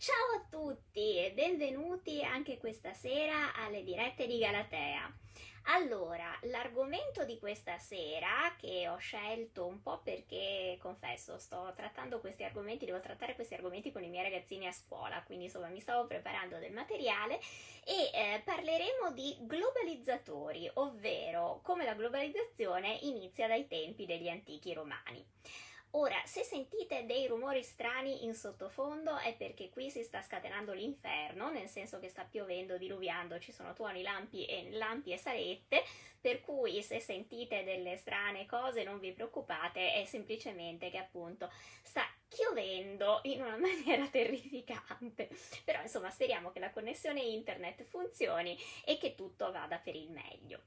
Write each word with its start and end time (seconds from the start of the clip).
Ciao 0.00 0.36
a 0.36 0.46
tutti 0.48 1.16
e 1.18 1.32
benvenuti 1.32 2.22
anche 2.22 2.56
questa 2.56 2.92
sera 2.92 3.52
alle 3.56 3.82
dirette 3.82 4.28
di 4.28 4.38
Galatea. 4.38 5.12
Allora, 5.74 6.38
l'argomento 6.42 7.24
di 7.24 7.36
questa 7.40 7.78
sera 7.78 8.54
che 8.56 8.88
ho 8.88 8.96
scelto 8.98 9.66
un 9.66 9.82
po' 9.82 9.98
perché, 10.04 10.78
confesso, 10.80 11.36
sto 11.40 11.72
trattando 11.74 12.20
questi 12.20 12.44
argomenti, 12.44 12.86
devo 12.86 13.00
trattare 13.00 13.34
questi 13.34 13.54
argomenti 13.54 13.90
con 13.90 14.04
i 14.04 14.08
miei 14.08 14.22
ragazzini 14.22 14.68
a 14.68 14.72
scuola, 14.72 15.20
quindi 15.24 15.46
insomma 15.46 15.66
mi 15.66 15.80
stavo 15.80 16.06
preparando 16.06 16.58
del 16.58 16.72
materiale 16.72 17.40
e 17.84 18.10
eh, 18.14 18.40
parleremo 18.44 19.10
di 19.12 19.36
globalizzatori, 19.40 20.70
ovvero 20.74 21.58
come 21.64 21.84
la 21.84 21.94
globalizzazione 21.94 22.98
inizia 23.02 23.48
dai 23.48 23.66
tempi 23.66 24.06
degli 24.06 24.28
antichi 24.28 24.72
romani. 24.72 25.26
Ora, 25.92 26.20
se 26.26 26.42
sentite 26.42 27.06
dei 27.06 27.26
rumori 27.26 27.62
strani 27.62 28.24
in 28.24 28.34
sottofondo 28.34 29.16
è 29.16 29.34
perché 29.34 29.70
qui 29.70 29.90
si 29.90 30.02
sta 30.02 30.20
scatenando 30.20 30.74
l'inferno, 30.74 31.50
nel 31.50 31.66
senso 31.66 31.98
che 31.98 32.08
sta 32.08 32.24
piovendo, 32.24 32.76
diluviando, 32.76 33.38
ci 33.38 33.52
sono 33.52 33.72
tuoni, 33.72 34.02
lampi 34.02 34.44
e, 34.44 34.70
lampi 34.72 35.12
e 35.12 35.16
sarette, 35.16 35.82
per 36.20 36.42
cui 36.42 36.82
se 36.82 37.00
sentite 37.00 37.64
delle 37.64 37.96
strane 37.96 38.44
cose 38.44 38.82
non 38.82 38.98
vi 38.98 39.12
preoccupate, 39.12 39.94
è 39.94 40.04
semplicemente 40.04 40.90
che 40.90 40.98
appunto 40.98 41.50
sta 41.82 42.02
chiovendo 42.48 43.20
in 43.24 43.42
una 43.42 43.56
maniera 43.58 44.06
terrificante. 44.08 45.28
Però 45.64 45.80
insomma 45.82 46.10
speriamo 46.10 46.50
che 46.50 46.60
la 46.60 46.70
connessione 46.70 47.20
internet 47.20 47.82
funzioni 47.84 48.56
e 48.84 48.96
che 48.98 49.14
tutto 49.14 49.52
vada 49.52 49.76
per 49.76 49.94
il 49.94 50.10
meglio. 50.10 50.62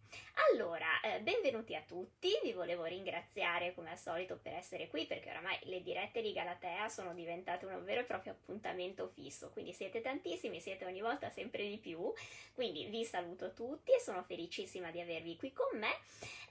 Allora, 0.51 0.99
eh, 1.01 1.19
benvenuti 1.21 1.75
a 1.75 1.81
tutti, 1.81 2.29
vi 2.43 2.53
volevo 2.53 2.85
ringraziare 2.85 3.73
come 3.73 3.91
al 3.91 3.97
solito 3.97 4.37
per 4.41 4.53
essere 4.53 4.87
qui 4.87 5.05
perché 5.05 5.29
oramai 5.29 5.57
le 5.63 5.81
dirette 5.81 6.21
di 6.21 6.33
Galatea 6.33 6.87
sono 6.87 7.13
diventate 7.13 7.65
un 7.65 7.83
vero 7.83 8.01
e 8.01 8.05
proprio 8.05 8.33
appuntamento 8.33 9.07
fisso, 9.07 9.49
quindi 9.51 9.73
siete 9.73 10.01
tantissimi, 10.01 10.59
siete 10.59 10.85
ogni 10.85 11.01
volta 11.01 11.29
sempre 11.29 11.67
di 11.67 11.77
più, 11.77 12.13
quindi 12.53 12.85
vi 12.85 13.03
saluto 13.05 13.53
tutti 13.53 13.91
e 13.91 13.99
sono 13.99 14.23
felicissima 14.23 14.91
di 14.91 14.99
avervi 14.99 15.35
qui 15.35 15.51
con 15.51 15.77
me. 15.79 15.99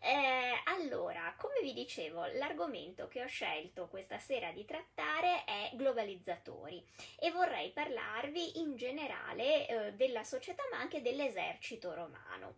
Eh, 0.02 0.62
allora, 0.64 1.34
come 1.36 1.60
vi 1.60 1.74
dicevo, 1.74 2.24
l'argomento 2.34 3.06
che 3.08 3.22
ho 3.22 3.26
scelto 3.26 3.88
questa 3.88 4.18
sera 4.18 4.50
di 4.50 4.64
trattare 4.64 5.19
è 5.24 5.70
globalizzatori 5.74 6.84
e 7.18 7.30
vorrei 7.30 7.70
parlarvi 7.70 8.60
in 8.60 8.76
generale 8.76 9.66
eh, 9.66 9.92
della 9.94 10.24
società 10.24 10.62
ma 10.70 10.78
anche 10.78 11.02
dell'esercito 11.02 11.94
romano. 11.94 12.56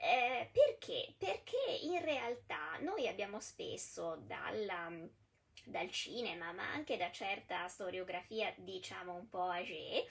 Eh, 0.00 0.50
perché? 0.52 1.14
Perché 1.18 1.78
in 1.82 2.00
realtà 2.02 2.78
noi 2.80 3.08
abbiamo 3.08 3.40
spesso 3.40 4.16
dalla 4.26 4.90
dal 5.66 5.90
cinema, 5.90 6.52
ma 6.52 6.70
anche 6.72 6.96
da 6.96 7.10
certa 7.10 7.66
storiografia, 7.68 8.52
diciamo 8.56 9.14
un 9.14 9.28
po' 9.28 9.48
âgée, 9.48 10.04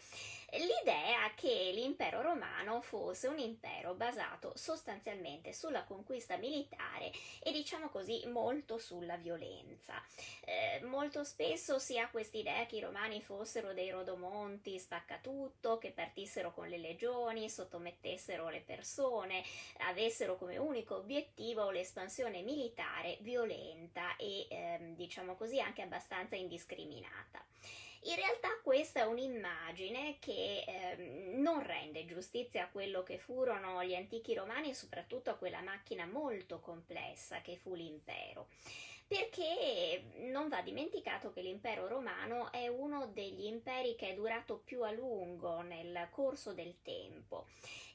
l'idea 0.58 1.32
che 1.36 1.72
l'impero 1.74 2.22
romano 2.22 2.82
fosse 2.82 3.28
un 3.28 3.40
impero 3.40 3.94
basato 3.94 4.54
sostanzialmente 4.56 5.54
sulla 5.54 5.84
conquista 5.84 6.38
militare 6.38 7.12
e 7.42 7.52
diciamo 7.52 7.90
così 7.90 8.26
molto 8.28 8.78
sulla 8.78 9.18
violenza. 9.18 10.02
Eh, 10.46 10.82
molto 10.84 11.24
spesso 11.24 11.80
si 11.80 11.98
ha 11.98 12.10
quest'idea 12.10 12.66
che 12.66 12.78
i 12.78 12.82
romani 12.82 13.22
fossero 13.22 13.74
dei 13.74 13.90
rodomonti 13.90 14.78
spaccatutto, 14.80 15.78
che 15.78 15.92
partissero 15.92 16.54
con 16.54 16.68
le 16.68 16.78
legioni, 16.78 17.50
sottomettessero 17.50 18.50
le 18.50 18.62
persone, 18.62 19.44
avessero 19.80 20.38
come 20.38 20.58
unico 20.58 20.96
obiettivo 20.98 21.72
l'espansione 21.72 22.42
militare 22.42 23.18
violenta 23.22 24.16
e 24.18 24.48
ehm, 24.50 24.96
diciamo 24.96 25.36
così 25.36 25.60
anche 25.60 25.82
abbastanza 25.82 26.36
indiscriminata. 26.36 27.44
In 28.06 28.16
realtà 28.16 28.50
questa 28.62 29.02
è 29.02 29.06
un'immagine 29.06 30.18
che 30.20 30.64
eh, 30.68 31.32
non 31.36 31.64
rende 31.64 32.06
giustizia 32.06 32.64
a 32.64 32.70
quello 32.70 33.02
che 33.02 33.18
furono 33.18 33.82
gli 33.84 33.96
antichi 33.96 34.34
romani 34.34 34.72
e 34.72 34.74
soprattutto 34.74 35.30
a 35.30 35.36
quella 35.36 35.62
macchina 35.62 36.06
molto 36.06 36.60
complessa 36.60 37.42
che 37.42 37.56
fu 37.56 37.76
l'impero. 37.76 38.48
Perché 39.08 40.04
non 40.32 40.50
va 40.50 40.62
dimenticato 40.62 41.32
che 41.32 41.42
l'impero 41.42 41.88
romano 41.88 42.52
è 42.52 42.68
uno 42.68 43.08
degli 43.08 43.46
imperi 43.46 43.96
che 43.96 44.10
è 44.10 44.14
durato 44.16 44.58
più 44.58 44.84
a 44.84 44.92
lungo 44.92 45.62
nel 45.62 46.08
corso 46.10 46.54
del 46.54 46.82
tempo. 46.82 47.46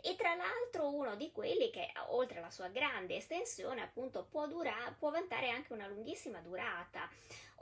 E 0.00 0.14
tra 0.16 0.34
l'altro 0.34 0.57
uno 1.08 1.16
di 1.16 1.32
quelli 1.32 1.70
che 1.70 1.90
oltre 2.08 2.38
alla 2.38 2.50
sua 2.50 2.68
grande 2.68 3.16
estensione 3.16 3.80
appunto 3.80 4.26
può, 4.30 4.46
dura- 4.46 4.94
può 4.98 5.10
vantare 5.10 5.48
anche 5.48 5.72
una 5.72 5.86
lunghissima 5.86 6.40
durata. 6.40 7.08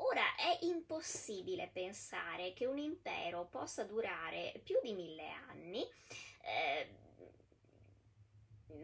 Ora 0.01 0.35
è 0.37 0.59
impossibile 0.63 1.71
pensare 1.73 2.53
che 2.53 2.67
un 2.67 2.79
impero 2.79 3.47
possa 3.49 3.85
durare 3.85 4.61
più 4.65 4.79
di 4.83 4.93
mille 4.93 5.29
anni. 5.49 5.89
Eh, 6.43 6.89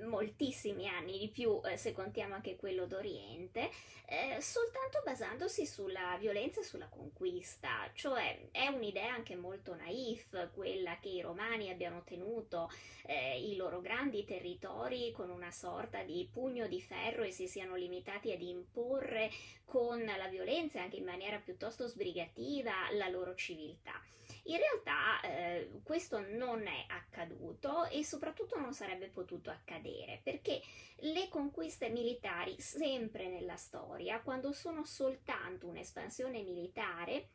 moltissimi 0.04 0.88
anni 0.88 1.18
di 1.18 1.28
più 1.28 1.60
eh, 1.64 1.76
se 1.76 1.92
contiamo 1.92 2.34
anche 2.34 2.56
quello 2.56 2.86
d'Oriente, 2.86 3.70
eh, 4.06 4.40
soltanto 4.40 5.00
basandosi 5.04 5.66
sulla 5.66 6.16
violenza 6.18 6.60
e 6.60 6.64
sulla 6.64 6.88
conquista, 6.88 7.90
cioè 7.94 8.48
è 8.50 8.66
un'idea 8.66 9.12
anche 9.12 9.36
molto 9.36 9.74
naif 9.74 10.50
quella 10.52 10.98
che 10.98 11.08
i 11.08 11.20
romani 11.20 11.70
abbiano 11.70 12.02
tenuto 12.04 12.70
eh, 13.06 13.40
i 13.40 13.56
loro 13.56 13.80
grandi 13.80 14.24
territori 14.24 15.12
con 15.12 15.30
una 15.30 15.50
sorta 15.50 16.02
di 16.02 16.28
pugno 16.30 16.66
di 16.66 16.80
ferro 16.80 17.22
e 17.22 17.30
si 17.30 17.46
siano 17.46 17.74
limitati 17.76 18.32
ad 18.32 18.42
imporre 18.42 19.30
con 19.64 20.04
la 20.04 20.28
violenza 20.28 20.82
anche 20.82 20.96
in 20.96 21.04
maniera 21.04 21.38
piuttosto 21.38 21.86
sbrigativa 21.86 22.72
la 22.92 23.08
loro 23.08 23.34
civiltà. 23.34 24.00
In 24.46 24.56
realtà 24.56 25.20
eh, 25.20 25.80
questo 25.84 26.18
non 26.18 26.66
è 26.66 26.84
accaduto 26.88 27.86
e 27.86 28.04
soprattutto 28.04 28.58
non 28.58 28.74
sarebbe 28.74 29.08
potuto 29.08 29.50
accadere 29.50 30.20
perché 30.22 30.60
le 30.96 31.28
conquiste 31.28 31.90
militari 31.90 32.60
sempre 32.60 33.28
nella 33.28 33.56
storia, 33.56 34.20
quando 34.20 34.52
sono 34.52 34.84
soltanto 34.84 35.68
un'espansione 35.68 36.42
militare, 36.42 37.28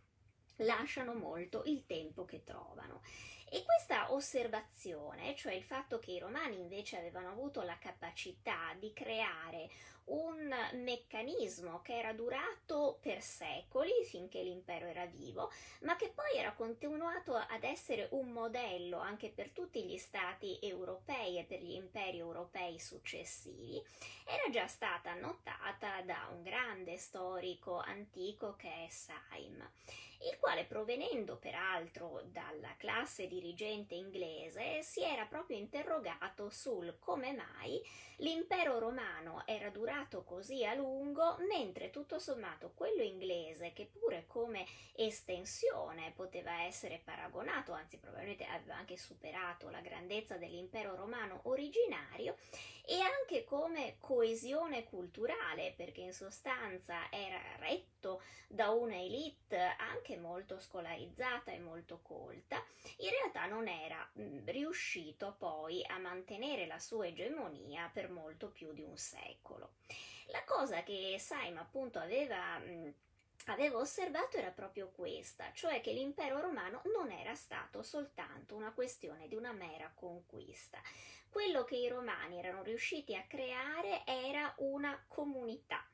lasciano 0.57 1.13
molto 1.13 1.63
il 1.66 1.85
tempo 1.85 2.25
che 2.25 2.44
trovano. 2.44 3.01
E 3.50 3.63
questa 3.63 4.12
osservazione, 4.12 5.34
cioè 5.35 5.53
il 5.53 5.63
fatto 5.63 6.00
che 6.00 6.12
i 6.12 6.19
romani 6.19 6.59
invece 6.59 6.97
avevano 6.97 7.29
avuto 7.29 7.62
la 7.62 7.78
capacità 7.78 8.75
di 8.78 8.91
creare 8.91 9.69
un 10.07 10.53
meccanismo 10.84 11.81
che 11.81 11.97
era 11.97 12.13
durato 12.13 13.00
per 13.01 13.22
secoli 13.22 13.91
finché 14.06 14.41
l'impero 14.41 14.85
era 14.85 15.06
vivo, 15.06 15.51
ma 15.81 15.95
che 15.95 16.09
poi 16.09 16.38
era 16.38 16.53
continuato 16.53 17.35
ad 17.35 17.63
essere 17.63 18.07
un 18.12 18.31
modello 18.31 19.00
anche 19.00 19.29
per 19.29 19.50
tutti 19.50 19.84
gli 19.84 19.97
stati 19.97 20.59
europei 20.62 21.38
e 21.38 21.44
per 21.44 21.62
gli 21.62 21.73
imperi 21.73 22.19
europei 22.19 22.79
successivi, 22.79 23.84
era 24.25 24.50
già 24.50 24.67
stata 24.67 25.13
notata 25.16 26.01
da 26.03 26.29
un 26.31 26.44
grande 26.44 26.97
storico 26.97 27.78
antico 27.78 28.56
che 28.56 28.85
è 28.85 28.88
Syme 28.90 29.72
il 30.22 30.38
quale 30.40 30.66
provenendo 30.66 31.38
peraltro 31.38 32.22
dalla 32.25 32.73
classe 32.78 33.28
dirigente 33.28 33.94
inglese 33.94 34.81
si 34.81 35.03
era 35.03 35.25
proprio 35.25 35.57
interrogato 35.57 36.50
sul 36.50 36.97
come 37.00 37.34
mai 37.34 37.79
l'impero 38.17 38.79
romano 38.79 39.44
era 39.46 39.69
durato 39.69 39.97
così 40.24 40.63
a 40.63 40.74
lungo 40.74 41.38
mentre 41.50 41.90
tutto 41.90 42.19
sommato 42.19 42.72
quello 42.75 43.02
inglese 43.02 43.74
che 43.74 43.90
pure 43.91 44.25
come 44.28 44.66
estensione 44.94 46.13
poteva 46.16 46.63
essere 46.63 47.02
paragonato 47.03 47.72
anzi 47.72 47.97
probabilmente 47.97 48.46
aveva 48.46 48.75
anche 48.75 48.96
superato 48.96 49.69
la 49.69 49.81
grandezza 49.81 50.38
dell'impero 50.38 50.96
romano 50.96 51.41
originario 51.44 52.38
e 52.85 53.00
anche 53.02 53.44
come 53.44 53.97
coesione 54.00 54.84
culturale 54.85 55.74
perché 55.75 56.02
in 56.02 56.14
sostanza 56.14 57.12
era 57.12 57.40
retto 57.58 58.22
da 58.47 58.69
una 58.69 58.96
elite 58.96 59.75
anche 59.78 60.18
molto 60.18 60.58
scolarizzata 60.58 61.52
e 61.52 61.59
molto 61.59 62.00
colta, 62.02 62.64
in 63.00 63.09
realtà 63.09 63.46
non 63.46 63.67
era 63.67 64.09
mm, 64.20 64.47
riuscito 64.47 65.35
poi 65.38 65.84
a 65.85 65.97
mantenere 65.97 66.66
la 66.66 66.79
sua 66.79 67.08
egemonia 67.08 67.90
per 67.91 68.09
molto 68.09 68.50
più 68.50 68.72
di 68.72 68.84
un 68.84 68.96
secolo. 68.96 69.73
La 70.28 70.44
cosa 70.46 70.84
che 70.84 71.16
Saim 71.20 71.58
appunto 71.58 72.00
aveva 72.00 72.58
mm, 72.59 72.90
avevo 73.46 73.79
osservato 73.79 74.38
era 74.38 74.52
proprio 74.52 74.91
questa, 74.94 75.52
cioè 75.53 75.82
che 75.82 75.94
l'impero 75.94 76.40
romano 76.41 76.82
non 76.94 77.12
era 77.12 77.34
stato 77.35 77.82
soltanto 77.82 78.56
una 78.56 78.74
questione 78.74 79.28
di 79.28 79.35
una 79.35 79.53
mera 79.53 79.91
conquista. 79.94 80.79
Quello 81.29 81.64
che 81.64 81.76
i 81.76 81.88
romani 81.88 82.40
erano 82.40 82.64
riusciti 82.64 83.16
a 83.16 83.26
creare 83.28 84.03
era 84.06 84.53
una 84.58 85.03
comunità 85.08 85.85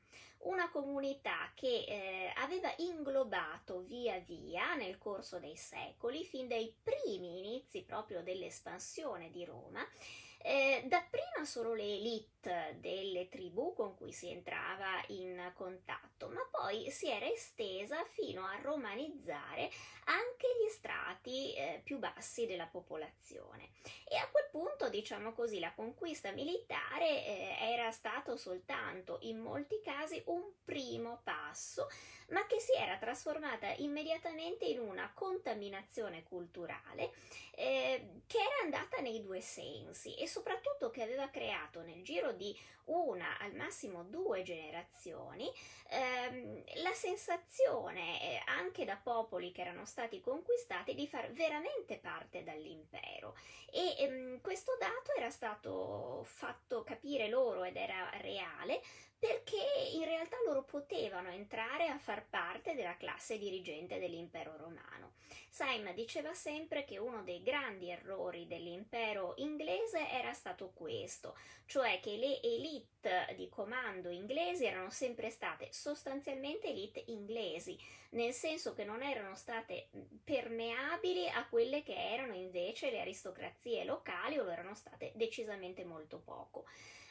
una 0.44 0.68
comunità 0.70 1.50
che 1.54 1.84
eh, 1.86 2.32
aveva 2.36 2.72
inglobato 2.78 3.80
via 3.80 4.18
via 4.18 4.74
nel 4.74 4.98
corso 4.98 5.38
dei 5.38 5.56
secoli, 5.56 6.24
fin 6.24 6.48
dai 6.48 6.74
primi 6.82 7.38
inizi 7.38 7.82
proprio 7.82 8.22
dell'espansione 8.22 9.30
di 9.30 9.44
Roma, 9.44 9.86
eh, 10.46 10.82
dapprima 10.84 11.46
solo 11.46 11.72
le 11.72 11.84
elite 11.84 12.76
delle 12.78 13.30
tribù 13.30 13.72
con 13.72 13.96
cui 13.96 14.12
si 14.12 14.30
entrava 14.30 15.02
in 15.08 15.52
contatto, 15.54 16.28
ma 16.28 16.46
poi 16.50 16.90
si 16.90 17.08
era 17.08 17.24
estesa 17.24 18.04
fino 18.04 18.44
a 18.44 18.60
romanizzare 18.60 19.70
anche 20.04 20.46
gli 20.60 20.68
strati 20.68 21.54
eh, 21.54 21.80
più 21.82 21.98
bassi 21.98 22.44
della 22.44 22.66
popolazione. 22.66 23.70
E 24.06 24.16
a 24.16 24.28
quel 24.28 24.48
punto, 24.50 24.90
diciamo 24.90 25.32
così, 25.32 25.58
la 25.60 25.72
conquista 25.72 26.30
militare 26.30 27.24
eh, 27.24 27.56
era 27.60 27.90
stato 27.90 28.36
soltanto 28.36 29.20
in 29.22 29.38
molti 29.38 29.80
casi 29.82 30.22
un 30.26 30.42
primo 30.62 31.20
passo 31.24 31.88
ma 32.28 32.46
che 32.46 32.58
si 32.58 32.72
era 32.72 32.96
trasformata 32.96 33.72
immediatamente 33.78 34.64
in 34.64 34.80
una 34.80 35.10
contaminazione 35.12 36.22
culturale 36.22 37.12
eh, 37.54 38.22
che 38.26 38.38
era 38.38 38.62
andata 38.62 39.00
nei 39.00 39.20
due 39.20 39.40
sensi 39.40 40.14
e 40.14 40.26
soprattutto 40.34 40.90
che 40.90 41.02
aveva 41.04 41.28
creato 41.28 41.82
nel 41.82 42.02
giro 42.02 42.32
di 42.32 42.58
una, 42.86 43.38
al 43.38 43.54
massimo 43.54 44.04
due 44.04 44.42
generazioni, 44.42 45.50
ehm, 45.88 46.62
la 46.82 46.92
sensazione 46.92 48.20
eh, 48.20 48.42
anche 48.46 48.84
da 48.84 48.96
popoli 48.96 49.52
che 49.52 49.62
erano 49.62 49.84
stati 49.84 50.20
conquistati 50.20 50.94
di 50.94 51.06
far 51.06 51.32
veramente 51.32 51.98
parte 51.98 52.42
dall'impero 52.42 53.36
e 53.70 53.94
ehm, 53.98 54.40
questo 54.40 54.76
dato 54.78 55.12
era 55.16 55.30
stato 55.30 56.22
fatto 56.24 56.82
capire 56.84 57.28
loro 57.28 57.64
ed 57.64 57.76
era 57.76 58.10
reale 58.20 58.80
perché 59.18 59.56
in 59.94 60.04
realtà 60.04 60.36
loro 60.44 60.64
potevano 60.64 61.30
entrare 61.30 61.86
a 61.86 61.96
far 61.96 62.26
parte 62.28 62.74
della 62.74 62.96
classe 62.98 63.38
dirigente 63.38 63.98
dell'impero 63.98 64.54
romano. 64.56 65.12
Syme 65.48 65.94
diceva 65.94 66.34
sempre 66.34 66.84
che 66.84 66.98
uno 66.98 67.22
dei 67.22 67.42
grandi 67.42 67.88
errori 67.88 68.46
dell'impero 68.46 69.32
inglese 69.38 70.10
era 70.10 70.32
stato 70.34 70.72
questo, 70.74 71.36
cioè 71.64 72.00
che 72.00 72.16
le 72.16 72.42
elite 72.42 72.73
di 73.36 73.48
comando 73.48 74.08
inglesi 74.08 74.64
erano 74.64 74.90
sempre 74.90 75.28
state 75.28 75.68
sostanzialmente 75.72 76.68
elite 76.68 77.02
inglesi, 77.08 77.78
nel 78.10 78.32
senso 78.32 78.72
che 78.72 78.84
non 78.84 79.02
erano 79.02 79.34
state 79.34 79.88
permeabili 80.22 81.28
a 81.28 81.46
quelle 81.48 81.82
che 81.82 81.94
erano 81.94 82.34
invece 82.34 82.90
le 82.90 83.00
aristocrazie 83.00 83.84
locali 83.84 84.38
o 84.38 84.44
lo 84.44 84.50
erano 84.50 84.74
state 84.74 85.12
decisamente 85.14 85.84
molto 85.84 86.18
poco. 86.18 86.64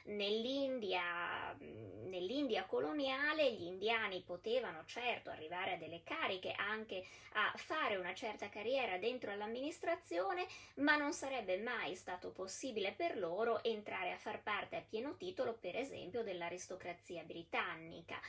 Nell'India, 0.05 1.55
nell'India, 1.59 2.65
coloniale 2.65 3.53
gli 3.53 3.63
indiani 3.63 4.21
potevano 4.21 4.83
certo 4.85 5.29
arrivare 5.29 5.73
a 5.73 5.77
delle 5.77 6.03
cariche, 6.03 6.51
anche 6.57 7.05
a 7.33 7.53
fare 7.55 7.95
una 7.95 8.13
certa 8.13 8.49
carriera 8.49 8.97
dentro 8.97 9.31
all'amministrazione, 9.31 10.45
ma 10.75 10.97
non 10.97 11.13
sarebbe 11.13 11.57
mai 11.57 11.95
stato 11.95 12.31
possibile 12.31 12.91
per 12.91 13.17
loro 13.17 13.63
entrare 13.63 14.11
a 14.11 14.17
far 14.17 14.43
parte 14.43 14.75
a 14.75 14.83
pieno 14.87 15.15
titolo, 15.15 15.53
per 15.53 15.77
esempio, 15.77 16.21
dell'aristocrazia 16.21 17.23
britannica. 17.23 18.19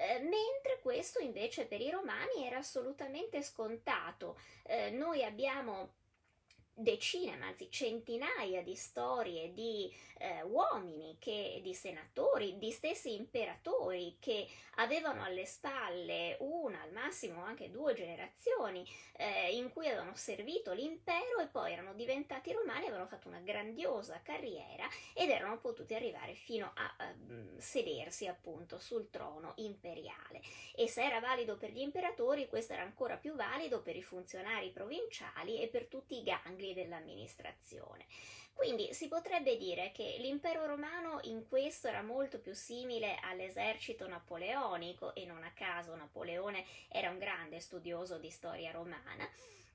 Eh, 0.00 0.20
mentre 0.20 0.78
questo 0.80 1.18
invece 1.18 1.66
per 1.66 1.80
i 1.80 1.90
romani 1.90 2.46
era 2.46 2.58
assolutamente 2.58 3.42
scontato. 3.42 4.38
Eh, 4.62 4.90
noi 4.90 5.24
abbiamo 5.24 5.96
decine, 6.78 7.38
anzi 7.42 7.70
centinaia 7.70 8.62
di 8.62 8.74
storie 8.74 9.52
di 9.52 9.92
eh, 10.18 10.42
uomini, 10.42 11.16
che, 11.18 11.60
di 11.62 11.74
senatori, 11.74 12.58
di 12.58 12.70
stessi 12.70 13.14
imperatori 13.14 14.16
che 14.20 14.46
avevano 14.76 15.22
alle 15.22 15.44
spalle 15.44 16.36
una, 16.40 16.82
al 16.82 16.92
massimo 16.92 17.42
anche 17.42 17.70
due 17.70 17.94
generazioni 17.94 18.88
eh, 19.16 19.56
in 19.56 19.70
cui 19.72 19.86
avevano 19.88 20.14
servito 20.14 20.72
l'impero 20.72 21.38
e 21.40 21.46
poi 21.46 21.72
erano 21.72 21.94
diventati 21.94 22.52
romani, 22.52 22.86
avevano 22.86 23.08
fatto 23.08 23.28
una 23.28 23.40
grandiosa 23.40 24.20
carriera 24.22 24.88
ed 25.14 25.30
erano 25.30 25.58
potuti 25.58 25.94
arrivare 25.94 26.34
fino 26.34 26.72
a, 26.74 26.94
a 26.98 27.14
sedersi 27.58 28.26
appunto 28.26 28.78
sul 28.78 29.10
trono 29.10 29.54
imperiale. 29.56 30.40
E 30.74 30.86
se 30.86 31.02
era 31.02 31.20
valido 31.20 31.56
per 31.56 31.70
gli 31.70 31.80
imperatori, 31.80 32.48
questo 32.48 32.72
era 32.72 32.82
ancora 32.82 33.16
più 33.16 33.34
valido 33.34 33.82
per 33.82 33.96
i 33.96 34.02
funzionari 34.02 34.70
provinciali 34.70 35.60
e 35.60 35.68
per 35.68 35.86
tutti 35.86 36.18
i 36.18 36.22
gangli 36.22 36.67
membri 36.68 36.74
dell'amministrazione. 36.74 38.06
Quindi 38.52 38.92
si 38.92 39.06
potrebbe 39.06 39.56
dire 39.56 39.92
che 39.92 40.16
l'impero 40.18 40.66
romano 40.66 41.20
in 41.22 41.46
questo 41.48 41.86
era 41.86 42.02
molto 42.02 42.40
più 42.40 42.54
simile 42.54 43.16
all'esercito 43.22 44.08
napoleonico 44.08 45.14
e 45.14 45.24
non 45.26 45.44
a 45.44 45.52
caso 45.52 45.94
Napoleone 45.94 46.64
era 46.88 47.10
un 47.10 47.18
grande 47.18 47.60
studioso 47.60 48.18
di 48.18 48.30
storia 48.30 48.72
romana 48.72 49.28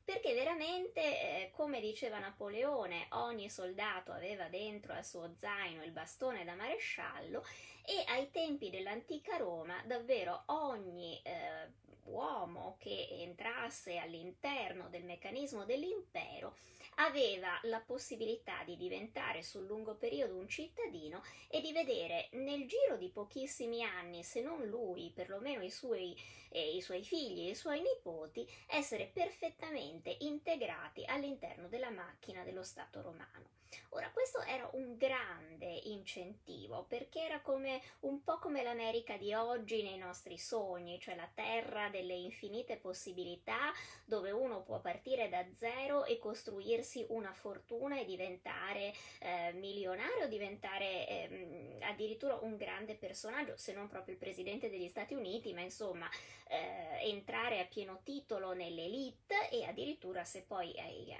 perché 0.03 0.33
veramente, 0.33 0.99
eh, 1.01 1.51
come 1.53 1.79
diceva 1.79 2.19
Napoleone, 2.19 3.07
ogni 3.11 3.49
soldato 3.49 4.11
aveva 4.11 4.49
dentro 4.49 4.91
al 4.91 5.05
suo 5.05 5.31
zaino 5.33 5.81
il 5.81 5.91
bastone 5.91 6.43
da 6.43 6.55
maresciallo 6.55 7.45
e 7.85 8.03
ai 8.07 8.29
tempi 8.29 8.69
dell'antica 8.69 9.37
Roma 9.37 9.81
davvero 9.85 10.43
ogni 10.47 11.21
eh, 11.23 11.69
uomo 12.07 12.75
che 12.79 13.07
entrasse 13.21 13.97
all'interno 13.97 14.89
del 14.89 15.05
meccanismo 15.05 15.63
dell'impero 15.63 16.53
aveva 16.95 17.59
la 17.63 17.79
possibilità 17.79 18.63
di 18.63 18.75
diventare 18.75 19.43
sul 19.43 19.65
lungo 19.65 19.95
periodo 19.95 20.35
un 20.35 20.47
cittadino 20.47 21.21
e 21.47 21.61
di 21.61 21.71
vedere 21.71 22.29
nel 22.33 22.67
giro 22.67 22.97
di 22.97 23.09
pochissimi 23.09 23.83
anni, 23.83 24.23
se 24.23 24.41
non 24.41 24.65
lui, 24.65 25.11
perlomeno 25.13 25.63
i 25.63 25.71
suoi, 25.71 26.15
eh, 26.49 26.75
i 26.75 26.81
suoi 26.81 27.03
figli 27.03 27.47
e 27.47 27.51
i 27.51 27.55
suoi 27.55 27.81
nipoti, 27.81 28.47
essere 28.67 29.09
perfettamente 29.13 30.15
integrati 30.19 31.03
all'interno 31.05 31.67
della 31.67 31.89
macchina 31.89 32.43
dello 32.43 32.63
Stato 32.63 33.01
romano. 33.01 33.62
Ora, 33.89 34.09
questo 34.11 34.41
era 34.41 34.69
un 34.73 34.95
grande 34.97 35.65
incentivo 35.65 36.85
perché 36.87 37.21
era 37.21 37.41
come 37.41 37.81
un 38.01 38.23
po' 38.23 38.39
come 38.39 38.63
l'America 38.63 39.17
di 39.17 39.33
oggi 39.33 39.83
nei 39.83 39.97
nostri 39.97 40.37
sogni, 40.37 40.99
cioè 40.99 41.15
la 41.15 41.29
terra 41.33 41.89
delle 41.89 42.13
infinite 42.13 42.77
possibilità 42.77 43.71
dove 44.05 44.31
uno 44.31 44.61
può 44.61 44.79
partire 44.79 45.29
da 45.29 45.43
zero 45.53 46.05
e 46.05 46.19
costruirsi 46.19 47.05
una 47.09 47.33
fortuna 47.33 47.99
e 47.99 48.05
diventare 48.05 48.93
eh, 49.19 49.51
milionario, 49.53 50.27
diventare 50.27 51.07
eh, 51.07 51.77
addirittura 51.81 52.37
un 52.41 52.55
grande 52.55 52.95
personaggio, 52.95 53.57
se 53.57 53.73
non 53.73 53.87
proprio 53.87 54.13
il 54.13 54.19
presidente 54.19 54.69
degli 54.69 54.87
Stati 54.87 55.13
Uniti, 55.13 55.53
ma 55.53 55.61
insomma 55.61 56.09
eh, 56.47 57.09
entrare 57.09 57.59
a 57.59 57.65
pieno 57.65 58.01
titolo 58.03 58.53
nell'elite 58.53 59.49
e 59.49 59.65
addirittura 59.65 60.23
se 60.23 60.43
poi 60.43 60.73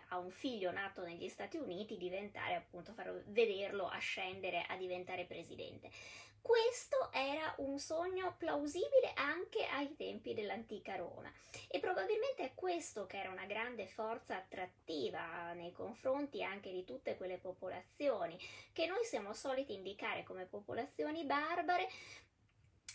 ha 0.10 0.18
un 0.18 0.32
figlio 0.32 0.72
nato 0.72 1.04
negli 1.04 1.30
Stati 1.30 1.58
Uniti 1.58 1.98
diventare 1.98 2.43
appunto 2.52 2.94
far 2.94 3.24
vederlo 3.28 3.88
ascendere 3.88 4.66
a 4.68 4.76
diventare 4.76 5.26
presidente. 5.26 5.90
Questo 6.44 7.10
era 7.14 7.54
un 7.60 7.80
sogno 7.80 8.36
plausibile 8.38 9.14
anche 9.16 9.66
ai 9.66 9.96
tempi 9.96 10.34
dell'antica 10.34 10.98
Roma 10.98 11.32
e 11.70 11.80
probabilmente 11.80 12.44
è 12.44 12.52
questo 12.54 13.06
che 13.06 13.18
era 13.18 13.30
una 13.30 13.46
grande 13.46 13.88
forza 13.88 14.36
attrattiva 14.36 15.54
nei 15.54 15.72
confronti 15.72 16.44
anche 16.44 16.70
di 16.70 16.84
tutte 16.84 17.16
quelle 17.16 17.38
popolazioni 17.38 18.38
che 18.74 18.88
noi 18.88 19.06
siamo 19.06 19.32
soliti 19.32 19.74
indicare 19.74 20.24
come 20.24 20.46
popolazioni 20.46 21.24
barbare 21.24 21.88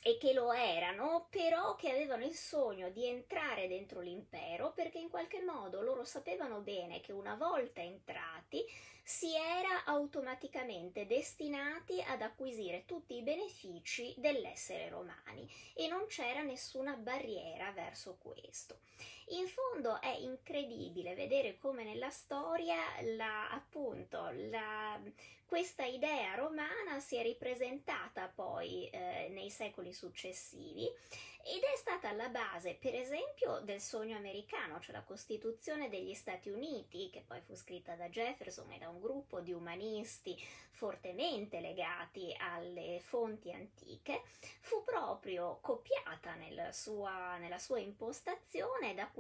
e 0.02 0.18
che 0.18 0.34
lo 0.34 0.52
erano, 0.52 1.26
però 1.30 1.74
che 1.74 1.90
avevano 1.90 2.24
il 2.24 2.34
sogno 2.34 2.90
di 2.90 3.06
entrare 3.06 3.66
dentro 3.66 4.00
l'impero 4.00 4.72
perché 4.72 4.98
in 4.98 5.08
qualche 5.08 5.42
modo 5.42 5.80
loro 5.80 6.04
sapevano 6.04 6.60
bene 6.60 7.00
che 7.00 7.12
una 7.12 7.34
volta 7.34 7.80
entrati 7.80 8.62
si 9.08 9.34
era 9.34 9.84
automaticamente 9.86 11.06
destinati 11.06 11.98
ad 12.02 12.20
acquisire 12.20 12.84
tutti 12.84 13.16
i 13.16 13.22
benefici 13.22 14.14
dell'essere 14.18 14.90
romani 14.90 15.48
e 15.72 15.88
non 15.88 16.04
c'era 16.08 16.42
nessuna 16.42 16.94
barriera 16.94 17.72
verso 17.72 18.18
questo. 18.20 18.80
In 19.28 19.46
fondo 19.46 19.98
è 20.02 20.14
incredibile 20.14 21.14
vedere 21.14 21.56
come 21.56 21.84
nella 21.84 22.10
storia 22.10 22.76
la, 23.16 23.50
appunto 23.50 24.28
la, 24.50 25.00
questa 25.48 25.84
idea 25.84 26.34
romana 26.34 27.00
si 27.00 27.16
è 27.16 27.22
ripresentata 27.22 28.30
poi 28.32 28.86
eh, 28.90 29.28
nei 29.30 29.48
secoli 29.48 29.94
successivi 29.94 30.84
ed 30.84 31.62
è 31.62 31.76
stata 31.76 32.10
alla 32.10 32.28
base, 32.28 32.76
per 32.78 32.94
esempio, 32.94 33.60
del 33.60 33.80
sogno 33.80 34.14
americano, 34.14 34.78
cioè 34.78 34.94
la 34.94 35.02
Costituzione 35.02 35.88
degli 35.88 36.12
Stati 36.12 36.50
Uniti, 36.50 37.08
che 37.08 37.24
poi 37.26 37.40
fu 37.40 37.54
scritta 37.54 37.94
da 37.94 38.10
Jefferson 38.10 38.70
e 38.72 38.78
da 38.78 38.90
un 38.90 39.00
gruppo 39.00 39.40
di 39.40 39.54
umanisti 39.54 40.36
fortemente 40.78 41.58
legati 41.58 42.32
alle 42.38 43.00
fonti 43.00 43.52
antiche, 43.52 44.22
fu 44.60 44.84
proprio 44.84 45.58
copiata 45.60 46.34
nel 46.36 46.68
sua, 46.72 47.36
nella 47.38 47.58
sua 47.58 47.80
impostazione 47.80 48.94
da, 48.94 49.10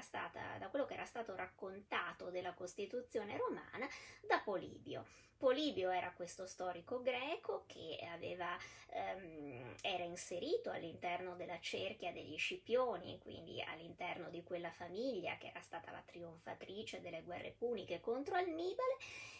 stata, 0.00 0.58
da 0.58 0.68
quello 0.68 0.86
che 0.86 0.94
era 0.94 1.04
stato 1.04 1.36
raccontato 1.36 2.30
della 2.30 2.52
Costituzione 2.52 3.36
romana 3.36 3.86
da 4.26 4.40
Polibio. 4.40 5.06
Polibio 5.36 5.90
era 5.90 6.10
questo 6.10 6.48
storico 6.48 7.00
greco 7.00 7.62
che 7.68 8.04
aveva, 8.12 8.58
ehm, 8.90 9.76
era 9.80 10.02
inserito 10.02 10.72
all'interno 10.72 11.36
della 11.36 11.60
cerchia 11.60 12.10
degli 12.10 12.36
Scipioni, 12.36 13.20
quindi 13.20 13.62
all'interno 13.62 14.30
di 14.30 14.42
quella 14.42 14.72
famiglia 14.72 15.36
che 15.38 15.46
era 15.46 15.60
stata 15.60 15.92
la 15.92 16.02
trionfatrice 16.04 17.00
delle 17.00 17.22
guerre 17.22 17.54
puniche 17.56 18.00
contro 18.00 18.34
Annibale 18.34 18.96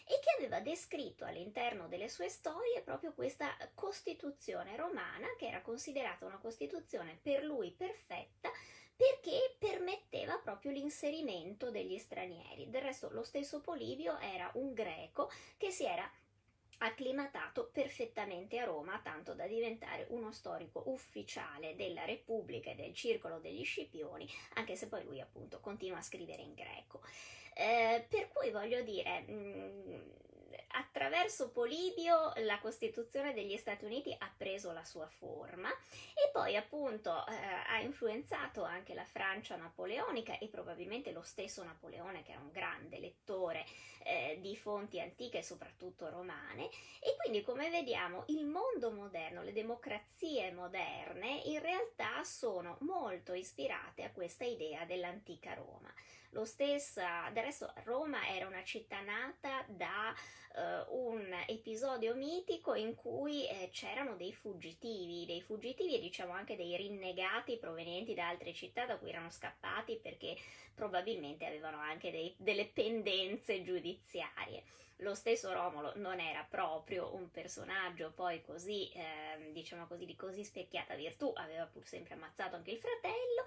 e 0.09 0.19
che 0.21 0.35
aveva 0.39 0.61
descritto 0.61 1.27
all'interno 1.27 1.87
delle 1.87 2.09
sue 2.09 2.31
storie 2.31 2.81
proprio 2.81 3.13
questa 3.13 3.55
Costituzione 3.75 4.75
romana 4.75 5.29
che 5.37 5.47
era 5.47 5.61
considerata 5.61 6.25
una 6.25 6.39
Costituzione 6.39 7.19
per 7.23 7.45
lui 7.45 7.71
perfetta 7.73 8.51
perché 8.97 9.55
permetteva 9.59 10.39
proprio 10.39 10.73
l'inserimento 10.73 11.71
degli 11.71 11.99
stranieri. 11.99 12.71
Del 12.71 12.83
resto 12.83 13.11
lo 13.13 13.23
stesso 13.23 13.61
Polibio 13.61 14.19
era 14.19 14.51
un 14.55 14.73
greco 14.73 15.31
che 15.57 15.71
si 15.71 15.85
era 15.85 16.11
acclimatato 16.79 17.71
perfettamente 17.73 18.59
a 18.59 18.65
Roma, 18.65 19.01
tanto 19.03 19.35
da 19.35 19.47
diventare 19.47 20.07
uno 20.11 20.33
storico 20.33 20.85
ufficiale 20.87 21.77
della 21.77 22.05
Repubblica 22.05 22.71
e 22.71 22.75
del 22.75 22.95
circolo 22.95 23.39
degli 23.39 23.65
Scipioni, 23.65 24.29
anche 24.55 24.75
se 24.75 24.89
poi 24.89 25.05
lui 25.05 25.21
appunto 25.21 25.61
continua 25.61 25.99
a 25.99 26.03
scrivere 26.03 26.43
in 26.43 26.55
greco. 26.55 27.03
Eh, 27.61 28.07
per 28.09 28.29
cui 28.29 28.53
voglio 28.53 28.83
dire, 28.83 29.23
mh, 29.23 29.33
mm, 29.33 30.11
attraverso 30.79 31.51
Polibio 31.51 32.33
la 32.45 32.61
Costituzione 32.61 33.35
degli 33.35 33.57
Stati 33.57 33.85
Uniti 33.85 34.15
ha 34.17 34.33
preso 34.37 34.71
la 34.71 34.85
sua 34.85 35.09
forma 35.09 35.69
e 36.15 36.31
poi 36.33 36.55
appunto 36.55 37.11
eh, 37.27 37.35
ha 37.67 37.81
influenzato 37.81 38.63
anche 38.63 38.95
la 38.95 39.05
Francia 39.05 39.57
napoleonica 39.57 40.39
e 40.39 40.47
probabilmente 40.47 41.11
lo 41.11 41.23
stesso 41.23 41.65
Napoleone 41.65 42.23
che 42.23 42.31
era 42.31 42.41
un 42.41 42.53
grande 42.53 43.01
lettore 43.01 43.65
eh, 44.09 44.39
di 44.41 44.57
fonti 44.57 45.01
antiche 45.01 45.43
soprattutto 45.43 46.09
romane 46.09 46.71
e 47.01 47.15
quindi 47.19 47.43
come 47.43 47.69
vediamo 47.69 48.25
il 48.29 48.47
mondo 48.47 48.91
moderno, 48.91 49.43
le 49.43 49.53
democrazie 49.53 50.51
moderne 50.51 51.43
in 51.45 51.61
realtà 51.61 52.25
sono 52.25 52.79
molto 52.81 53.35
ispirate 53.35 54.05
a 54.05 54.11
questa 54.11 54.45
idea 54.45 54.85
dell'antica 54.87 55.53
Roma. 55.53 55.93
Lo 56.31 56.45
stesso, 56.45 57.01
del 57.33 57.43
resto 57.43 57.73
Roma 57.85 58.27
era 58.29 58.47
una 58.47 58.63
città 58.63 59.01
nata 59.01 59.65
da 59.67 60.15
uh, 60.55 61.09
un 61.09 61.35
episodio 61.47 62.15
mitico 62.15 62.75
in 62.75 62.95
cui 62.95 63.47
eh, 63.47 63.71
c'erano 63.73 64.17
dei 64.17 64.33
fuggitivi, 64.33 65.27
dei 65.27 65.41
fuggitivi 65.43 65.97
e 65.97 66.01
diciamo 66.01 66.33
anche 66.33 66.57
dei 66.57 66.77
rinnegati 66.77 67.59
provenienti 67.59 68.15
da 68.15 68.29
altre 68.29 68.53
città 68.53 68.87
da 68.87 68.97
cui 68.97 69.11
erano 69.11 69.31
scappati 69.31 69.99
perché 70.03 70.37
probabilmente 70.75 71.45
avevano 71.47 71.79
anche 71.79 72.11
dei, 72.11 72.35
delle 72.37 72.67
pendenze 72.67 73.63
giudiziarie. 73.63 74.63
Lo 75.03 75.15
stesso 75.15 75.53
Romolo 75.53 75.93
non 75.97 76.19
era 76.19 76.45
proprio 76.49 77.15
un 77.15 77.31
personaggio 77.31 78.11
poi 78.13 78.43
così, 78.43 78.91
eh, 78.91 79.53
diciamo 79.53 79.87
così, 79.87 80.05
di 80.05 80.17
così 80.17 80.43
specchiata 80.43 80.97
virtù, 80.97 81.31
aveva 81.37 81.67
pur 81.67 81.87
sempre 81.87 82.15
ammazzato 82.15 82.57
anche 82.57 82.73
il 82.73 82.79
fratello 82.79 83.45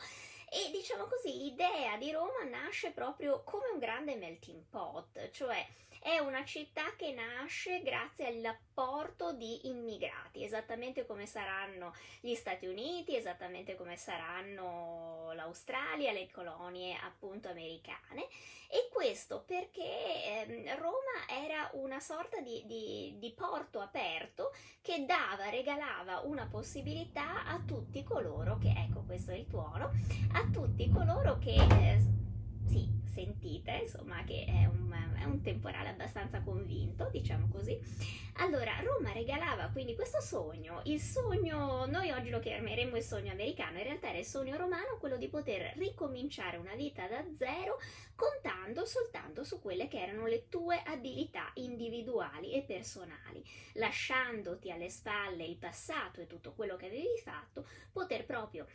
e 0.49 0.71
diciamo 0.71 1.05
così 1.05 1.37
l'idea 1.37 1.97
di 1.97 2.11
Roma 2.11 2.43
nasce 2.49 2.91
proprio 2.91 3.41
come 3.43 3.67
un 3.67 3.79
grande 3.79 4.15
melting 4.15 4.63
pot, 4.69 5.29
cioè 5.31 5.65
è 6.01 6.17
una 6.17 6.43
città 6.43 6.95
che 6.95 7.13
nasce 7.13 7.83
grazie 7.83 8.25
all'apporto 8.25 9.33
di 9.33 9.67
immigrati, 9.67 10.43
esattamente 10.43 11.05
come 11.05 11.27
saranno 11.27 11.93
gli 12.19 12.33
Stati 12.33 12.65
Uniti, 12.65 13.15
esattamente 13.15 13.75
come 13.75 13.95
saranno 13.97 15.31
l'Australia, 15.33 16.11
le 16.11 16.27
colonie 16.31 16.97
appunto 17.03 17.49
americane. 17.49 18.27
E 18.67 18.89
questo 18.91 19.43
perché 19.45 19.83
eh, 19.83 20.75
Roma 20.75 21.27
era 21.29 21.69
una 21.73 21.99
sorta 21.99 22.39
di, 22.39 22.63
di, 22.65 23.15
di, 23.19 23.31
porto 23.33 23.79
aperto 23.79 24.53
che 24.81 25.05
dava, 25.05 25.49
regalava 25.49 26.21
una 26.21 26.47
possibilità 26.47 27.45
a 27.45 27.61
tutti 27.63 28.01
coloro 28.03 28.57
che, 28.57 28.73
ecco 28.75 29.03
questo 29.05 29.31
è 29.31 29.35
il 29.35 29.47
tuono, 29.47 29.91
a 30.33 30.49
tutti 30.51 30.89
coloro 30.89 31.37
che... 31.37 31.53
Eh, 31.53 31.99
sì, 32.67 33.00
sentite, 33.11 33.81
insomma, 33.83 34.23
che 34.23 34.45
è 34.45 34.65
un, 34.65 34.91
è 35.19 35.23
un, 35.25 35.41
temporale 35.41 35.89
abbastanza 35.89 36.41
convinto, 36.41 37.09
diciamo 37.11 37.47
così. 37.49 37.77
Allora, 38.35 38.79
Roma 38.81 39.11
regalava 39.11 39.69
quindi 39.71 39.95
questo 39.95 40.21
sogno, 40.21 40.81
il 40.85 40.99
sogno, 40.99 41.85
noi 41.85 42.11
oggi 42.11 42.29
lo 42.29 42.39
chiameremmo 42.39 42.95
il 42.95 43.03
sogno 43.03 43.31
americano, 43.31 43.77
in 43.77 43.83
realtà 43.83 44.09
era 44.09 44.17
il 44.17 44.25
sogno 44.25 44.55
romano, 44.55 44.97
quello 44.99 45.17
di 45.17 45.27
poter 45.27 45.73
ricominciare 45.77 46.57
una 46.57 46.75
vita 46.75 47.07
da 47.07 47.23
zero 47.37 47.77
contando 48.15 48.85
soltanto 48.85 49.43
su 49.43 49.59
quelle 49.59 49.87
che 49.87 50.01
erano 50.01 50.27
le 50.27 50.47
tue 50.47 50.81
abilità 50.85 51.51
individuali 51.55 52.53
e 52.53 52.61
personali, 52.61 53.43
lasciandoti 53.73 54.71
alle 54.71 54.89
spalle 54.89 55.43
il 55.43 55.57
passato 55.57 56.21
e 56.21 56.27
tutto 56.27 56.53
quello 56.53 56.75
che 56.77 56.85
avevi 56.85 57.17
fatto, 57.21 57.67
poter 57.91 58.25
proprio 58.25 58.65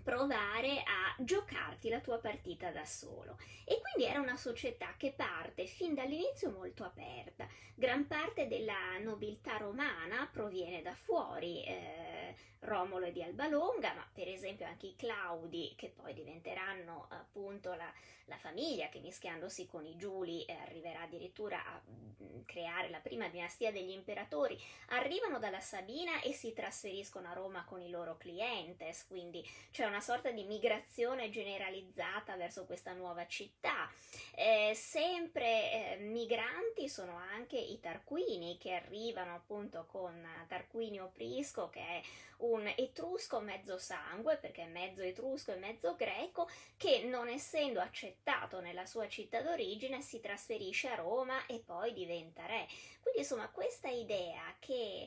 provare 0.00 0.80
a 0.80 1.14
giocarti 1.18 1.88
la 1.88 2.00
tua 2.00 2.18
partita 2.18 2.70
da 2.70 2.84
solo. 2.84 3.38
E 3.64 3.80
quindi 3.80 4.10
era 4.10 4.20
una 4.20 4.36
società 4.36 4.94
che 4.96 5.12
parte 5.12 5.66
fin 5.66 5.94
dall'inizio 5.94 6.50
molto 6.50 6.84
aperta. 6.84 7.48
Gran 7.74 8.06
parte 8.06 8.48
della 8.48 8.98
nobiltà 9.00 9.56
romana 9.56 10.28
proviene 10.32 10.82
da 10.82 10.94
fuori. 10.94 11.64
Eh, 11.64 12.34
Romolo 12.60 13.06
e 13.06 13.12
di 13.12 13.22
Alba 13.22 13.48
Longa, 13.48 13.94
ma 13.94 14.06
per 14.12 14.28
esempio 14.28 14.66
anche 14.66 14.88
i 14.88 14.96
Claudi, 14.96 15.72
che 15.76 15.88
poi 15.88 16.12
diventeranno 16.12 17.06
appunto 17.08 17.72
la, 17.72 17.90
la 18.26 18.36
famiglia 18.36 18.90
che 18.90 19.00
mischiandosi 19.00 19.66
con 19.66 19.86
i 19.86 19.96
Giuli 19.96 20.44
eh, 20.44 20.52
arriverà 20.52 21.02
addirittura 21.02 21.64
a 21.64 21.80
mh, 21.82 22.22
mm, 22.22 22.40
creare 22.44 22.90
la 22.90 22.98
prima 22.98 23.28
dinastia 23.28 23.72
degli 23.72 23.90
imperatori, 23.90 24.60
arrivano 24.88 25.38
dalla 25.38 25.60
Sabina 25.60 26.20
e 26.20 26.32
si 26.32 26.52
trasferiscono 26.52 27.28
a 27.28 27.32
Roma 27.32 27.64
con 27.64 27.80
i 27.80 27.88
loro 27.88 28.18
clientes, 28.18 29.06
quindi 29.06 29.42
c'è 29.70 29.86
una 29.90 30.00
sorta 30.00 30.30
di 30.30 30.44
migrazione 30.44 31.30
generalizzata 31.30 32.36
verso 32.36 32.64
questa 32.64 32.92
nuova 32.92 33.26
città. 33.26 33.90
Eh, 34.34 34.72
sempre 34.74 35.72
eh, 35.72 35.96
migranti 35.98 36.88
sono 36.88 37.16
anche 37.16 37.58
i 37.58 37.78
Tarquini 37.80 38.56
che 38.56 38.72
arrivano 38.72 39.34
appunto 39.34 39.86
con 39.86 40.26
Tarquinio 40.48 41.10
Prisco 41.12 41.68
che 41.68 41.80
è 41.80 42.00
un 42.38 42.72
etrusco 42.76 43.40
mezzo 43.40 43.78
sangue, 43.78 44.36
perché 44.36 44.62
è 44.62 44.68
mezzo 44.68 45.02
etrusco 45.02 45.52
e 45.52 45.56
mezzo 45.56 45.94
greco, 45.96 46.48
che 46.76 47.02
non 47.02 47.28
essendo 47.28 47.80
accettato 47.80 48.60
nella 48.60 48.86
sua 48.86 49.08
città 49.08 49.42
d'origine 49.42 50.00
si 50.00 50.20
trasferisce 50.20 50.88
a 50.88 50.94
Roma 50.94 51.44
e 51.46 51.58
poi 51.58 51.92
diventa 51.92 52.46
re. 52.46 52.66
Quindi 53.00 53.20
insomma 53.20 53.48
questa 53.50 53.88
idea 53.88 54.54
che 54.58 55.06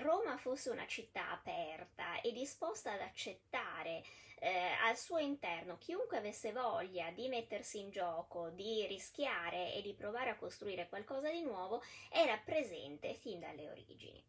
Roma 0.00 0.36
fosse 0.36 0.70
una 0.70 0.86
città 0.86 1.30
aperta 1.30 2.20
e 2.20 2.32
disposta 2.32 2.92
ad 2.92 3.00
accettare 3.00 4.02
eh, 4.38 4.72
al 4.82 4.96
suo 4.96 5.18
interno 5.18 5.78
chiunque 5.78 6.18
avesse 6.18 6.52
voglia 6.52 7.10
di 7.10 7.28
mettersi 7.28 7.78
in 7.78 7.90
gioco, 7.90 8.50
di 8.50 8.86
rischiare 8.86 9.72
e 9.72 9.82
di 9.82 9.94
provare 9.94 10.30
a 10.30 10.36
costruire 10.36 10.88
qualcosa 10.88 11.30
di 11.30 11.42
nuovo, 11.42 11.82
era 12.10 12.36
presente 12.36 13.14
fin 13.14 13.40
dalle 13.40 13.70
origini. 13.70 14.22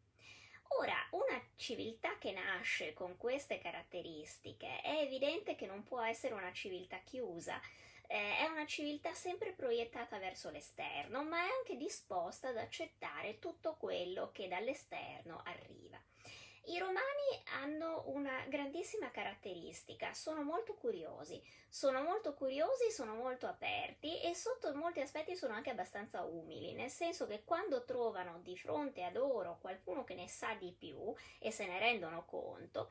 Ora, 0.79 0.95
una 1.11 1.41
civiltà 1.55 2.17
che 2.17 2.31
nasce 2.31 2.93
con 2.93 3.17
queste 3.17 3.59
caratteristiche 3.59 4.81
è 4.81 5.01
evidente 5.01 5.55
che 5.55 5.65
non 5.65 5.83
può 5.83 6.01
essere 6.01 6.33
una 6.33 6.51
civiltà 6.51 6.97
chiusa, 7.03 7.61
eh, 8.07 8.37
è 8.39 8.47
una 8.47 8.65
civiltà 8.65 9.13
sempre 9.13 9.53
proiettata 9.53 10.17
verso 10.17 10.49
l'esterno, 10.49 11.23
ma 11.23 11.37
è 11.37 11.49
anche 11.57 11.75
disposta 11.77 12.49
ad 12.49 12.57
accettare 12.57 13.39
tutto 13.39 13.75
quello 13.75 14.31
che 14.31 14.47
dall'esterno 14.47 15.41
arriva. 15.43 16.01
I 16.67 16.79
romani 16.79 17.43
hanno 17.61 18.05
una 18.07 18.43
grandissima 18.47 19.11
caratteristica, 19.11 20.15
sono 20.15 20.41
molto 20.41 20.73
curiosi, 20.73 21.39
sono 21.69 22.01
molto 22.01 22.33
curiosi, 22.33 22.89
sono 22.89 23.13
molto 23.13 23.45
aperti 23.45 24.19
e 24.21 24.33
sotto 24.33 24.73
molti 24.73 24.99
aspetti 24.99 25.35
sono 25.35 25.53
anche 25.53 25.69
abbastanza 25.69 26.23
umili, 26.23 26.73
nel 26.73 26.89
senso 26.89 27.27
che 27.27 27.43
quando 27.43 27.83
trovano 27.83 28.39
di 28.41 28.57
fronte 28.57 29.03
a 29.03 29.11
loro 29.11 29.59
qualcuno 29.61 30.03
che 30.03 30.15
ne 30.15 30.27
sa 30.27 30.55
di 30.55 30.73
più 30.75 31.13
e 31.37 31.51
se 31.51 31.67
ne 31.67 31.77
rendono 31.77 32.25
conto, 32.25 32.89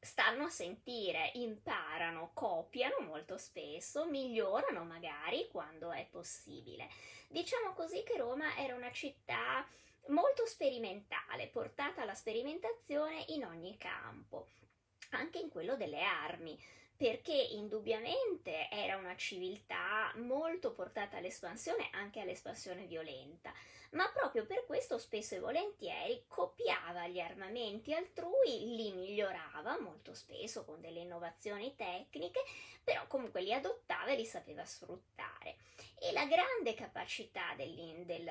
stanno 0.00 0.44
a 0.44 0.48
sentire, 0.50 1.30
imparano, 1.34 2.30
copiano 2.32 3.00
molto 3.00 3.36
spesso, 3.36 4.06
migliorano 4.06 4.84
magari 4.84 5.46
quando 5.50 5.92
è 5.92 6.06
possibile. 6.10 6.88
Diciamo 7.28 7.74
così 7.74 8.02
che 8.02 8.16
Roma 8.16 8.56
era 8.56 8.74
una 8.74 8.90
città 8.90 9.66
molto 10.06 10.46
sperimentale, 10.46 11.48
portata 11.48 12.02
alla 12.02 12.14
sperimentazione 12.14 13.24
in 13.28 13.44
ogni 13.44 13.76
campo, 13.76 14.48
anche 15.10 15.38
in 15.38 15.50
quello 15.50 15.76
delle 15.76 16.02
armi 16.02 16.58
perché 17.00 17.32
indubbiamente 17.32 18.68
era 18.68 18.98
una 18.98 19.16
civiltà 19.16 20.12
molto 20.16 20.74
portata 20.74 21.16
all'espansione, 21.16 21.88
anche 21.92 22.20
all'espansione 22.20 22.84
violenta, 22.84 23.54
ma 23.92 24.10
proprio 24.12 24.44
per 24.44 24.66
questo 24.66 24.98
spesso 24.98 25.34
e 25.34 25.40
volentieri 25.40 26.24
copiava 26.28 27.08
gli 27.08 27.18
armamenti 27.18 27.94
altrui, 27.94 28.76
li 28.76 28.92
migliorava 28.92 29.80
molto 29.80 30.12
spesso 30.12 30.66
con 30.66 30.82
delle 30.82 31.00
innovazioni 31.00 31.74
tecniche, 31.74 32.42
però 32.84 33.06
comunque 33.06 33.40
li 33.40 33.54
adottava 33.54 34.10
e 34.10 34.16
li 34.16 34.26
sapeva 34.26 34.66
sfruttare. 34.66 35.56
E 36.02 36.12
la 36.12 36.26
grande 36.26 36.74
capacità 36.74 37.54
del, 37.56 38.04
del, 38.04 38.30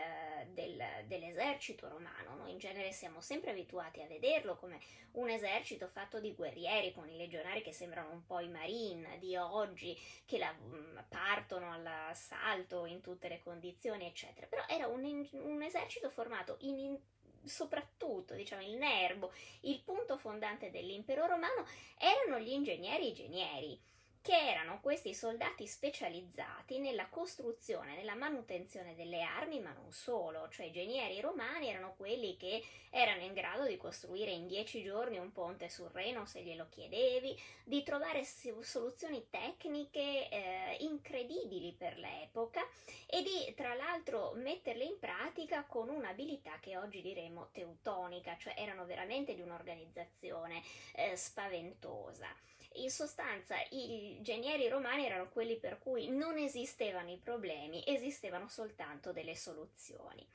del, 0.53 0.83
dell'esercito 1.05 1.87
romano, 1.87 2.35
noi 2.35 2.51
in 2.51 2.57
genere 2.57 2.91
siamo 2.91 3.21
sempre 3.21 3.51
abituati 3.51 4.01
a 4.01 4.07
vederlo 4.07 4.57
come 4.57 4.79
un 5.13 5.29
esercito 5.29 5.87
fatto 5.87 6.19
di 6.19 6.33
guerrieri 6.33 6.93
con 6.93 7.07
i 7.09 7.17
legionari 7.17 7.61
che 7.61 7.73
sembrano 7.73 8.11
un 8.11 8.25
po' 8.25 8.39
i 8.39 8.47
marine 8.59 9.17
di 9.19 9.35
oggi, 9.35 9.97
che 10.25 10.37
la, 10.37 10.53
mm, 10.53 10.97
partono 11.07 11.71
all'assalto 11.71 12.85
in 12.85 13.01
tutte 13.01 13.29
le 13.29 13.39
condizioni, 13.39 14.05
eccetera, 14.05 14.47
però 14.47 14.63
era 14.67 14.87
un, 14.87 15.27
un 15.31 15.61
esercito 15.61 16.09
formato 16.09 16.57
in, 16.61 16.97
soprattutto, 17.43 18.33
diciamo, 18.33 18.61
il 18.61 18.75
nervo, 18.75 19.31
il 19.61 19.81
punto 19.81 20.17
fondante 20.17 20.69
dell'impero 20.69 21.25
romano 21.25 21.65
erano 21.97 22.39
gli 22.39 22.51
ingegneri 22.51 23.05
e 23.05 23.07
i 23.07 23.13
genieri 23.13 23.81
che 24.21 24.37
erano 24.37 24.79
questi 24.81 25.13
soldati 25.13 25.65
specializzati 25.65 26.77
nella 26.77 27.07
costruzione, 27.07 27.95
nella 27.95 28.15
manutenzione 28.15 28.93
delle 28.95 29.21
armi, 29.21 29.59
ma 29.61 29.71
non 29.71 29.91
solo, 29.91 30.49
cioè 30.49 30.65
i 30.67 30.71
genieri 30.71 31.21
romani 31.21 31.69
erano 31.69 31.93
quelli 31.95 32.35
che 32.35 32.61
erano 32.89 33.23
in 33.23 33.33
grado 33.33 33.65
di 33.65 33.77
costruire 33.77 34.31
in 34.31 34.47
dieci 34.47 34.83
giorni 34.83 35.17
un 35.17 35.31
ponte 35.31 35.69
sul 35.69 35.89
Reno 35.93 36.25
se 36.25 36.41
glielo 36.41 36.67
chiedevi, 36.69 37.39
di 37.63 37.81
trovare 37.83 38.25
soluzioni 38.25 39.27
tecniche 39.29 40.29
eh, 40.29 40.77
incredibili 40.81 41.73
per 41.77 41.97
l'epoca 41.97 42.67
e 43.05 43.23
di 43.23 43.53
tra 43.55 43.73
l'altro 43.73 44.33
metterle 44.35 44.83
in 44.83 44.99
pratica 44.99 45.63
con 45.63 45.87
un'abilità 45.89 46.59
che 46.59 46.77
oggi 46.77 47.01
diremmo 47.01 47.49
teutonica, 47.53 48.35
cioè 48.37 48.53
erano 48.57 48.85
veramente 48.85 49.33
di 49.33 49.41
un'organizzazione 49.41 50.61
eh, 50.95 51.15
spaventosa. 51.15 52.27
In 52.73 52.89
sostanza 52.91 53.55
i 53.71 54.17
genieri 54.21 54.67
romani 54.69 55.05
erano 55.05 55.29
quelli 55.29 55.57
per 55.57 55.79
cui 55.79 56.09
non 56.09 56.37
esistevano 56.37 57.09
i 57.11 57.17
problemi, 57.17 57.83
esistevano 57.85 58.47
soltanto 58.47 59.11
delle 59.11 59.35
soluzioni 59.35 60.25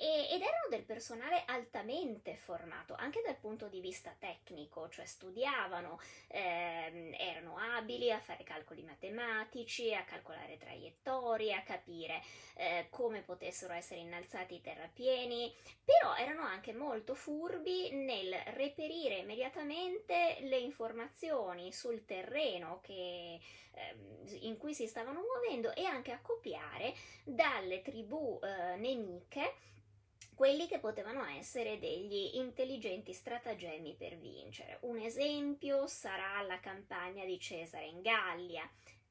e, 0.00 0.28
ed 0.30 0.40
erano 0.40 0.68
del 0.70 0.84
personale 0.84 1.44
altamente 1.46 2.34
formato 2.34 2.94
anche 2.94 3.20
dal 3.22 3.36
punto 3.36 3.68
di 3.68 3.80
vista 3.80 4.14
tecnico, 4.18 4.88
cioè 4.88 5.04
studiavano, 5.04 6.00
ehm, 6.28 7.14
erano 7.18 7.58
abili 7.58 8.10
a 8.10 8.18
fare 8.18 8.42
calcoli 8.42 8.82
matematici, 8.82 9.94
a 9.94 10.04
calcolare 10.04 10.56
traiettorie, 10.56 11.54
a 11.54 11.62
capire 11.62 12.22
eh, 12.54 12.86
come 12.88 13.20
potessero 13.20 13.74
essere 13.74 14.00
innalzati 14.00 14.54
i 14.54 14.60
terrapieni, 14.62 15.54
però 15.84 16.16
erano 16.16 16.42
anche 16.42 16.72
molto 16.72 17.14
furbi 17.14 17.90
nel 17.92 18.34
reperire 18.54 19.18
immediatamente 19.18 20.38
le 20.40 20.58
informazioni 20.58 21.72
sul 21.72 22.06
terreno 22.06 22.80
che, 22.82 23.38
ehm, 23.72 24.38
in 24.40 24.56
cui 24.56 24.72
si 24.72 24.86
stavano 24.86 25.20
muovendo 25.20 25.74
e 25.74 25.84
anche 25.84 26.12
a 26.12 26.20
copiare 26.22 26.94
dalle 27.22 27.82
tribù 27.82 28.40
eh, 28.42 28.76
nemiche 28.76 29.68
quelli 30.40 30.66
che 30.66 30.78
potevano 30.78 31.22
essere 31.26 31.78
degli 31.78 32.30
intelligenti 32.36 33.12
stratagemmi 33.12 33.94
per 33.98 34.16
vincere. 34.16 34.78
Un 34.84 34.96
esempio 34.96 35.86
sarà 35.86 36.40
la 36.40 36.58
campagna 36.60 37.26
di 37.26 37.38
Cesare 37.38 37.84
in 37.84 38.00
Gallia. 38.00 38.66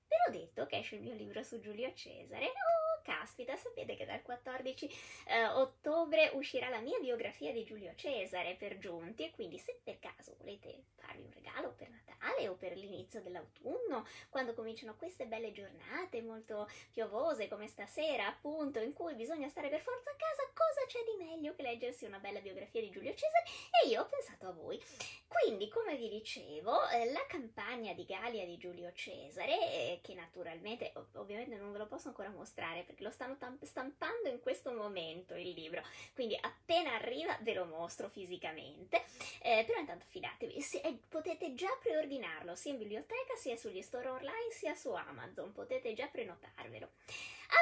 Ve 0.07 0.15
l'ho 0.25 0.31
detto 0.31 0.65
che 0.65 0.79
esce 0.79 0.95
il 0.95 1.03
mio 1.03 1.13
libro 1.13 1.43
su 1.43 1.59
Giulio 1.59 1.93
Cesare. 1.93 2.45
Oh, 2.45 2.88
caspita, 3.09 3.55
sapete 3.55 3.95
che 3.95 4.05
dal 4.05 4.21
14 4.21 4.89
eh, 5.25 5.47
ottobre 5.47 6.29
uscirà 6.35 6.69
la 6.69 6.79
mia 6.79 6.99
biografia 6.99 7.51
di 7.51 7.63
Giulio 7.63 7.95
Cesare 7.95 8.53
per 8.53 8.77
giunti 8.77 9.25
e 9.25 9.31
quindi 9.31 9.57
se 9.57 9.79
per 9.83 9.97
caso 9.97 10.35
volete 10.37 10.83
farvi 10.95 11.23
un 11.23 11.31
regalo 11.33 11.71
per 11.71 11.89
Natale 11.89 12.47
o 12.47 12.53
per 12.53 12.77
l'inizio 12.77 13.21
dell'autunno, 13.21 14.05
quando 14.29 14.53
cominciano 14.53 14.95
queste 14.95 15.25
belle 15.25 15.51
giornate 15.51 16.21
molto 16.21 16.69
piovose 16.91 17.47
come 17.47 17.67
stasera, 17.67 18.27
appunto, 18.27 18.79
in 18.79 18.93
cui 18.93 19.15
bisogna 19.15 19.47
stare 19.47 19.69
per 19.69 19.81
forza 19.81 20.11
a 20.11 20.15
casa, 20.15 20.51
cosa 20.53 20.85
c'è 20.85 20.99
di 21.03 21.23
meglio 21.23 21.55
che 21.55 21.63
leggersi 21.63 22.05
una 22.05 22.19
bella 22.19 22.41
biografia 22.41 22.81
di 22.81 22.89
Giulio 22.89 23.13
Cesare? 23.13 23.45
E 23.83 23.87
io 23.87 24.01
ho 24.01 24.05
pensato 24.05 24.47
a 24.47 24.51
voi. 24.51 24.79
Quindi, 25.27 25.69
come 25.69 25.95
vi 25.95 26.09
dicevo, 26.09 26.87
eh, 26.89 27.11
la 27.11 27.25
campagna 27.27 27.93
di 27.93 28.05
Gallia 28.05 28.45
di 28.45 28.57
Giulio 28.57 28.91
Cesare, 28.93 29.71
eh, 29.71 29.99
che 30.03 30.13
naturalmente, 30.13 30.91
ov- 30.95 31.15
ovviamente 31.15 31.55
non 31.55 31.71
ve 31.71 31.77
lo 31.77 31.87
posso 31.87 32.09
ancora 32.09 32.29
mostrare 32.29 32.83
perché 32.83 32.98
lo 32.99 33.11
stanno 33.11 33.37
tam- 33.37 33.61
stampando 33.61 34.29
in 34.29 34.39
questo 34.39 34.71
momento 34.71 35.35
il 35.35 35.49
libro, 35.49 35.83
quindi 36.13 36.37
appena 36.39 36.93
arriva 36.93 37.37
ve 37.41 37.53
lo 37.53 37.65
mostro 37.65 38.09
fisicamente, 38.09 39.03
eh, 39.41 39.63
però 39.65 39.79
intanto 39.79 40.05
fidatevi, 40.07 40.61
se, 40.61 40.79
eh, 40.81 40.99
potete 41.07 41.53
già 41.53 41.69
preordinarlo 41.81 42.55
sia 42.55 42.71
in 42.71 42.77
biblioteca 42.77 43.35
sia 43.35 43.55
sugli 43.55 43.81
store 43.81 44.09
online 44.09 44.51
sia 44.51 44.75
su 44.75 44.91
Amazon, 44.91 45.51
potete 45.51 45.93
già 45.93 46.07
prenotarvelo. 46.07 46.89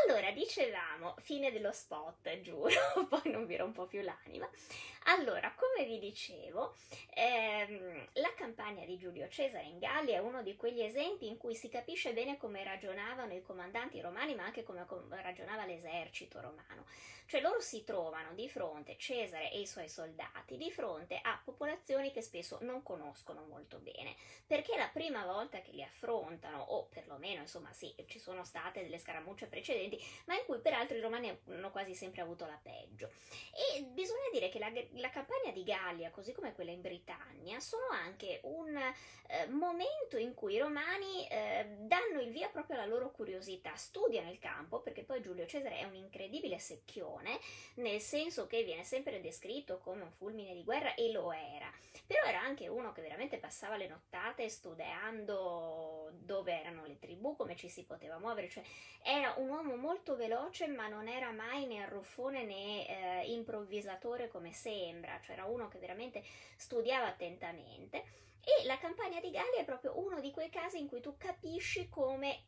Allora, 0.04 0.32
dicevamo, 0.32 1.16
fine 1.20 1.52
dello 1.52 1.72
spot, 1.72 2.40
giuro, 2.42 2.70
poi 3.08 3.32
non 3.32 3.46
vi 3.46 3.56
rompo 3.56 3.86
più 3.88 4.02
l'anima. 4.02 4.50
Allora, 5.06 5.54
come 5.56 5.86
vi 5.86 6.00
dicevo, 6.00 6.76
ehm, 7.14 8.10
la 8.14 8.34
campagna 8.36 8.86
di 8.86 8.98
Giulio 8.98 9.30
Cesare 9.30 9.64
in 9.64 9.80
Gallia 9.80 10.16
è 10.16 10.20
uno 10.20 10.44
di 10.44 10.58
quegli 10.58 10.82
esempi 10.82 11.28
in 11.28 11.38
cui 11.38 11.56
si 11.56 11.70
capisce 11.70 12.12
bene 12.12 12.38
come 12.38 12.64
ragionavano 12.66 13.34
i 13.34 13.42
comandanti 13.42 14.02
romani, 14.02 14.36
ma 14.36 14.44
anche 14.44 14.64
come 14.64 14.86
ragionava 15.22 15.66
l'esercito 15.66 16.42
romano. 16.42 16.86
Cioè 17.26 17.42
loro 17.42 17.60
si 17.60 17.84
trovano 17.84 18.34
di 18.34 18.48
fronte, 18.48 18.98
Cesare 18.98 19.52
e 19.52 19.60
i 19.60 19.68
suoi 19.68 19.90
soldati, 19.90 20.56
di 20.56 20.72
fronte 20.72 21.20
a 21.22 21.40
popolazioni 21.44 22.12
che 22.14 22.22
spesso 22.22 22.58
non 22.62 22.84
conoscono 22.84 23.44
molto 23.44 23.80
bene, 23.80 24.16
perché 24.46 24.78
la 24.78 24.88
prima 24.88 25.26
volta 25.26 25.60
che 25.62 25.72
li 25.72 25.84
affrontano, 25.84 26.62
o 26.62 26.86
perlomeno, 26.86 27.42
insomma, 27.42 27.74
sì, 27.74 27.94
ci 28.08 28.20
sono 28.20 28.46
state 28.46 28.82
delle 28.82 28.98
scaramucce 28.98 29.48
precedenti, 29.48 29.76
ma 30.26 30.36
in 30.36 30.46
cui 30.46 30.60
peraltro 30.60 30.98
i 30.98 31.02
romani 31.02 31.38
hanno 31.48 31.72
quasi 31.72 31.94
sempre 31.94 32.22
avuto 32.22 32.46
la 32.46 32.60
peggio. 32.62 33.12
E 33.52 33.84
bisogna 33.84 34.30
dire 34.32 34.50
che 34.50 34.60
la, 34.60 34.72
la 34.94 35.10
campagna 35.10 35.52
di 35.52 35.64
Gallia, 35.64 36.12
così 36.12 36.34
come 36.34 36.54
quella 36.54 36.72
in 36.72 36.82
Britannia, 36.82 37.60
sono 37.60 37.88
anche 37.90 38.40
un 38.44 38.76
eh, 38.76 39.48
momento 39.48 40.18
in 40.18 40.34
cui 40.34 40.54
i 40.54 40.60
romani 40.60 41.28
eh, 41.28 41.66
danno 41.80 42.22
il 42.22 42.32
via 42.32 42.50
proprio 42.50 42.78
alla 42.78 42.86
loro 42.86 43.12
curiosità, 43.12 43.76
studiano 43.76 44.32
il 44.32 44.40
campo, 44.40 44.80
perché 44.82 45.04
poi 45.04 45.22
Giulio 45.22 45.46
Cesare 45.46 45.80
è 45.80 45.84
un 45.84 45.96
incredibile 45.96 46.60
secchione 46.60 47.40
nel 47.76 48.00
senso 48.00 48.48
che 48.48 48.64
viene 48.64 48.84
sempre 48.84 49.22
descritto 49.22 49.80
come 49.80 50.04
un 50.04 50.12
fulmine 50.12 50.54
di 50.54 50.64
guerra 50.64 50.94
e 50.96 51.12
lo 51.12 51.32
era, 51.32 51.72
però 52.06 52.24
era 52.26 52.42
anche 52.42 52.68
uno 52.68 52.92
che 52.92 53.02
veramente 53.02 53.38
passava 53.38 53.76
le 53.76 53.88
nottate 53.88 54.50
studiando 54.50 56.12
dove 56.14 56.60
erano 56.60 56.86
le 56.86 56.98
tribù, 57.00 57.36
come 57.36 57.56
ci 57.56 57.70
si 57.70 57.86
poteva 57.86 58.18
muovere, 58.18 58.50
cioè 58.50 58.64
era 59.04 59.34
un 59.38 59.50
uomo 59.50 59.67
molto 59.76 60.16
veloce 60.16 60.68
ma 60.68 60.88
non 60.88 61.08
era 61.08 61.32
mai 61.32 61.66
né 61.66 61.84
arruffone 61.84 62.44
né 62.44 62.88
eh, 62.88 63.32
improvvisatore 63.32 64.28
come 64.28 64.54
sembra, 64.54 65.20
cioè 65.22 65.36
era 65.36 65.46
uno 65.46 65.68
che 65.68 65.80
veramente 65.80 66.24
studiava 66.56 67.08
attentamente. 67.08 68.04
E 68.44 68.66
la 68.66 68.78
campagna 68.78 69.20
di 69.20 69.30
Gallia 69.30 69.60
è 69.60 69.66
proprio 69.66 70.00
uno 70.00 70.22
di 70.22 70.32
quei 70.32 70.50
casi 70.50 70.80
in 70.80 70.88
cui 70.88 71.02
tu 71.02 71.18
capisci 71.18 71.90
come 71.90 72.46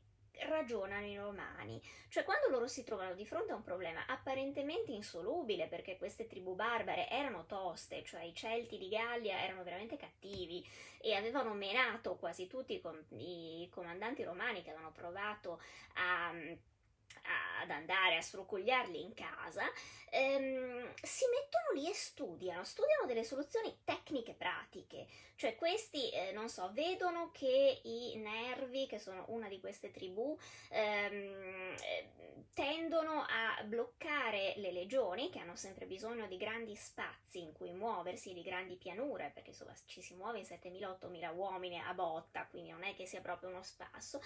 ragionano 0.48 1.06
i 1.06 1.18
romani, 1.18 1.82
cioè 2.08 2.24
quando 2.24 2.48
loro 2.50 2.68
si 2.68 2.84
trovano 2.84 3.14
di 3.14 3.26
fronte 3.26 3.52
a 3.52 3.56
un 3.56 3.64
problema 3.64 4.06
apparentemente 4.08 4.92
insolubile 4.92 5.68
perché 5.68 5.98
queste 5.98 6.28
tribù 6.28 6.56
barbare 6.56 7.10
erano 7.10 7.46
toste, 7.46 8.04
cioè 8.04 8.24
i 8.24 8.34
Celti 8.34 8.78
di 8.78 8.88
Gallia 8.88 9.42
erano 9.42 9.64
veramente 9.64 9.98
cattivi 9.98 10.66
e 11.02 11.14
avevano 11.16 11.54
menato 11.54 12.16
quasi 12.16 12.48
tutti 12.48 12.82
i 13.18 13.70
comandanti 13.70 14.24
romani 14.24 14.62
che 14.62 14.70
avevano 14.70 14.92
provato 14.92 15.62
a 15.96 16.32
ad 17.62 17.70
andare 17.70 18.18
a 18.18 18.22
sfrucugliarli 18.22 19.02
in 19.02 19.14
casa, 19.14 19.64
ehm, 20.10 20.94
si 21.02 21.26
mettono 21.28 21.72
lì 21.74 21.90
e 21.90 21.94
studiano, 21.94 22.64
studiano 22.64 23.06
delle 23.06 23.24
soluzioni 23.24 23.80
tecniche 23.84 24.34
pratiche, 24.34 25.08
cioè 25.36 25.56
questi, 25.56 26.10
eh, 26.12 26.32
non 26.32 26.50
so, 26.50 26.70
vedono 26.74 27.32
che 27.32 27.82
i 27.84 28.16
nervi, 28.18 28.88
che 28.88 29.00
sono 29.00 29.26
una 29.28 29.48
di 29.48 29.60
queste 29.60 29.92
tribù, 29.92 30.38
ehm, 30.70 31.76
tendono 32.54 33.22
a 33.22 33.64
bloccare 33.64 34.54
le 34.58 34.72
legioni, 34.72 35.30
che 35.30 35.40
hanno 35.40 35.56
sempre 35.56 35.86
bisogno 35.86 36.28
di 36.28 36.36
grandi 36.36 36.76
spazi 36.76 37.40
in 37.40 37.54
cui 37.54 37.72
muoversi, 37.72 38.34
di 38.34 38.42
grandi 38.42 38.76
pianure, 38.76 39.32
perché 39.34 39.52
insomma 39.52 39.74
ci 39.86 40.02
si 40.02 40.14
muove 40.16 40.40
in 40.40 40.46
7.000-8.000 40.46 41.34
uomini 41.34 41.80
a 41.80 41.94
botta, 41.94 42.46
quindi 42.48 42.72
non 42.72 42.84
è 42.84 42.94
che 42.96 43.06
sia 43.06 43.22
proprio 43.22 43.50
uno 43.50 43.64
spasso, 43.64 44.22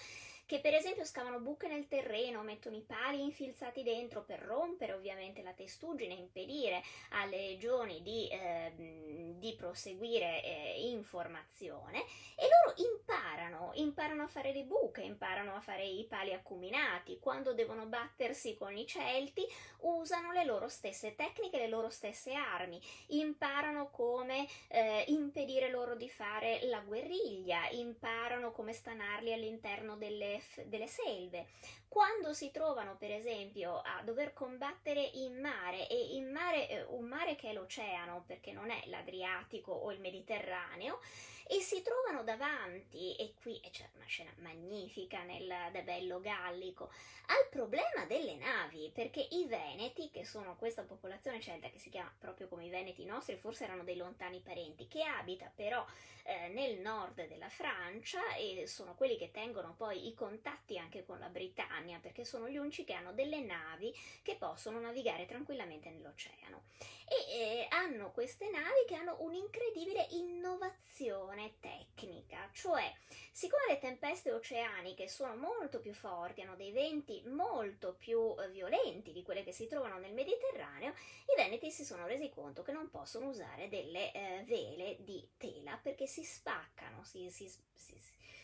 che 0.45 0.59
per 0.59 0.73
esempio 0.73 1.05
scavano 1.05 1.39
buche 1.39 1.67
nel 1.67 1.87
terreno, 1.87 2.41
mettono 2.41 2.75
i 2.75 2.85
pali 2.93 3.23
infilzati 3.23 3.81
dentro 3.81 4.23
per 4.23 4.39
rompere 4.39 4.93
ovviamente 4.93 5.41
la 5.41 5.53
testuggine, 5.53 6.13
impedire 6.13 6.83
alle 7.09 7.37
legioni 7.37 8.03
di, 8.03 8.27
eh, 8.27 9.33
di 9.35 9.55
proseguire 9.57 10.43
eh, 10.43 10.89
in 10.89 11.03
formazione 11.03 12.03
e 12.35 12.47
loro 12.47 12.75
imparano, 12.87 13.71
imparano 13.73 14.21
a 14.21 14.27
fare 14.27 14.53
le 14.53 14.63
buche, 14.65 15.01
imparano 15.01 15.55
a 15.55 15.59
fare 15.59 15.83
i 15.83 16.05
pali 16.05 16.33
acuminati, 16.33 17.17
quando 17.19 17.55
devono 17.55 17.87
battersi 17.87 18.55
con 18.55 18.77
i 18.77 18.85
Celti 18.85 19.43
usano 19.79 20.31
le 20.31 20.45
loro 20.45 20.67
stesse 20.67 21.15
tecniche, 21.15 21.57
le 21.57 21.67
loro 21.67 21.89
stesse 21.89 22.33
armi, 22.33 22.79
imparano 23.07 23.89
come 23.89 24.47
eh, 24.67 25.03
impedire 25.07 25.71
loro 25.71 25.95
di 25.95 26.09
fare 26.09 26.59
la 26.65 26.79
guerriglia, 26.81 27.69
imparano 27.71 28.51
come 28.51 28.71
stanarli 28.71 29.33
all'interno 29.33 29.97
delle, 29.97 30.41
delle 30.65 30.87
selve. 30.87 31.47
Quando 31.93 32.33
si 32.33 32.49
trovano, 32.49 32.95
per 32.97 33.11
esempio, 33.11 33.79
a 33.79 34.01
dover 34.03 34.33
combattere 34.33 34.99
in 35.13 35.39
mare, 35.39 35.87
e 35.87 36.15
in 36.15 36.31
mare, 36.31 36.67
eh, 36.67 36.83
un 36.85 37.05
mare 37.05 37.35
che 37.35 37.51
è 37.51 37.53
l'oceano, 37.53 38.23
perché 38.25 38.51
non 38.51 38.71
è 38.71 38.81
l'Adriatico 38.87 39.73
o 39.73 39.91
il 39.91 39.99
Mediterraneo, 39.99 40.99
e 41.47 41.59
si 41.59 41.81
trovano 41.81 42.23
davanti, 42.23 43.15
e 43.15 43.33
qui 43.41 43.59
c'è 43.71 43.89
una 43.95 44.05
scena 44.05 44.31
magnifica 44.37 45.23
nel 45.23 45.51
De 45.71 45.83
Bello 45.83 46.19
Gallico, 46.19 46.91
al 47.27 47.47
problema 47.49 48.05
delle 48.07 48.35
navi, 48.35 48.91
perché 48.93 49.25
i 49.31 49.45
Veneti, 49.45 50.09
che 50.11 50.25
sono 50.25 50.55
questa 50.57 50.83
popolazione 50.83 51.41
celta 51.41 51.69
che 51.69 51.79
si 51.79 51.89
chiama 51.89 52.13
proprio 52.17 52.47
come 52.47 52.65
i 52.65 52.69
Veneti 52.69 53.05
nostri, 53.05 53.35
forse 53.35 53.63
erano 53.63 53.83
dei 53.83 53.95
lontani 53.95 54.39
parenti, 54.39 54.87
che 54.87 55.03
abita 55.03 55.51
però 55.53 55.85
eh, 56.23 56.49
nel 56.49 56.79
nord 56.79 57.27
della 57.27 57.49
Francia 57.49 58.35
e 58.35 58.65
sono 58.67 58.95
quelli 58.95 59.17
che 59.17 59.31
tengono 59.31 59.73
poi 59.75 60.07
i 60.07 60.13
contatti 60.13 60.77
anche 60.77 61.05
con 61.05 61.19
la 61.19 61.29
Britannia, 61.29 61.99
perché 61.99 62.25
sono 62.25 62.49
gli 62.49 62.57
unici 62.57 62.83
che 62.83 62.93
hanno 62.93 63.13
delle 63.13 63.39
navi 63.39 63.93
che 64.21 64.35
possono 64.35 64.79
navigare 64.79 65.25
tranquillamente 65.25 65.89
nell'oceano. 65.89 66.63
E 67.05 67.33
eh, 67.33 67.67
hanno 67.69 68.11
queste 68.11 68.49
navi 68.49 68.85
che 68.87 68.95
hanno 68.95 69.17
un'incredibile 69.19 70.07
innovazione 70.11 71.32
tecnica, 71.59 72.49
cioè 72.53 72.93
siccome 73.31 73.63
le 73.69 73.79
tempeste 73.79 74.31
oceaniche 74.31 75.07
sono 75.07 75.35
molto 75.35 75.79
più 75.79 75.93
forti, 75.93 76.41
hanno 76.41 76.55
dei 76.55 76.71
venti 76.71 77.21
molto 77.25 77.93
più 77.93 78.35
eh, 78.39 78.49
violenti 78.49 79.11
di 79.11 79.23
quelle 79.23 79.43
che 79.43 79.51
si 79.51 79.67
trovano 79.67 79.97
nel 79.97 80.13
Mediterraneo, 80.13 80.91
i 80.91 81.35
veneti 81.35 81.71
si 81.71 81.83
sono 81.83 82.05
resi 82.05 82.29
conto 82.29 82.61
che 82.61 82.71
non 82.71 82.89
possono 82.89 83.27
usare 83.27 83.69
delle 83.69 84.11
eh, 84.11 84.43
vele 84.45 84.97
di 84.99 85.27
tela 85.37 85.79
perché 85.81 86.05
si 86.05 86.23
spaccano, 86.23 87.03
si, 87.03 87.29
si, 87.29 87.49
si, 87.73 87.99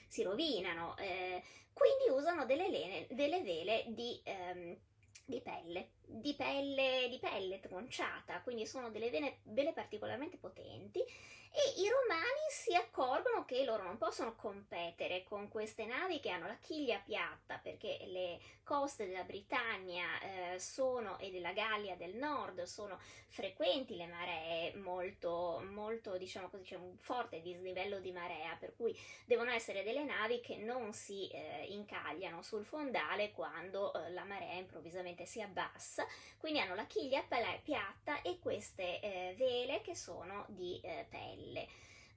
si 0.08 0.24
rovinano, 0.24 0.98
eh, 0.98 1.44
quindi 1.74 2.10
usano 2.10 2.46
delle, 2.46 2.70
lene, 2.70 3.08
delle 3.12 3.42
vele 3.42 3.86
di, 3.90 4.20
ehm, 4.24 4.78
di 5.26 5.42
pelle 5.42 5.92
di 6.10 6.34
pelle, 6.34 7.08
di 7.10 7.20
pelle 7.20 7.60
tronciata, 7.60 8.42
quindi 8.42 8.66
sono 8.66 8.90
delle 8.90 9.10
vene, 9.10 9.40
vele 9.44 9.74
particolarmente 9.74 10.38
potenti 10.38 11.04
e 11.52 11.82
i 11.82 11.90
romani 11.90 12.46
si 12.52 12.76
accorgono 12.76 13.44
che 13.44 13.64
loro 13.64 13.84
non 13.84 13.98
possono 13.98 14.36
competere 14.36 15.24
con 15.24 15.48
queste 15.48 15.86
navi 15.86 16.20
che 16.20 16.30
hanno 16.30 16.46
la 16.46 16.58
chiglia 16.62 17.02
piatta 17.04 17.58
perché 17.58 18.06
le 18.06 18.40
coste 18.64 19.08
della 19.08 19.24
Britannia 19.24 20.06
eh, 20.22 20.60
sono, 20.60 21.18
e 21.18 21.32
della 21.32 21.52
Gallia 21.52 21.96
del 21.96 22.16
Nord 22.16 22.62
sono 22.64 23.00
frequenti 23.26 23.96
le 23.96 24.06
maree 24.06 24.76
molto, 24.76 25.64
molto 25.72 26.18
diciamo 26.18 26.50
così, 26.50 26.64
c'è 26.64 26.76
un 26.76 26.96
forte 27.00 27.42
dislivello 27.42 28.00
di 28.00 28.12
marea 28.12 28.56
per 28.60 28.76
cui 28.76 28.96
devono 29.26 29.50
essere 29.50 29.84
delle 29.84 30.04
navi 30.04 30.42
che 30.42 30.58
non 30.58 30.94
si 30.94 31.28
eh, 31.30 31.66
incagliano 31.70 32.44
sul 32.44 32.64
fondale 32.64 33.32
quando 33.32 33.92
eh, 33.94 34.12
la 34.12 34.24
marea 34.24 34.54
improvvisamente 34.54 35.26
si 35.26 35.42
abbassa 35.42 35.99
bassa, 36.00 36.08
quindi 36.38 36.60
hanno 36.60 36.76
la 36.76 36.86
chiglia 36.86 37.24
piatta 37.62 38.22
e 38.22 38.40
queste 38.40 39.00
eh, 39.00 39.36
vele 39.38 39.82
che 39.82 39.96
sono 39.96 40.46
di 40.48 40.80
eh, 40.82 41.06
pelle. 41.10 41.68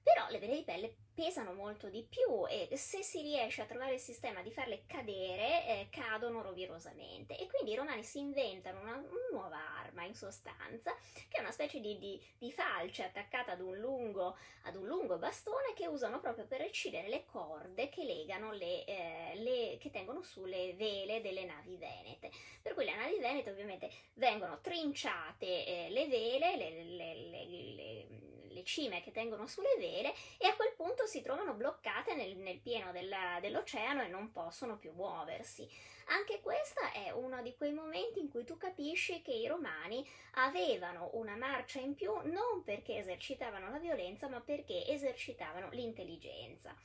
Però 0.03 0.27
le 0.29 0.37
vele 0.37 0.57
di 0.57 0.63
pelle 0.63 0.95
pesano 1.13 1.53
molto 1.53 1.89
di 1.89 2.03
più 2.03 2.45
e 2.49 2.75
se 2.75 3.03
si 3.03 3.21
riesce 3.21 3.61
a 3.61 3.65
trovare 3.65 3.93
il 3.93 3.99
sistema 3.99 4.41
di 4.41 4.51
farle 4.51 4.83
cadere, 4.85 5.65
eh, 5.65 5.87
cadono 5.89 6.41
rovirosamente. 6.41 7.37
E 7.37 7.47
quindi 7.47 7.71
i 7.71 7.75
romani 7.75 8.03
si 8.03 8.19
inventano 8.19 8.81
una, 8.81 8.95
una, 8.95 9.29
nuova 9.31 9.57
arma, 9.79 10.03
in 10.03 10.15
sostanza, 10.15 10.93
che 11.29 11.37
è 11.37 11.39
una 11.39 11.51
specie 11.51 11.79
di, 11.79 11.97
di, 11.97 12.21
di 12.37 12.51
falce 12.51 13.03
attaccata 13.03 13.53
ad 13.53 13.61
un, 13.61 13.77
lungo, 13.77 14.37
ad 14.63 14.75
un, 14.75 14.85
lungo, 14.85 15.17
bastone 15.17 15.73
che 15.73 15.87
usano 15.87 16.19
proprio 16.19 16.45
per 16.45 16.59
recidere 16.59 17.07
le 17.07 17.23
corde 17.25 17.89
che 17.89 18.03
legano 18.03 18.51
le, 18.51 18.83
eh, 18.85 19.31
le, 19.35 19.77
che 19.79 19.89
tengono 19.89 20.21
sulle 20.21 20.73
vele 20.73 21.21
delle 21.21 21.45
navi 21.45 21.77
venete. 21.77 22.29
Per 22.61 22.73
cui 22.73 22.85
le 22.85 22.95
navi 22.95 23.19
venete 23.19 23.51
ovviamente 23.51 23.89
vengono 24.15 24.59
trinciate 24.59 25.65
eh, 25.65 25.89
le 25.89 26.07
vele, 26.07 26.55
le, 26.57 26.83
le 26.83 28.31
le 28.53 28.63
cime 28.63 29.01
che 29.01 29.11
tengono 29.11 29.47
sulle 29.47 29.75
vele 29.77 30.13
e 30.37 30.47
a 30.47 30.55
quel 30.55 30.73
punto 30.75 31.05
si 31.05 31.21
trovano 31.21 31.53
bloccate 31.53 32.15
nel, 32.15 32.37
nel 32.37 32.59
pieno 32.59 32.91
della, 32.91 33.39
dell'oceano 33.41 34.03
e 34.03 34.07
non 34.07 34.31
possono 34.31 34.77
più 34.77 34.91
muoversi. 34.93 35.67
Anche 36.07 36.41
questo 36.41 36.81
è 36.93 37.11
uno 37.11 37.41
di 37.41 37.55
quei 37.55 37.71
momenti 37.71 38.19
in 38.19 38.29
cui 38.29 38.43
tu 38.43 38.57
capisci 38.57 39.21
che 39.21 39.31
i 39.31 39.47
romani 39.47 40.07
avevano 40.33 41.09
una 41.13 41.35
marcia 41.35 41.79
in 41.79 41.95
più 41.95 42.13
non 42.23 42.63
perché 42.63 42.97
esercitavano 42.97 43.69
la 43.69 43.79
violenza, 43.79 44.27
ma 44.27 44.41
perché 44.41 44.85
esercitavano 44.87 45.69
l'intelligenza. 45.69 46.75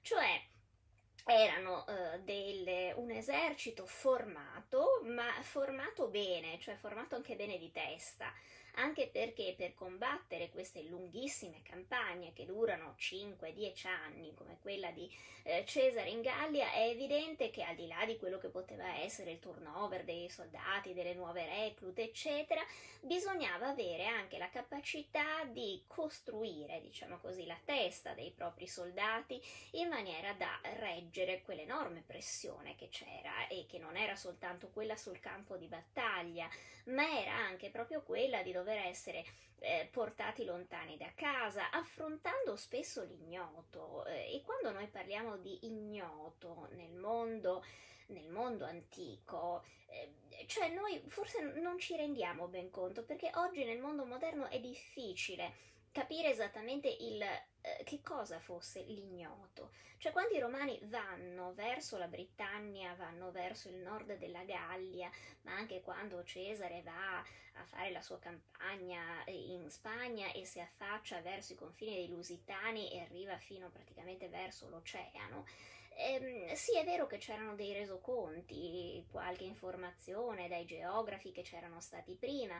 Cioè, 0.00 0.42
erano 1.24 1.84
uh, 1.86 2.18
del, 2.22 2.94
un 2.96 3.10
esercito 3.10 3.86
formato, 3.86 5.02
ma 5.04 5.30
formato 5.42 6.08
bene, 6.08 6.58
cioè 6.58 6.74
formato 6.76 7.14
anche 7.14 7.36
bene 7.36 7.58
di 7.58 7.70
testa 7.70 8.32
anche 8.76 9.08
perché 9.08 9.54
per 9.56 9.74
combattere 9.74 10.50
queste 10.50 10.82
lunghissime 10.82 11.62
campagne 11.62 12.32
che 12.32 12.46
durano 12.46 12.94
5-10 12.98 13.86
anni, 13.86 14.34
come 14.34 14.58
quella 14.60 14.90
di 14.90 15.10
eh, 15.44 15.64
Cesare 15.66 16.08
in 16.08 16.22
Gallia, 16.22 16.72
è 16.72 16.88
evidente 16.88 17.50
che 17.50 17.62
al 17.62 17.74
di 17.74 17.86
là 17.86 18.04
di 18.06 18.16
quello 18.16 18.38
che 18.38 18.48
poteva 18.48 18.96
essere 18.98 19.32
il 19.32 19.40
turnover 19.40 20.04
dei 20.04 20.30
soldati, 20.30 20.94
delle 20.94 21.14
nuove 21.14 21.44
reclute, 21.44 22.02
eccetera, 22.02 22.64
bisognava 23.00 23.68
avere 23.68 24.06
anche 24.06 24.38
la 24.38 24.48
capacità 24.48 25.44
di 25.44 25.82
costruire, 25.86 26.80
diciamo 26.80 27.18
così, 27.18 27.44
la 27.44 27.58
testa 27.64 28.14
dei 28.14 28.30
propri 28.30 28.66
soldati 28.66 29.40
in 29.72 29.88
maniera 29.88 30.32
da 30.32 30.60
reggere 30.78 31.42
quell'enorme 31.42 32.04
pressione 32.06 32.74
che 32.76 32.88
c'era 32.88 33.48
e 33.48 33.66
che 33.68 33.78
non 33.78 33.96
era 33.96 34.14
soltanto 34.14 34.68
quella 34.68 34.96
sul 34.96 35.18
campo 35.18 35.56
di 35.56 35.66
battaglia, 35.66 36.48
ma 36.86 37.20
era 37.20 37.34
anche 37.34 37.70
proprio 37.70 38.02
quella 38.02 38.42
di 38.42 38.52
dover 38.52 38.61
essere 38.70 39.24
eh, 39.58 39.88
portati 39.90 40.44
lontani 40.44 40.96
da 40.96 41.10
casa, 41.14 41.70
affrontando 41.70 42.56
spesso 42.56 43.02
l'ignoto. 43.02 44.04
Eh, 44.06 44.34
e 44.34 44.42
quando 44.42 44.72
noi 44.72 44.88
parliamo 44.88 45.36
di 45.38 45.66
ignoto 45.66 46.68
nel 46.72 46.92
mondo, 46.92 47.64
nel 48.08 48.28
mondo 48.28 48.64
antico, 48.64 49.64
eh, 49.86 50.46
cioè 50.46 50.68
noi 50.70 51.02
forse 51.06 51.40
non 51.40 51.78
ci 51.78 51.96
rendiamo 51.96 52.48
ben 52.48 52.70
conto 52.70 53.04
perché 53.04 53.30
oggi 53.34 53.64
nel 53.64 53.78
mondo 53.78 54.04
moderno 54.04 54.48
è 54.48 54.58
difficile 54.60 55.70
capire 55.92 56.30
esattamente 56.30 56.88
il, 56.88 57.22
eh, 57.62 57.82
che 57.84 58.02
cosa 58.02 58.38
fosse 58.38 58.82
l'ignoto. 58.82 59.72
Cioè 59.98 60.12
quando 60.12 60.34
i 60.34 60.40
romani 60.40 60.78
vanno 60.84 61.54
verso 61.54 61.96
la 61.96 62.08
Britannia, 62.08 62.94
vanno 62.94 63.30
verso 63.30 63.68
il 63.68 63.76
nord 63.76 64.16
della 64.18 64.44
Gallia, 64.44 65.10
ma 65.42 65.54
anche 65.54 65.80
quando 65.80 66.22
Cesare 66.24 66.82
va 66.82 67.18
a 67.18 67.64
fare 67.64 67.90
la 67.90 68.02
sua 68.02 68.18
campagna 68.18 69.22
in 69.26 69.70
Spagna 69.70 70.32
e 70.32 70.44
si 70.44 70.60
affaccia 70.60 71.20
verso 71.20 71.52
i 71.52 71.56
confini 71.56 71.94
dei 71.94 72.08
Lusitani 72.08 72.92
e 72.92 73.00
arriva 73.00 73.38
fino 73.38 73.70
praticamente 73.70 74.28
verso 74.28 74.68
l'oceano, 74.68 75.44
Ehm, 75.96 76.52
sì, 76.54 76.76
è 76.76 76.84
vero 76.84 77.06
che 77.06 77.18
c'erano 77.18 77.54
dei 77.54 77.72
resoconti, 77.72 79.04
qualche 79.10 79.44
informazione 79.44 80.48
dai 80.48 80.64
geografi 80.64 81.32
che 81.32 81.42
c'erano 81.42 81.80
stati 81.80 82.16
prima, 82.16 82.58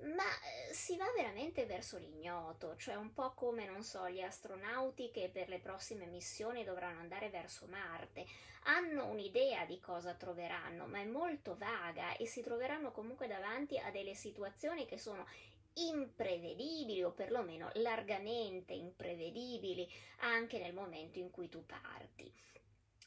ma 0.00 0.24
eh, 0.24 0.61
si 0.72 0.96
va 0.96 1.04
veramente 1.14 1.66
verso 1.66 1.98
l'ignoto, 1.98 2.76
cioè 2.76 2.94
un 2.94 3.12
po' 3.12 3.32
come, 3.34 3.66
non 3.66 3.82
so, 3.82 4.08
gli 4.08 4.22
astronauti 4.22 5.10
che 5.10 5.28
per 5.30 5.48
le 5.48 5.58
prossime 5.58 6.06
missioni 6.06 6.64
dovranno 6.64 7.00
andare 7.00 7.28
verso 7.28 7.66
Marte. 7.66 8.26
Hanno 8.64 9.06
un'idea 9.06 9.66
di 9.66 9.78
cosa 9.80 10.14
troveranno, 10.14 10.86
ma 10.86 11.00
è 11.00 11.04
molto 11.04 11.56
vaga 11.56 12.16
e 12.16 12.26
si 12.26 12.40
troveranno 12.42 12.90
comunque 12.90 13.26
davanti 13.26 13.78
a 13.78 13.90
delle 13.90 14.14
situazioni 14.14 14.86
che 14.86 14.98
sono 14.98 15.26
imprevedibili 15.74 17.02
o 17.02 17.12
perlomeno 17.12 17.70
largamente 17.74 18.72
imprevedibili 18.72 19.88
anche 20.20 20.58
nel 20.58 20.74
momento 20.74 21.18
in 21.18 21.30
cui 21.30 21.48
tu 21.48 21.64
parti. 21.66 22.32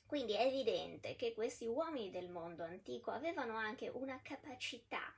Quindi 0.06 0.34
è 0.34 0.46
evidente 0.46 1.16
che 1.16 1.34
questi 1.34 1.66
uomini 1.66 2.12
del 2.12 2.30
mondo 2.30 2.64
antico 2.64 3.10
avevano 3.10 3.56
anche 3.56 3.90
una 3.90 4.20
capacità 4.22 5.14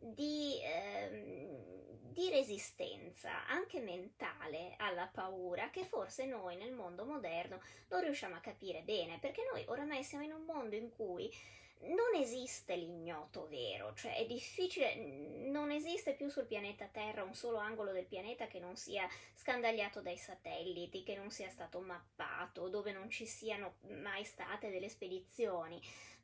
di, 0.00 0.58
ehm, 0.62 2.12
di, 2.12 2.30
resistenza 2.30 3.46
anche 3.46 3.80
mentale 3.80 4.74
alla 4.78 5.06
paura 5.06 5.70
che 5.70 5.84
forse 5.84 6.24
noi 6.26 6.56
nel 6.56 6.72
mondo 6.72 7.04
moderno 7.04 7.60
non 7.88 8.00
riusciamo 8.00 8.34
a 8.34 8.40
capire 8.40 8.82
bene, 8.82 9.18
perché 9.18 9.42
noi 9.52 9.64
oramai 9.68 10.02
siamo 10.02 10.24
in 10.24 10.32
un 10.32 10.44
mondo 10.44 10.74
in 10.74 10.90
cui 10.90 11.30
non 11.82 12.14
esiste 12.14 12.76
l'ignoto 12.76 13.46
vero, 13.48 13.94
cioè 13.94 14.16
è 14.16 14.26
difficile, 14.26 14.94
non 15.50 15.70
esiste 15.70 16.12
più 16.12 16.28
sul 16.28 16.44
pianeta 16.44 16.86
Terra 16.86 17.22
un 17.22 17.34
solo 17.34 17.56
angolo 17.56 17.92
del 17.92 18.04
pianeta 18.04 18.46
che 18.46 18.58
non 18.58 18.76
sia 18.76 19.08
scandagliato 19.32 20.02
dai 20.02 20.18
satelliti, 20.18 21.02
che 21.02 21.16
non 21.16 21.30
sia 21.30 21.48
stato 21.48 21.80
mappato, 21.80 22.68
dove 22.68 22.92
non 22.92 23.08
ci 23.08 23.24
siano 23.24 23.76
mai 23.88 24.24
state 24.24 24.70
delle 24.70 24.90
spedizioni. 24.90 25.80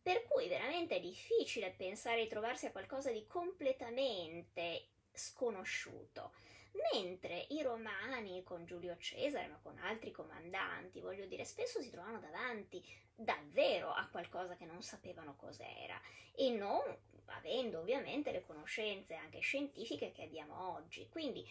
Per 0.06 0.22
cui 0.22 0.46
veramente 0.46 0.94
è 0.94 1.00
difficile 1.00 1.72
pensare 1.72 2.22
di 2.22 2.28
trovarsi 2.28 2.66
a 2.66 2.70
qualcosa 2.70 3.10
di 3.10 3.26
completamente 3.26 4.90
sconosciuto. 5.10 6.32
Mentre 6.92 7.46
i 7.48 7.60
romani 7.60 8.44
con 8.44 8.64
Giulio 8.64 8.96
Cesare, 8.98 9.48
ma 9.48 9.58
con 9.60 9.76
altri 9.78 10.12
comandanti, 10.12 11.00
voglio 11.00 11.26
dire, 11.26 11.44
spesso 11.44 11.82
si 11.82 11.90
trovano 11.90 12.20
davanti 12.20 12.80
davvero 13.16 13.90
a 13.90 14.06
qualcosa 14.08 14.54
che 14.54 14.64
non 14.64 14.80
sapevano 14.80 15.34
cos'era 15.34 16.00
e 16.36 16.50
non 16.50 16.84
avendo 17.24 17.80
ovviamente 17.80 18.30
le 18.30 18.42
conoscenze 18.46 19.16
anche 19.16 19.40
scientifiche 19.40 20.12
che 20.12 20.22
abbiamo 20.22 20.76
oggi. 20.76 21.08
Quindi 21.08 21.44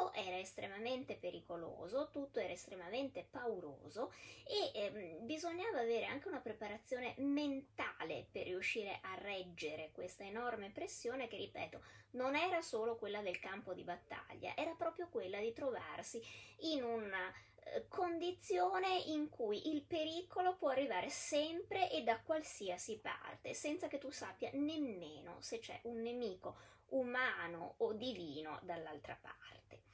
tutto 0.00 0.12
era 0.14 0.38
estremamente 0.38 1.16
pericoloso, 1.16 2.08
tutto 2.10 2.40
era 2.40 2.52
estremamente 2.52 3.26
pauroso 3.30 4.12
e 4.46 4.70
ehm, 4.74 5.26
bisognava 5.26 5.80
avere 5.80 6.06
anche 6.06 6.28
una 6.28 6.40
preparazione 6.40 7.14
mentale 7.18 8.26
per 8.30 8.44
riuscire 8.44 8.98
a 9.02 9.16
reggere 9.16 9.90
questa 9.92 10.24
enorme 10.24 10.70
pressione 10.70 11.28
che, 11.28 11.36
ripeto, 11.36 11.82
non 12.12 12.34
era 12.34 12.62
solo 12.62 12.96
quella 12.96 13.20
del 13.20 13.38
campo 13.38 13.74
di 13.74 13.84
battaglia, 13.84 14.56
era 14.56 14.72
proprio 14.72 15.08
quella 15.08 15.38
di 15.38 15.52
trovarsi 15.52 16.22
in 16.60 16.82
una 16.82 17.30
eh, 17.64 17.86
condizione 17.88 18.96
in 19.06 19.28
cui 19.28 19.74
il 19.74 19.82
pericolo 19.82 20.56
può 20.56 20.70
arrivare 20.70 21.10
sempre 21.10 21.90
e 21.90 22.02
da 22.02 22.20
qualsiasi 22.20 22.98
parte, 23.00 23.52
senza 23.52 23.86
che 23.86 23.98
tu 23.98 24.10
sappia 24.10 24.50
nemmeno 24.54 25.36
se 25.40 25.58
c'è 25.58 25.78
un 25.84 26.00
nemico 26.00 26.56
umano 26.90 27.74
o 27.78 27.92
divino 27.92 28.58
dall'altra 28.62 29.16
parte. 29.20 29.89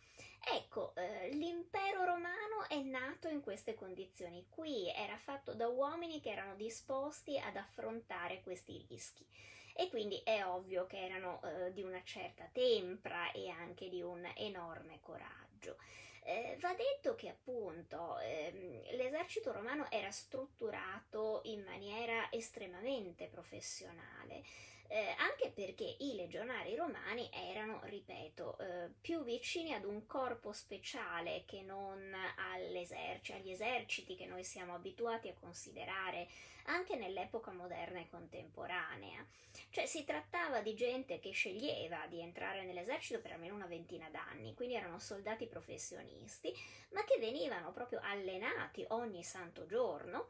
Ecco, 0.49 0.95
eh, 0.95 1.31
l'impero 1.31 2.05
romano 2.05 2.69
è 2.69 2.79
nato 2.79 3.27
in 3.27 3.41
queste 3.41 3.75
condizioni. 3.75 4.47
Qui, 4.49 4.89
era 4.95 5.17
fatto 5.17 5.55
da 5.55 5.67
uomini 5.67 6.21
che 6.21 6.31
erano 6.31 6.55
disposti 6.55 7.37
ad 7.37 7.57
affrontare 7.57 8.43
questi 8.43 8.87
rischi. 8.89 9.27
E 9.75 9.89
quindi 9.89 10.21
è 10.23 10.45
ovvio 10.45 10.87
che 10.87 11.05
erano 11.05 11.43
eh, 11.43 11.73
di 11.73 11.83
una 11.83 12.01
certa 12.05 12.49
tempra 12.53 13.33
e 13.33 13.49
anche 13.49 13.89
di 13.89 14.03
un 14.03 14.25
enorme 14.37 15.01
coraggio. 15.01 15.79
Eh, 16.23 16.57
va 16.61 16.75
detto 16.75 17.17
che 17.17 17.29
appunto 17.29 18.19
ehm, 18.21 18.97
l'esercito 18.97 19.53
romano 19.53 19.91
era 19.91 20.11
strutturato 20.13 21.41
in 21.45 21.63
maniera 21.65 22.31
estremamente 22.31 23.27
professionale 23.27 24.45
eh, 24.89 25.15
anche 25.19 25.51
perché 25.51 25.97
i 26.01 26.15
legionari 26.15 26.75
romani 26.75 27.29
erano, 27.33 27.81
ripeto, 27.85 28.59
eh, 28.59 28.91
più 29.01 29.23
vicini 29.25 29.73
ad 29.73 29.85
un 29.85 30.07
corpo 30.07 30.53
speciale 30.53 31.45
che 31.47 31.63
non 31.63 32.15
agli 32.53 33.51
eserciti 33.51 34.17
che 34.17 34.27
noi 34.27 34.45
siamo 34.45 34.75
abituati 34.75 35.29
a 35.29 35.35
considerare 35.39 36.29
anche 36.67 36.97
nell'epoca 36.97 37.53
moderna 37.53 38.01
e 38.01 38.09
contemporanea. 38.09 39.27
Cioè 39.71 39.87
si 39.87 40.05
trattava 40.05 40.61
di 40.61 40.75
gente 40.75 41.19
che 41.19 41.31
sceglieva 41.31 42.07
di 42.09 42.21
entrare 42.21 42.65
nell'esercito 42.65 43.21
per 43.21 43.33
almeno 43.33 43.55
una 43.55 43.67
ventina 43.67 44.09
d'anni, 44.11 44.55
quindi 44.55 44.75
erano 44.75 44.99
soldati 44.99 45.47
professionisti, 45.47 46.53
ma 46.91 47.05
che 47.05 47.19
venivano 47.19 47.73
proprio 47.73 48.01
allenati 48.03 48.85
ogni 48.89 49.23
santo 49.23 49.67
giorno 49.67 50.29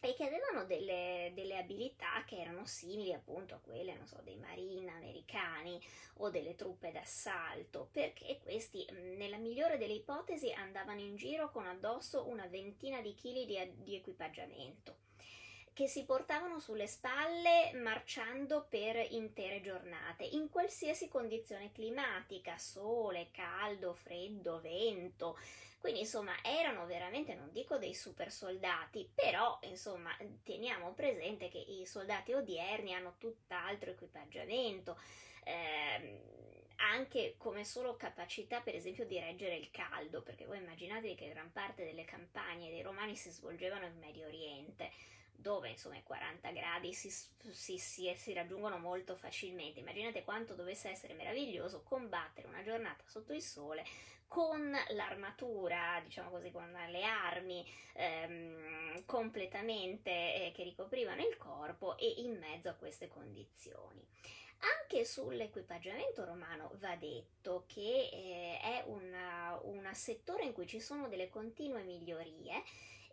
e 0.00 0.14
che 0.14 0.24
avevano 0.24 0.64
delle, 0.64 1.32
delle, 1.34 1.58
abilità 1.58 2.22
che 2.26 2.36
erano 2.36 2.66
simili 2.66 3.12
appunto 3.12 3.54
a 3.54 3.58
quelle, 3.58 3.94
non 3.94 4.06
so, 4.06 4.20
dei 4.22 4.36
marine 4.36 4.92
americani 4.92 5.80
o 6.18 6.30
delle 6.30 6.54
truppe 6.54 6.92
d'assalto, 6.92 7.88
perché 7.90 8.38
questi, 8.42 8.86
nella 9.16 9.38
migliore 9.38 9.78
delle 9.78 9.94
ipotesi, 9.94 10.52
andavano 10.52 11.00
in 11.00 11.16
giro 11.16 11.50
con 11.50 11.66
addosso 11.66 12.26
una 12.28 12.46
ventina 12.46 13.00
di 13.00 13.14
chili 13.14 13.46
di, 13.46 13.58
di 13.82 13.96
equipaggiamento 13.96 15.04
che 15.76 15.88
si 15.88 16.06
portavano 16.06 16.58
sulle 16.58 16.86
spalle 16.86 17.70
marciando 17.74 18.64
per 18.66 18.96
intere 19.10 19.60
giornate, 19.60 20.24
in 20.24 20.48
qualsiasi 20.48 21.06
condizione 21.06 21.70
climatica, 21.70 22.56
sole, 22.56 23.28
caldo, 23.30 23.92
freddo, 23.92 24.58
vento, 24.62 25.36
quindi 25.86 26.02
insomma 26.02 26.34
erano 26.42 26.84
veramente, 26.84 27.36
non 27.36 27.52
dico 27.52 27.78
dei 27.78 27.94
super 27.94 28.32
soldati, 28.32 29.08
però 29.14 29.56
insomma 29.62 30.10
teniamo 30.42 30.92
presente 30.94 31.48
che 31.48 31.58
i 31.58 31.86
soldati 31.86 32.32
odierni 32.32 32.92
hanno 32.92 33.14
tutt'altro 33.18 33.92
equipaggiamento. 33.92 34.98
Ehm, 35.44 36.18
anche 36.78 37.36
come 37.38 37.64
solo 37.64 37.94
capacità, 37.94 38.62
per 38.62 38.74
esempio, 38.74 39.06
di 39.06 39.16
reggere 39.20 39.54
il 39.54 39.70
caldo, 39.70 40.22
perché 40.22 40.44
voi 40.44 40.58
immaginatevi 40.58 41.14
che 41.14 41.28
gran 41.28 41.52
parte 41.52 41.84
delle 41.84 42.04
campagne 42.04 42.68
dei 42.68 42.82
romani 42.82 43.14
si 43.14 43.30
svolgevano 43.30 43.86
in 43.86 43.96
Medio 44.00 44.26
Oriente, 44.26 44.90
dove 45.36 45.68
insomma 45.68 45.98
i 45.98 46.02
40 46.02 46.50
gradi 46.50 46.92
si, 46.94 47.10
si, 47.10 47.78
si, 47.78 48.12
si, 48.16 48.32
raggiungono 48.32 48.78
molto 48.78 49.14
facilmente. 49.14 49.78
Immaginate 49.78 50.24
quanto 50.24 50.54
dovesse 50.54 50.90
essere 50.90 51.14
meraviglioso 51.14 51.84
combattere 51.84 52.48
una 52.48 52.64
giornata 52.64 53.04
sotto 53.06 53.32
il 53.32 53.42
sole 53.42 53.84
con 54.28 54.76
l'armatura, 54.90 56.00
diciamo 56.02 56.30
così, 56.30 56.50
con 56.50 56.70
le 56.88 57.04
armi 57.04 57.64
ehm, 57.94 59.04
completamente 59.04 60.10
eh, 60.10 60.52
che 60.54 60.62
ricoprivano 60.62 61.26
il 61.26 61.36
corpo 61.36 61.96
e 61.96 62.06
in 62.18 62.38
mezzo 62.38 62.68
a 62.68 62.74
queste 62.74 63.08
condizioni. 63.08 64.04
Anche 64.80 65.04
sull'equipaggiamento 65.04 66.24
romano 66.24 66.72
va 66.76 66.96
detto 66.96 67.64
che 67.66 68.08
eh, 68.12 68.58
è 68.60 68.84
un 68.86 69.88
settore 69.92 70.44
in 70.44 70.52
cui 70.52 70.66
ci 70.66 70.80
sono 70.80 71.08
delle 71.08 71.28
continue 71.28 71.82
migliorie 71.82 72.62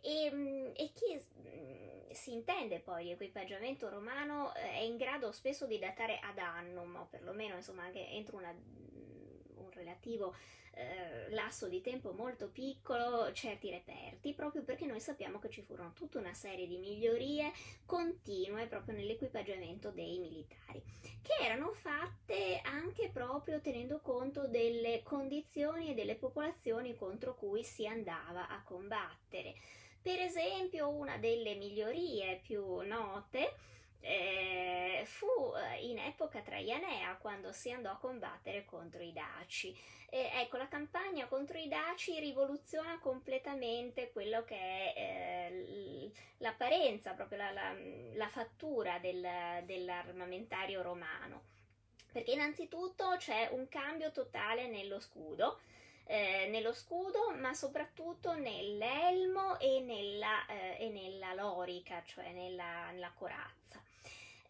e, 0.05 0.29
mm, 0.33 0.65
e 0.75 0.91
chi 0.93 1.15
mm, 1.15 2.11
si 2.11 2.33
intende 2.33 2.79
poi 2.79 3.11
equipaggiamento 3.11 3.89
romano 3.89 4.53
eh, 4.55 4.71
è 4.71 4.79
in 4.79 4.97
grado 4.97 5.31
spesso 5.31 5.65
di 5.65 5.79
datare 5.79 6.19
ad 6.19 6.37
annum 6.37 6.95
o 6.95 7.07
perlomeno 7.09 7.55
insomma 7.55 7.83
anche 7.83 8.07
entro 8.09 8.37
una, 8.37 8.49
un 8.51 9.12
relativo 9.75 10.33
eh, 10.75 11.29
lasso 11.29 11.67
di 11.67 11.81
tempo 11.81 12.13
molto 12.13 12.49
piccolo 12.49 13.31
certi 13.31 13.69
reperti, 13.69 14.33
proprio 14.33 14.63
perché 14.63 14.85
noi 14.85 14.99
sappiamo 14.99 15.37
che 15.37 15.49
ci 15.49 15.61
furono 15.61 15.93
tutta 15.93 16.17
una 16.17 16.33
serie 16.33 16.67
di 16.67 16.77
migliorie 16.77 17.51
continue 17.85 18.65
proprio 18.65 18.95
nell'equipaggiamento 18.95 19.91
dei 19.91 20.17
militari, 20.17 20.81
che 21.21 21.43
erano 21.43 21.73
fatte 21.73 22.59
anche 22.63 23.09
proprio 23.09 23.61
tenendo 23.61 23.99
conto 23.99 24.47
delle 24.47 25.03
condizioni 25.03 25.91
e 25.91 25.93
delle 25.93 26.15
popolazioni 26.15 26.95
contro 26.95 27.35
cui 27.35 27.63
si 27.63 27.85
andava 27.85 28.47
a 28.47 28.63
combattere. 28.63 29.53
Per 30.01 30.19
esempio, 30.19 30.89
una 30.89 31.17
delle 31.17 31.55
migliorie 31.55 32.41
più 32.43 32.81
note 32.81 33.55
eh, 34.03 35.03
fu 35.05 35.25
eh, 35.55 35.85
in 35.85 35.97
epoca 35.97 36.41
traianea 36.41 37.15
quando 37.15 37.53
si 37.53 37.71
andò 37.71 37.91
a 37.91 37.97
combattere 37.97 38.65
contro 38.65 39.01
i 39.01 39.13
Daci. 39.13 39.75
Eh, 40.09 40.29
ecco, 40.35 40.57
la 40.57 40.67
campagna 40.67 41.25
contro 41.27 41.57
i 41.57 41.67
Daci 41.67 42.19
rivoluziona 42.19 42.99
completamente 42.99 44.11
quello 44.11 44.43
che 44.43 44.55
è 44.55 44.93
eh, 44.95 46.11
l'apparenza, 46.37 47.13
proprio 47.13 47.37
la, 47.37 47.51
la, 47.51 47.75
la 48.13 48.27
fattura 48.27 48.99
del, 48.99 49.25
dell'armamentario 49.63 50.81
romano. 50.81 51.51
Perché 52.11 52.31
innanzitutto 52.31 53.15
c'è 53.17 53.49
un 53.51 53.67
cambio 53.69 54.11
totale 54.11 54.67
nello 54.67 54.99
scudo, 54.99 55.61
eh, 56.05 56.47
nello 56.51 56.73
scudo, 56.73 57.31
ma 57.31 57.53
soprattutto 57.53 58.33
nell'elmo 58.35 59.57
e 59.57 59.79
nella, 59.79 60.45
eh, 60.45 60.75
e 60.79 60.89
nella 60.89 61.33
lorica, 61.33 62.03
cioè 62.05 62.31
nella, 62.31 62.91
nella 62.91 63.11
corazza. 63.15 63.81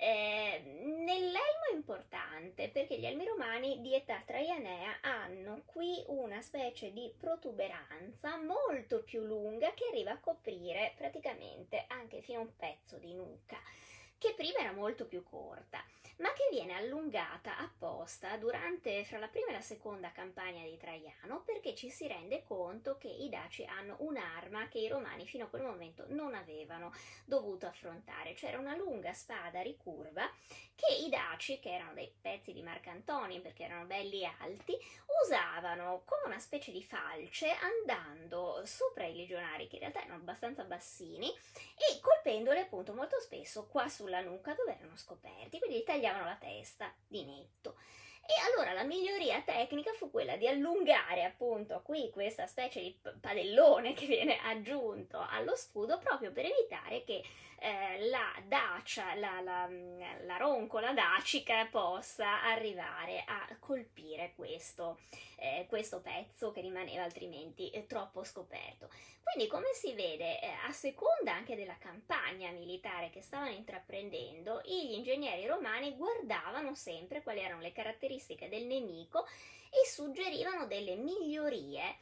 Eh, 0.06 0.62
nell'elmo 0.84 1.64
è 1.72 1.76
importante 1.76 2.68
perché 2.68 3.00
gli 3.00 3.06
elmi 3.06 3.26
romani 3.26 3.80
di 3.80 3.96
età 3.96 4.22
traianea 4.26 4.98
hanno 5.00 5.62
qui 5.64 6.04
una 6.08 6.42
specie 6.42 6.92
di 6.92 7.10
protuberanza 7.18 8.36
molto 8.36 9.02
più 9.04 9.22
lunga 9.22 9.74
che 9.74 9.86
arriva 9.90 10.12
a 10.12 10.20
coprire 10.20 10.92
praticamente 10.98 11.86
anche 11.88 12.20
fino 12.20 12.40
a 12.40 12.42
un 12.42 12.54
pezzo 12.58 12.98
di 12.98 13.14
nuca, 13.14 13.58
che 14.18 14.34
prima 14.36 14.60
era 14.60 14.74
molto 14.74 15.06
più 15.06 15.24
corta 15.24 15.82
ma 16.24 16.32
che 16.32 16.48
viene 16.50 16.78
allungata 16.78 17.58
apposta 17.58 18.38
durante 18.38 19.04
fra 19.04 19.20
la 19.20 19.28
prima 19.28 19.50
e 19.50 19.52
la 19.52 19.62
seconda 19.62 20.14
campagna 20.14 20.64
di 20.64 20.78
Traiano 20.78 21.42
perché 21.44 21.76
ci 21.76 21.90
si 21.90 22.08
rende 22.08 22.44
conto 22.44 22.98
che 22.98 23.10
i 23.10 23.28
Daci 23.28 23.66
hanno 23.66 23.98
un'arma 24.00 24.70
che 24.70 24.80
i 24.80 24.88
Romani 24.88 25.28
fino 25.28 25.44
a 25.44 25.48
quel 25.48 25.64
momento 25.64 26.06
non 26.08 26.34
avevano 26.34 26.94
dovuto 27.26 27.66
affrontare, 27.66 28.36
cioè 28.36 28.56
una 28.56 28.74
lunga 28.74 29.12
spada 29.12 29.60
ricurva 29.60 30.32
che 30.76 30.94
i 30.94 31.10
Daci, 31.10 31.60
che 31.60 31.74
erano 31.74 31.94
dei 31.94 32.12
pezzi 32.22 32.54
di 32.54 32.64
Marcantoni 32.64 33.42
perché 33.42 33.66
erano 33.66 33.86
belli 33.86 34.26
alti, 34.26 34.78
usavano 35.26 36.04
come 36.06 36.24
una 36.26 36.40
specie 36.40 36.72
di 36.72 36.82
falce 36.82 37.50
andando 37.52 38.62
sopra 38.66 39.06
i 39.06 39.16
legionari 39.16 39.68
che 39.68 39.76
in 39.76 39.82
realtà 39.82 40.00
erano 40.00 40.16
abbastanza 40.16 40.64
bassini 40.64 41.28
e 41.28 42.00
colpendoli 42.02 42.60
appunto 42.60 42.94
molto 42.94 43.20
spesso 43.20 43.68
qua 43.68 43.88
sulla 43.90 44.22
nuca 44.22 44.54
dove 44.54 44.78
erano 44.78 44.96
scoperti, 44.96 45.60
quindi 45.60 45.78
li 45.78 45.84
tagliavano 45.84 46.13
la 46.22 46.36
testa 46.36 46.94
di 47.08 47.26
netto. 47.26 47.76
E 48.26 48.34
allora 48.52 48.72
la 48.72 48.84
miglioria 48.84 49.42
tecnica 49.42 49.92
fu 49.92 50.10
quella 50.10 50.38
di 50.38 50.48
allungare 50.48 51.26
appunto 51.26 51.82
qui 51.82 52.10
questa 52.10 52.48
specie 52.48 52.80
di 52.80 52.98
padellone 53.20 53.92
che 53.96 54.06
viene 54.06 54.38
aggiunto 54.38 55.20
allo 55.20 55.58
scudo 55.58 55.98
proprio 55.98 56.32
per 56.32 56.46
evitare 56.46 57.04
che 57.04 57.22
eh, 57.64 58.10
la 58.10 58.34
dacia, 58.46 59.16
la, 59.16 59.40
la, 59.40 59.70
la, 60.26 60.36
roncola 60.36 60.92
dacica 60.92 61.66
possa 61.68 62.44
arrivare 62.44 63.24
a 63.26 63.48
colpire 63.58 64.34
questo, 64.36 65.00
eh, 65.38 65.66
questo 65.70 66.02
pezzo 66.02 66.52
che 66.52 66.60
rimaneva 66.60 67.04
altrimenti 67.04 67.70
eh, 67.70 67.86
troppo 67.86 68.26
scoperto. 68.26 68.90
Quindi 69.24 69.50
come 69.50 69.72
si 69.72 69.94
vede, 69.94 70.42
eh, 70.42 70.48
a 70.68 70.74
seconda 70.74 71.32
anche 71.32 71.56
della 71.56 71.78
campagna 71.78 72.52
militare 72.52 73.10
che 73.10 73.22
stavano 73.22 73.52
intraprendendo, 73.52 74.62
gli 74.66 74.92
ingegneri 74.92 75.48
romani 75.48 75.96
guardavano 75.96 76.76
sempre 76.76 77.24
quali 77.24 77.40
erano 77.40 77.62
le 77.62 77.72
caratteristiche 77.72 78.50
del 78.50 78.66
nemico 78.66 79.26
e 79.70 79.88
suggerivano 79.88 80.68
delle 80.68 80.96
migliorie 80.96 81.96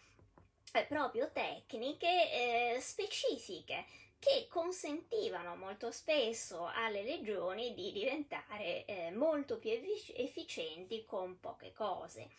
eh, 0.74 0.86
proprio 0.86 1.32
tecniche 1.32 2.08
eh, 2.08 2.80
specifiche 2.80 3.86
che 4.21 4.45
consentivano 4.47 5.55
molto 5.55 5.89
spesso 5.89 6.67
alle 6.67 7.01
legioni 7.01 7.73
di 7.73 7.91
diventare 7.91 8.86
eh, 8.86 9.10
molto 9.10 9.57
più 9.57 9.71
efficienti 9.71 11.05
con 11.07 11.39
poche 11.39 11.73
cose. 11.73 12.29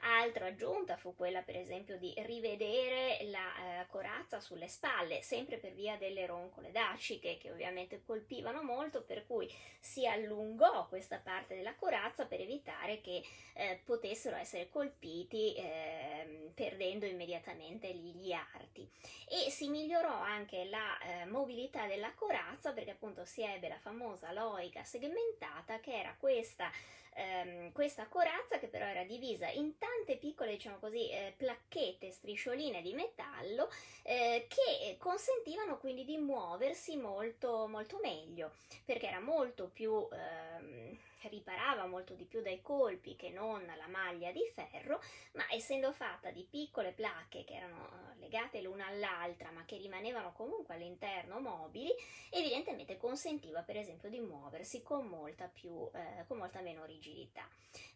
Altra 0.00 0.46
aggiunta 0.46 0.96
fu 0.96 1.16
quella, 1.16 1.42
per 1.42 1.56
esempio, 1.56 1.98
di 1.98 2.14
rivedere 2.18 3.18
la 3.30 3.80
eh, 3.80 3.86
corazza 3.88 4.38
sulle 4.38 4.68
spalle, 4.68 5.22
sempre 5.22 5.58
per 5.58 5.72
via 5.72 5.96
delle 5.96 6.24
roncole 6.24 6.70
daciche 6.70 7.36
che 7.36 7.50
ovviamente 7.50 8.02
colpivano 8.04 8.62
molto, 8.62 9.02
per 9.02 9.26
cui 9.26 9.52
si 9.80 10.06
allungò 10.06 10.86
questa 10.86 11.18
parte 11.18 11.56
della 11.56 11.74
corazza 11.74 12.26
per 12.26 12.40
evitare 12.40 13.00
che 13.00 13.22
eh, 13.54 13.80
potessero 13.84 14.36
essere 14.36 14.68
colpiti 14.68 15.54
eh, 15.54 16.50
perdendo 16.54 17.04
immediatamente 17.04 17.92
gli, 17.92 18.14
gli, 18.14 18.32
arti. 18.32 18.88
E 19.28 19.50
si 19.50 19.68
migliorò 19.68 20.12
anche 20.12 20.64
la 20.66 20.98
eh, 21.00 21.24
mobilità 21.26 21.86
della 21.86 22.12
corazza 22.14 22.72
perché 22.72 22.92
appunto 22.92 23.24
si 23.24 23.42
ebbe 23.42 23.68
la 23.68 23.78
famosa 23.78 24.32
loica 24.32 24.84
segmentata 24.84 25.80
che 25.80 25.98
era 25.98 26.14
questa 26.18 26.70
ehm, 27.14 27.72
questa 27.72 28.06
corazza 28.08 28.58
che 28.58 28.68
però 28.68 28.86
era 28.86 29.04
divisa 29.04 29.48
in 29.50 29.76
tante 30.08 30.16
piccole, 30.16 30.52
diciamo 30.52 30.78
così, 30.78 31.10
eh, 31.10 31.34
placchette, 31.36 32.10
striscioline 32.10 32.80
di 32.80 32.94
metallo 32.94 33.70
eh, 34.02 34.46
che 34.48 34.96
consentivano 34.98 35.76
quindi 35.78 36.06
di 36.06 36.16
muoversi 36.16 36.96
molto, 36.96 37.66
molto 37.68 37.98
meglio 38.00 38.52
perché 38.86 39.08
era 39.08 39.20
molto 39.20 39.68
più 39.68 40.08
ehm, 40.10 40.96
riparava 41.28 41.86
molto 41.86 42.14
di 42.14 42.24
più 42.24 42.40
dai 42.40 42.62
colpi 42.62 43.16
che 43.16 43.30
non 43.30 43.64
la 43.66 43.88
maglia 43.88 44.30
di 44.30 44.44
ferro, 44.54 45.00
ma 45.32 45.44
essendo 45.50 45.92
fatta 45.92 46.30
di 46.30 46.46
piccole 46.48 46.92
placche 46.92 47.44
che 47.44 47.54
erano 47.54 47.88
eh, 47.88 48.18
legate 48.20 48.60
l'una 48.60 48.86
all'altra 48.86 49.50
ma 49.50 49.64
che 49.64 49.76
rimanevano 49.76 50.32
comunque 50.32 50.74
all'interno 50.74 51.40
mobili, 51.40 51.92
evidentemente 52.30 52.96
consentiva 52.96 53.62
per 53.62 53.76
esempio 53.76 54.08
di 54.08 54.20
muoversi 54.20 54.82
con 54.82 55.06
molta, 55.06 55.50
più, 55.52 55.88
eh, 55.92 56.24
con 56.26 56.38
molta 56.38 56.60
meno 56.60 56.84
rigidità. 56.84 57.46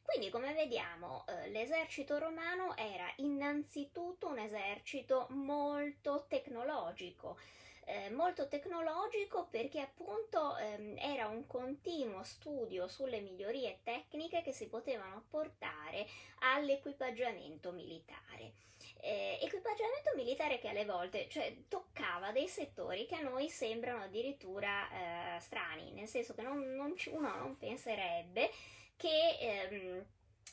Quindi 0.02 0.30
come 0.30 0.52
vediamo 0.52 1.24
eh, 1.26 1.48
l'esercito 1.50 2.01
romano 2.06 2.76
era 2.76 3.10
innanzitutto 3.16 4.28
un 4.28 4.38
esercito 4.38 5.26
molto 5.30 6.26
tecnologico, 6.28 7.38
eh, 7.84 8.10
molto 8.10 8.48
tecnologico 8.48 9.48
perché 9.50 9.80
appunto 9.80 10.56
ehm, 10.56 10.96
era 10.98 11.26
un 11.26 11.46
continuo 11.46 12.22
studio 12.22 12.86
sulle 12.88 13.20
migliorie 13.20 13.80
tecniche 13.82 14.42
che 14.42 14.52
si 14.52 14.68
potevano 14.68 15.16
apportare 15.16 16.06
all'equipaggiamento 16.40 17.72
militare. 17.72 18.52
Eh, 19.00 19.38
equipaggiamento 19.42 20.12
militare 20.14 20.58
che 20.58 20.68
alle 20.68 20.84
volte 20.84 21.28
cioè, 21.28 21.54
toccava 21.68 22.30
dei 22.30 22.46
settori 22.46 23.06
che 23.06 23.16
a 23.16 23.20
noi 23.20 23.48
sembrano 23.48 24.04
addirittura 24.04 25.36
eh, 25.36 25.40
strani, 25.40 25.90
nel 25.92 26.06
senso 26.06 26.34
che 26.34 26.42
non, 26.42 26.74
non 26.74 26.96
ci, 26.96 27.10
uno 27.10 27.34
non 27.36 27.56
penserebbe 27.58 28.50
che 28.96 29.36
ehm, 29.40 30.04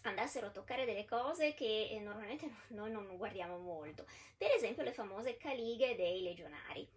andassero 0.04 0.48
a 0.48 0.52
toccare 0.52 0.86
delle 0.86 1.06
cose 1.06 1.54
che 1.54 1.90
eh, 1.92 2.00
normalmente 2.00 2.50
noi 2.70 2.92
non 2.92 3.18
guardiamo 3.18 3.58
molto, 3.58 4.06
per 4.38 4.52
esempio 4.52 4.84
le 4.84 4.92
famose 4.92 5.38
calighe 5.38 5.96
dei 5.96 6.22
legionari. 6.22 6.88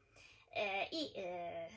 Eh, 0.54 0.88
i, 0.90 1.12
eh, 1.14 1.68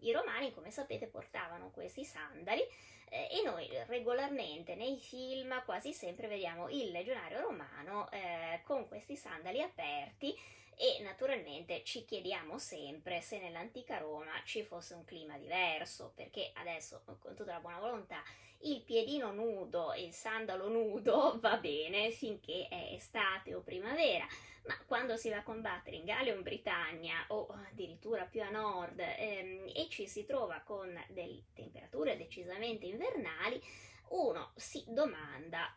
i, 0.00 0.12
romani, 0.12 0.52
come 0.52 0.70
sapete, 0.70 1.08
portavano 1.08 1.70
questi 1.70 2.04
sandali 2.04 2.60
eh, 3.08 3.28
e 3.30 3.42
noi 3.44 3.68
regolarmente 3.86 4.76
nei 4.76 4.98
film 4.98 5.60
quasi 5.64 5.92
sempre 5.92 6.28
vediamo 6.28 6.68
il 6.68 6.92
legionario 6.92 7.40
romano 7.40 8.08
eh, 8.12 8.60
con 8.64 8.86
questi 8.86 9.16
sandali 9.16 9.60
aperti 9.60 10.38
e 10.82 11.00
naturalmente 11.00 11.84
ci 11.84 12.04
chiediamo 12.04 12.58
sempre 12.58 13.20
se 13.20 13.38
nell'antica 13.38 13.98
Roma 13.98 14.32
ci 14.44 14.64
fosse 14.64 14.94
un 14.94 15.04
clima 15.04 15.38
diverso, 15.38 16.10
perché 16.12 16.50
adesso 16.54 17.04
con 17.04 17.36
tutta 17.36 17.52
la 17.52 17.60
buona 17.60 17.78
volontà 17.78 18.20
il 18.62 18.82
piedino 18.82 19.30
nudo 19.30 19.92
e 19.92 20.02
il 20.02 20.12
sandalo 20.12 20.68
nudo 20.68 21.38
va 21.40 21.56
bene 21.58 22.10
finché 22.10 22.66
è 22.68 22.94
estate 22.94 23.54
o 23.54 23.60
primavera, 23.60 24.26
ma 24.66 24.76
quando 24.84 25.16
si 25.16 25.30
va 25.30 25.36
a 25.36 25.42
combattere 25.44 25.94
in 25.94 26.04
Gallia 26.04 26.32
o 26.32 26.36
in 26.38 26.42
Britannia 26.42 27.26
o 27.28 27.46
addirittura 27.68 28.24
più 28.24 28.42
a 28.42 28.50
nord 28.50 28.98
ehm, 28.98 29.70
e 29.72 29.86
ci 29.88 30.08
si 30.08 30.24
trova 30.24 30.62
con 30.62 30.92
delle 31.10 31.44
temperature 31.54 32.16
decisamente 32.16 32.86
invernali, 32.86 33.62
uno 34.08 34.50
si 34.56 34.82
domanda 34.88 35.76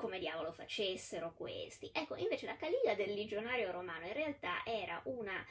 come 0.00 0.18
diavolo 0.18 0.50
facessero 0.50 1.34
questi. 1.36 1.90
Ecco, 1.92 2.16
invece 2.16 2.46
la 2.46 2.56
caliga 2.56 2.94
del 2.94 3.14
legionario 3.14 3.70
romano 3.70 4.06
in 4.06 4.14
realtà 4.14 4.64
era 4.64 5.00
una, 5.04 5.46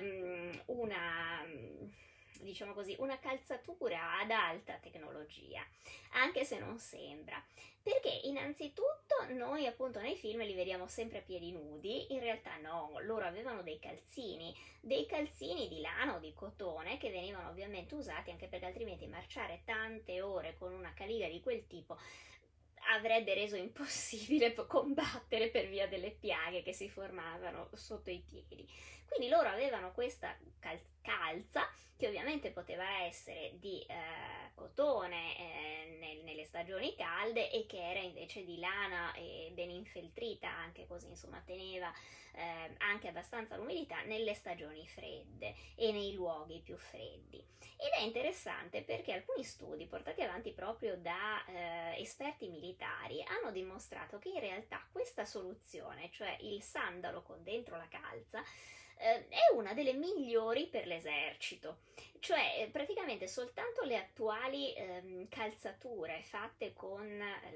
um, 0.00 0.62
una 0.66 1.46
diciamo 2.40 2.72
così, 2.72 2.96
una 2.98 3.18
calzatura 3.18 4.18
ad 4.18 4.30
alta 4.30 4.74
tecnologia, 4.74 5.64
anche 6.12 6.44
se 6.44 6.58
non 6.58 6.78
sembra. 6.78 7.42
Perché 7.82 8.20
innanzitutto 8.24 9.26
noi 9.30 9.66
appunto 9.66 10.00
nei 10.00 10.16
film 10.16 10.40
li 10.42 10.54
vediamo 10.54 10.86
sempre 10.86 11.18
a 11.18 11.22
piedi 11.22 11.50
nudi, 11.50 12.12
in 12.12 12.20
realtà 12.20 12.56
no, 12.58 12.98
loro 13.02 13.24
avevano 13.24 13.62
dei 13.62 13.80
calzini, 13.80 14.56
dei 14.80 15.04
calzini 15.04 15.68
di 15.68 15.80
lana 15.80 16.14
o 16.14 16.18
di 16.20 16.32
cotone 16.32 16.96
che 16.96 17.10
venivano 17.10 17.48
ovviamente 17.48 17.94
usati 17.94 18.30
anche 18.30 18.46
perché 18.46 18.66
altrimenti 18.66 19.06
marciare 19.06 19.62
tante 19.64 20.22
ore 20.22 20.56
con 20.56 20.72
una 20.72 20.94
caliga 20.94 21.26
di 21.26 21.40
quel 21.40 21.66
tipo 21.66 21.98
avrebbe 22.90 23.34
reso 23.34 23.56
impossibile 23.56 24.52
combattere 24.66 25.48
per 25.48 25.68
via 25.68 25.86
delle 25.86 26.10
piaghe 26.10 26.62
che 26.62 26.72
si 26.72 26.88
formavano 26.88 27.68
sotto 27.74 28.10
i 28.10 28.22
piedi. 28.26 28.68
Quindi 29.14 29.28
loro 29.28 29.48
avevano 29.48 29.92
questa 29.92 30.34
cal- 30.58 30.80
calza 31.02 31.68
che 31.96 32.06
ovviamente 32.06 32.50
poteva 32.50 33.02
essere 33.02 33.52
di 33.58 33.84
eh, 33.86 34.50
cotone 34.54 35.36
eh, 35.36 35.96
nel, 36.00 36.24
nelle 36.24 36.46
stagioni 36.46 36.94
calde 36.96 37.50
e 37.50 37.66
che 37.66 37.90
era 37.90 38.00
invece 38.00 38.44
di 38.44 38.58
lana 38.58 39.12
e 39.12 39.50
ben 39.52 39.70
infeltrita, 39.70 40.48
anche 40.48 40.86
così 40.86 41.08
insomma 41.08 41.42
teneva 41.44 41.92
eh, 42.34 42.74
anche 42.78 43.08
abbastanza 43.08 43.56
l'umidità 43.56 44.02
nelle 44.02 44.34
stagioni 44.34 44.86
fredde 44.88 45.54
e 45.76 45.92
nei 45.92 46.14
luoghi 46.14 46.60
più 46.60 46.76
freddi. 46.76 47.44
Ed 47.76 47.90
è 47.98 48.02
interessante 48.02 48.82
perché 48.82 49.12
alcuni 49.12 49.44
studi 49.44 49.86
portati 49.86 50.22
avanti 50.22 50.52
proprio 50.52 50.96
da 50.96 51.44
eh, 51.44 52.00
esperti 52.00 52.48
militari 52.48 53.22
hanno 53.24 53.52
dimostrato 53.52 54.18
che 54.18 54.30
in 54.30 54.40
realtà 54.40 54.84
questa 54.90 55.24
soluzione, 55.24 56.10
cioè 56.10 56.36
il 56.40 56.62
sandalo 56.62 57.22
con 57.22 57.42
dentro 57.42 57.76
la 57.76 57.88
calza, 57.88 58.42
eh, 59.02 59.28
è 59.28 59.52
una 59.54 59.74
delle 59.74 59.94
migliori 59.94 60.68
per 60.68 60.86
l'esercito, 60.86 61.80
cioè 62.20 62.60
eh, 62.60 62.68
praticamente 62.68 63.26
soltanto 63.26 63.82
le 63.82 63.96
attuali 63.96 64.72
ehm, 64.74 65.28
calzature 65.28 66.22
fatte 66.22 66.72
con 66.72 67.04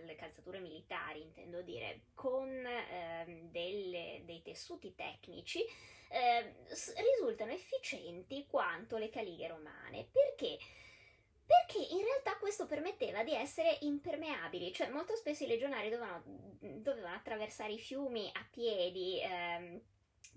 le 0.04 0.14
calzature 0.16 0.58
militari, 0.58 1.22
intendo 1.22 1.62
dire, 1.62 2.06
con 2.14 2.48
ehm, 2.48 3.50
delle, 3.50 4.22
dei 4.24 4.42
tessuti 4.42 4.94
tecnici 4.96 5.64
eh, 6.08 6.54
risultano 7.16 7.52
efficienti 7.52 8.46
quanto 8.46 8.96
le 8.96 9.08
calighe 9.08 9.46
romane. 9.46 10.08
Perché? 10.10 10.58
Perché 11.46 11.78
in 11.78 12.02
realtà 12.02 12.36
questo 12.38 12.66
permetteva 12.66 13.22
di 13.22 13.32
essere 13.32 13.78
impermeabili, 13.82 14.72
cioè 14.72 14.88
molto 14.88 15.14
spesso 15.14 15.44
i 15.44 15.46
legionari 15.46 15.90
dovevano, 15.90 16.24
dovevano 16.24 17.14
attraversare 17.14 17.72
i 17.72 17.78
fiumi 17.78 18.28
a 18.32 18.44
piedi, 18.50 19.20
ehm, 19.22 19.80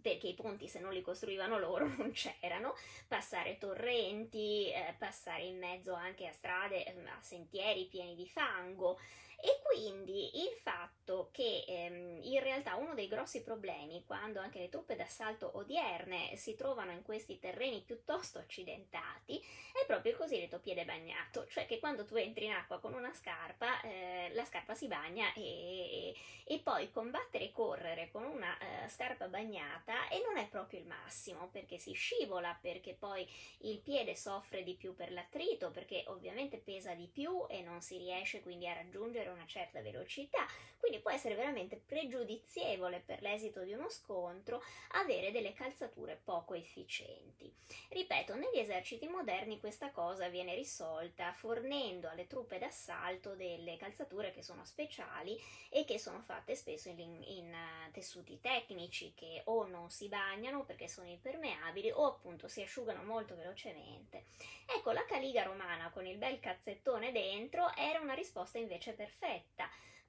perché 0.01 0.27
i 0.27 0.33
ponti 0.33 0.67
se 0.67 0.79
non 0.79 0.93
li 0.93 1.01
costruivano 1.01 1.57
loro 1.57 1.87
non 1.97 2.11
c'erano, 2.11 2.75
passare 3.07 3.57
torrenti, 3.57 4.71
eh, 4.71 4.95
passare 4.97 5.43
in 5.43 5.57
mezzo 5.57 5.93
anche 5.93 6.27
a 6.27 6.33
strade, 6.33 6.85
ehm, 6.85 7.05
a 7.07 7.21
sentieri 7.21 7.85
pieni 7.85 8.15
di 8.15 8.27
fango 8.27 8.97
e 9.41 9.61
quindi 9.63 10.41
il 10.43 10.53
fatto 10.61 11.29
che 11.31 11.63
ehm, 11.67 12.19
in 12.23 12.39
realtà 12.41 12.75
uno 12.75 12.93
dei 12.93 13.07
grossi 13.07 13.41
problemi 13.41 14.03
quando 14.05 14.39
anche 14.39 14.59
le 14.59 14.69
truppe 14.69 14.95
d'assalto 14.95 15.57
odierne 15.57 16.35
si 16.35 16.55
trovano 16.55 16.91
in 16.91 17.01
questi 17.01 17.39
terreni 17.39 17.81
piuttosto 17.81 18.39
accidentati 18.39 19.41
è 19.81 19.85
proprio 19.85 20.11
il 20.11 20.17
cosiddetto 20.17 20.59
piede 20.59 20.85
bagnato, 20.85 21.47
cioè 21.47 21.65
che 21.65 21.79
quando 21.79 22.05
tu 22.05 22.15
entri 22.15 22.45
in 22.45 22.51
acqua 22.51 22.79
con 22.79 22.93
una 22.93 23.13
scarpa, 23.13 23.81
eh, 23.81 24.31
la 24.33 24.43
scarpa 24.43 24.73
si 24.73 24.87
bagna 24.87 25.31
e, 25.33 25.41
e, 25.41 26.15
e, 26.43 26.59
poi 26.59 26.91
combattere 26.91 27.45
e 27.45 27.51
correre 27.51 28.09
con 28.11 28.23
una 28.23 28.57
eh, 28.57 28.89
scarpa 28.89 29.27
bagnata 29.27 30.07
e 30.09 30.21
non 30.25 30.37
è 30.37 30.47
proprio 30.47 30.79
il 30.79 30.85
massimo 30.85 31.49
perché 31.49 31.77
si 31.77 31.93
scivola, 31.93 32.57
perché 32.59 32.93
poi 32.93 33.27
il 33.59 33.79
piede 33.79 34.15
soffre 34.15 34.63
di 34.63 34.75
più 34.75 34.95
per 34.95 35.11
l'attrito, 35.11 35.71
perché 35.71 36.03
ovviamente 36.07 36.57
pesa 36.57 36.93
di 36.93 37.07
più 37.07 37.45
e 37.47 37.61
non 37.61 37.81
si 37.81 37.97
riesce 37.97 38.41
quindi 38.41 38.67
a 38.67 38.73
raggiungere 38.73 39.28
una 39.31 39.45
certa 39.45 39.81
velocità, 39.81 40.45
quindi 40.79 40.99
può 40.99 41.11
essere 41.11 41.35
veramente 41.35 41.75
pregiudizievole 41.75 43.01
per 43.05 43.21
l'esito 43.21 43.63
di 43.63 43.73
uno 43.73 43.89
scontro 43.89 44.63
avere 44.93 45.31
delle 45.31 45.53
calzature 45.53 46.19
poco 46.23 46.53
efficienti. 46.53 47.53
Ripeto, 47.89 48.35
negli 48.35 48.57
eserciti 48.57 49.07
moderni 49.07 49.59
questa 49.59 49.91
cosa 49.91 50.29
viene 50.29 50.55
risolta 50.55 51.31
fornendo 51.33 52.09
alle 52.09 52.27
truppe 52.27 52.57
d'assalto 52.57 53.35
delle 53.35 53.77
calzature 53.77 54.31
che 54.31 54.41
sono 54.41 54.65
speciali 54.65 55.39
e 55.69 55.85
che 55.85 55.99
sono 55.99 56.21
fatte 56.21 56.55
spesso 56.55 56.89
in, 56.89 57.21
in 57.23 57.53
uh, 57.53 57.91
tessuti 57.91 58.39
tecnici 58.39 59.13
che 59.13 59.41
o 59.45 59.65
non 59.65 59.89
si 59.89 60.07
bagnano 60.07 60.63
perché 60.63 60.87
sono 60.87 61.07
impermeabili 61.07 61.91
o 61.91 62.05
appunto 62.05 62.47
si 62.47 62.61
asciugano 62.61 63.03
molto 63.03 63.35
velocemente. 63.35 64.25
Ecco, 64.65 64.91
la 64.91 65.05
caliga 65.05 65.43
romana 65.43 65.89
con 65.91 66.05
il 66.05 66.17
bel 66.17 66.39
cazzettone 66.39 67.11
dentro 67.11 67.75
era 67.75 67.99
una 67.99 68.13
risposta 68.13 68.57
invece 68.57 68.93
perfetta 68.93 69.18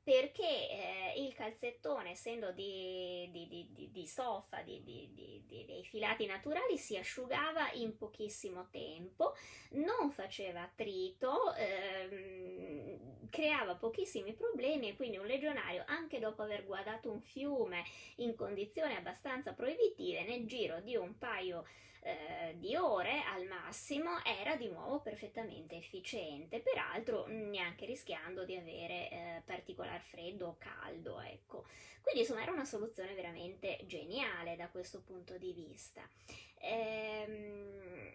perché 0.02 0.42
eh, 0.42 1.14
il 1.18 1.34
calzettone, 1.34 2.10
essendo 2.10 2.52
di, 2.52 3.28
di, 3.30 3.46
di, 3.48 3.90
di 3.92 4.06
stoffa, 4.06 4.62
dei 4.62 5.84
filati 5.84 6.26
naturali, 6.26 6.78
si 6.78 6.96
asciugava 6.96 7.70
in 7.72 7.96
pochissimo 7.96 8.68
tempo, 8.70 9.34
non 9.72 10.10
faceva 10.10 10.62
attrito, 10.62 11.54
ehm, 11.54 12.49
creava 13.30 13.76
pochissimi 13.76 14.34
problemi 14.34 14.88
e 14.88 14.96
quindi 14.96 15.16
un 15.16 15.26
legionario, 15.26 15.84
anche 15.86 16.18
dopo 16.18 16.42
aver 16.42 16.64
guardato 16.64 17.10
un 17.10 17.20
fiume 17.20 17.84
in 18.16 18.34
condizioni 18.34 18.94
abbastanza 18.94 19.52
proibitive, 19.52 20.24
nel 20.24 20.46
giro 20.46 20.80
di 20.80 20.96
un 20.96 21.16
paio 21.16 21.64
eh, 22.02 22.54
di 22.58 22.76
ore 22.76 23.22
al 23.24 23.46
massimo 23.46 24.24
era 24.24 24.56
di 24.56 24.68
nuovo 24.68 25.00
perfettamente 25.00 25.76
efficiente, 25.76 26.60
peraltro 26.60 27.26
neanche 27.26 27.84
rischiando 27.84 28.44
di 28.44 28.56
avere 28.56 29.10
eh, 29.10 29.42
particolar 29.44 30.00
freddo 30.00 30.48
o 30.48 30.56
caldo, 30.58 31.20
ecco. 31.20 31.66
Quindi 32.00 32.20
insomma 32.20 32.42
era 32.42 32.52
una 32.52 32.64
soluzione 32.64 33.14
veramente 33.14 33.80
geniale 33.84 34.56
da 34.56 34.68
questo 34.68 35.02
punto 35.02 35.36
di 35.36 35.52
vista. 35.52 36.00
Ehm, 36.60 38.14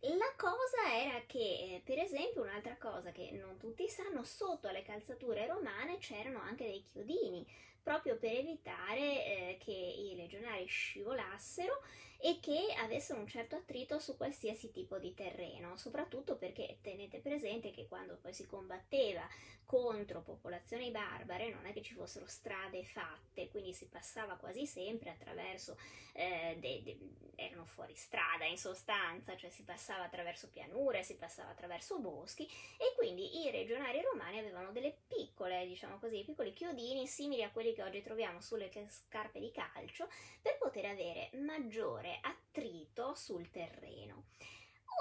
la 0.00 0.32
cosa 0.36 0.92
era 0.92 1.22
che, 1.26 1.38
eh, 1.38 1.82
per 1.84 1.98
esempio, 1.98 2.42
un'altra 2.42 2.76
cosa 2.76 3.10
che 3.12 3.30
non 3.32 3.56
tutti 3.58 3.88
sanno, 3.88 4.22
sotto 4.24 4.68
alle 4.68 4.82
calzature 4.82 5.46
romane 5.46 5.98
c'erano 5.98 6.40
anche 6.40 6.64
dei 6.64 6.84
chiodini, 6.92 7.46
proprio 7.82 8.16
per 8.16 8.32
evitare 8.32 9.00
eh, 9.00 9.58
che 9.62 9.72
i 9.72 10.14
legionari 10.16 10.66
scivolassero 10.66 11.82
e 12.26 12.40
che 12.40 12.74
avessero 12.78 13.20
un 13.20 13.28
certo 13.28 13.54
attrito 13.54 14.00
su 14.00 14.16
qualsiasi 14.16 14.72
tipo 14.72 14.98
di 14.98 15.14
terreno, 15.14 15.76
soprattutto 15.76 16.36
perché 16.36 16.78
tenete 16.82 17.20
presente 17.20 17.70
che 17.70 17.86
quando 17.86 18.18
poi 18.20 18.34
si 18.34 18.46
combatteva 18.46 19.28
contro 19.66 20.22
popolazioni 20.22 20.90
barbare 20.90 21.50
non 21.50 21.66
è 21.66 21.72
che 21.72 21.82
ci 21.82 21.94
fossero 21.94 22.26
strade 22.26 22.84
fatte, 22.84 23.48
quindi 23.48 23.74
si 23.74 23.88
passava 23.88 24.36
quasi 24.36 24.64
sempre 24.66 25.10
attraverso, 25.10 25.76
eh, 26.12 26.56
de, 26.58 26.82
de, 26.82 26.98
erano 27.34 27.64
fuori 27.64 27.94
strada 27.94 28.44
in 28.44 28.56
sostanza, 28.56 29.36
cioè 29.36 29.50
si 29.50 29.64
passava 29.64 30.04
attraverso 30.04 30.48
pianure, 30.48 31.02
si 31.02 31.16
passava 31.16 31.50
attraverso 31.50 31.98
boschi 31.98 32.46
e 32.46 32.94
quindi 32.96 33.44
i 33.44 33.50
regionari 33.50 34.00
romani 34.00 34.38
avevano 34.38 34.70
delle 34.70 34.96
piccole, 35.06 35.66
diciamo 35.66 35.98
così, 35.98 36.24
piccoli 36.24 36.52
chiodini 36.52 37.06
simili 37.06 37.42
a 37.42 37.50
quelli 37.50 37.74
che 37.74 37.82
oggi 37.82 38.02
troviamo 38.02 38.40
sulle 38.40 38.70
scarpe 38.88 39.40
di 39.40 39.50
calcio 39.50 40.08
per 40.40 40.58
poter 40.58 40.86
avere 40.86 41.30
maggiore 41.34 42.15
attrito 42.22 43.14
sul 43.14 43.50
terreno. 43.50 44.26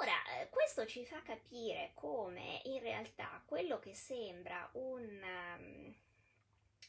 Ora, 0.01 0.41
eh, 0.41 0.49
questo 0.49 0.85
ci 0.85 1.05
fa 1.05 1.21
capire 1.21 1.91
come 1.93 2.61
in 2.65 2.81
realtà 2.81 3.41
quello 3.45 3.79
che 3.79 3.93
sembra 3.93 4.69
un, 4.73 5.21
um, 5.57 5.95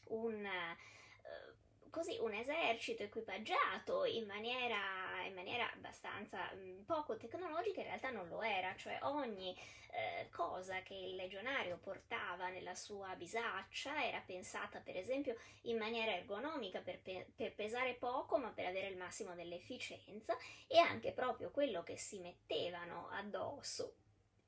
un 0.09 0.45
uh, 0.45 1.56
così 1.89 2.17
un 2.19 2.33
esercito 2.33 3.03
equipaggiato 3.03 4.05
in 4.05 4.25
maniera, 4.25 5.23
in 5.25 5.33
maniera 5.33 5.71
abbastanza 5.71 6.51
mm, 6.55 6.83
poco 6.83 7.17
tecnologica 7.17 7.79
in 7.81 7.87
realtà 7.87 8.09
non 8.09 8.27
lo 8.27 8.41
era, 8.41 8.75
cioè 8.75 8.99
ogni 9.03 9.55
eh, 9.91 10.29
cosa 10.29 10.81
che 10.81 10.93
il 10.93 11.15
legionario 11.15 11.77
portava 11.77 12.49
nella 12.49 12.75
sua 12.75 13.15
bisaccia 13.15 14.05
era 14.05 14.21
pensata 14.25 14.79
per 14.79 14.95
esempio 14.95 15.37
in 15.63 15.77
maniera 15.77 16.13
ergonomica 16.13 16.81
per, 16.81 16.99
pe- 17.01 17.31
per 17.35 17.55
pesare 17.55 17.95
poco 17.95 18.37
ma 18.37 18.49
per 18.49 18.65
avere 18.65 18.87
il 18.87 18.97
massimo 18.97 19.33
dell'efficienza 19.33 20.37
e 20.67 20.77
anche 20.77 21.13
proprio 21.13 21.51
quello 21.51 21.83
che 21.83 21.97
si 21.97 22.19
mettevano 22.19 23.07
addosso 23.11 23.95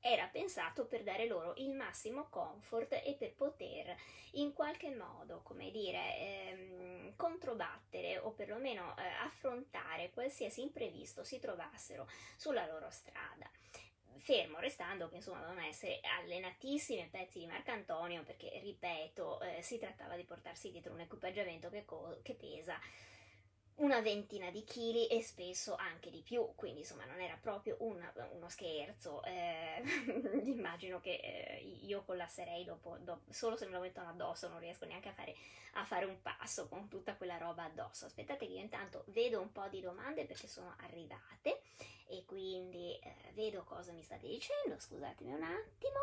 era 0.00 0.26
pensato 0.26 0.86
per 0.86 1.02
dare 1.02 1.26
loro 1.26 1.54
il 1.56 1.74
massimo 1.74 2.28
comfort 2.30 3.00
e 3.04 3.14
per 3.18 3.34
poter 3.34 3.94
in 4.32 4.52
qualche 4.52 4.94
modo, 4.94 5.40
come 5.42 5.70
dire, 5.70 6.16
ehm, 6.16 7.16
controbattere 7.16 8.18
o 8.18 8.30
perlomeno 8.30 8.96
eh, 8.96 9.02
affrontare 9.22 10.10
qualsiasi 10.10 10.62
imprevisto 10.62 11.24
si 11.24 11.38
trovassero 11.38 12.08
sulla 12.36 12.66
loro 12.66 12.90
strada. 12.90 13.48
Fermo 14.16 14.58
restando 14.58 15.08
che 15.08 15.16
insomma 15.16 15.40
dovevano 15.40 15.66
essere 15.66 16.00
allenatissimi 16.02 17.08
pezzi 17.10 17.38
di 17.38 17.46
Marcantonio 17.46 18.22
perché 18.22 18.58
ripeto 18.62 19.40
eh, 19.40 19.62
si 19.62 19.78
trattava 19.78 20.14
di 20.14 20.24
portarsi 20.24 20.70
dietro 20.70 20.92
un 20.92 21.00
equipaggiamento 21.00 21.70
che, 21.70 21.84
co- 21.84 22.18
che 22.22 22.34
pesa 22.34 22.78
una 23.80 24.00
ventina 24.00 24.50
di 24.50 24.62
chili 24.64 25.06
e 25.06 25.22
spesso 25.22 25.74
anche 25.74 26.10
di 26.10 26.20
più, 26.20 26.52
quindi 26.54 26.80
insomma 26.80 27.04
non 27.06 27.20
era 27.20 27.36
proprio 27.40 27.76
una, 27.80 28.12
uno 28.32 28.48
scherzo. 28.48 29.22
Eh, 29.24 29.82
immagino 30.44 31.00
che 31.00 31.14
eh, 31.22 31.78
io 31.82 32.02
collasserei 32.04 32.64
dopo, 32.64 32.98
dopo, 32.98 33.32
solo 33.32 33.56
se 33.56 33.66
me 33.66 33.72
lo 33.72 33.80
mettono 33.80 34.08
addosso, 34.08 34.48
non 34.48 34.58
riesco 34.58 34.84
neanche 34.84 35.08
a 35.08 35.12
fare, 35.12 35.34
a 35.74 35.84
fare, 35.84 36.04
un 36.04 36.20
passo 36.20 36.68
con 36.68 36.88
tutta 36.88 37.16
quella 37.16 37.38
roba 37.38 37.64
addosso. 37.64 38.04
Aspettate 38.06 38.46
che 38.46 38.52
io 38.52 38.60
intanto 38.60 39.04
vedo 39.08 39.40
un 39.40 39.50
po' 39.50 39.66
di 39.68 39.80
domande 39.80 40.26
perché 40.26 40.46
sono 40.46 40.74
arrivate 40.80 41.62
e 42.06 42.24
quindi 42.26 42.98
eh, 42.98 43.32
vedo 43.32 43.64
cosa 43.64 43.92
mi 43.92 44.02
state 44.02 44.26
dicendo, 44.26 44.78
scusatemi 44.78 45.32
un 45.32 45.42
attimo. 45.42 45.98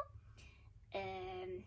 Eh, 0.89 1.65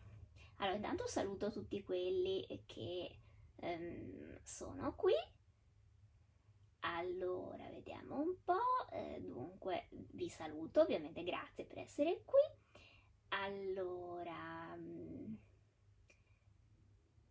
allora, 0.57 0.77
intanto 0.77 1.07
saluto 1.07 1.53
tutti 1.53 1.83
quelli 1.83 2.65
che 2.67 3.17
ehm, 3.61 4.41
sono 4.43 4.95
qui 4.97 5.15
allora, 6.81 7.69
vediamo 7.71 8.21
un 8.21 8.35
po'. 8.45 8.89
Eh, 8.93 9.21
dunque, 9.21 9.89
vi 9.91 10.29
saluto, 10.29 10.83
ovviamente 10.83 11.23
grazie 11.25 11.65
per 11.65 11.79
essere 11.79 12.23
qui. 12.25 12.41
Allora, 13.29 14.75
mm, 14.77 15.35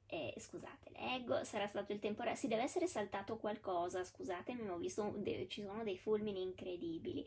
eh, 0.07 0.33
scusate, 0.37 0.91
leggo, 0.93 1.43
sarà 1.43 1.67
stato 1.67 1.93
il 1.93 1.99
temporale, 1.99 2.35
si 2.35 2.47
deve 2.47 2.63
essere 2.63 2.87
saltato 2.87 3.37
qualcosa, 3.37 4.03
scusatemi, 4.03 4.67
ho 4.67 4.77
visto, 4.77 5.13
ci 5.47 5.61
sono 5.61 5.83
dei 5.83 5.97
fulmini 5.97 6.41
incredibili. 6.41 7.25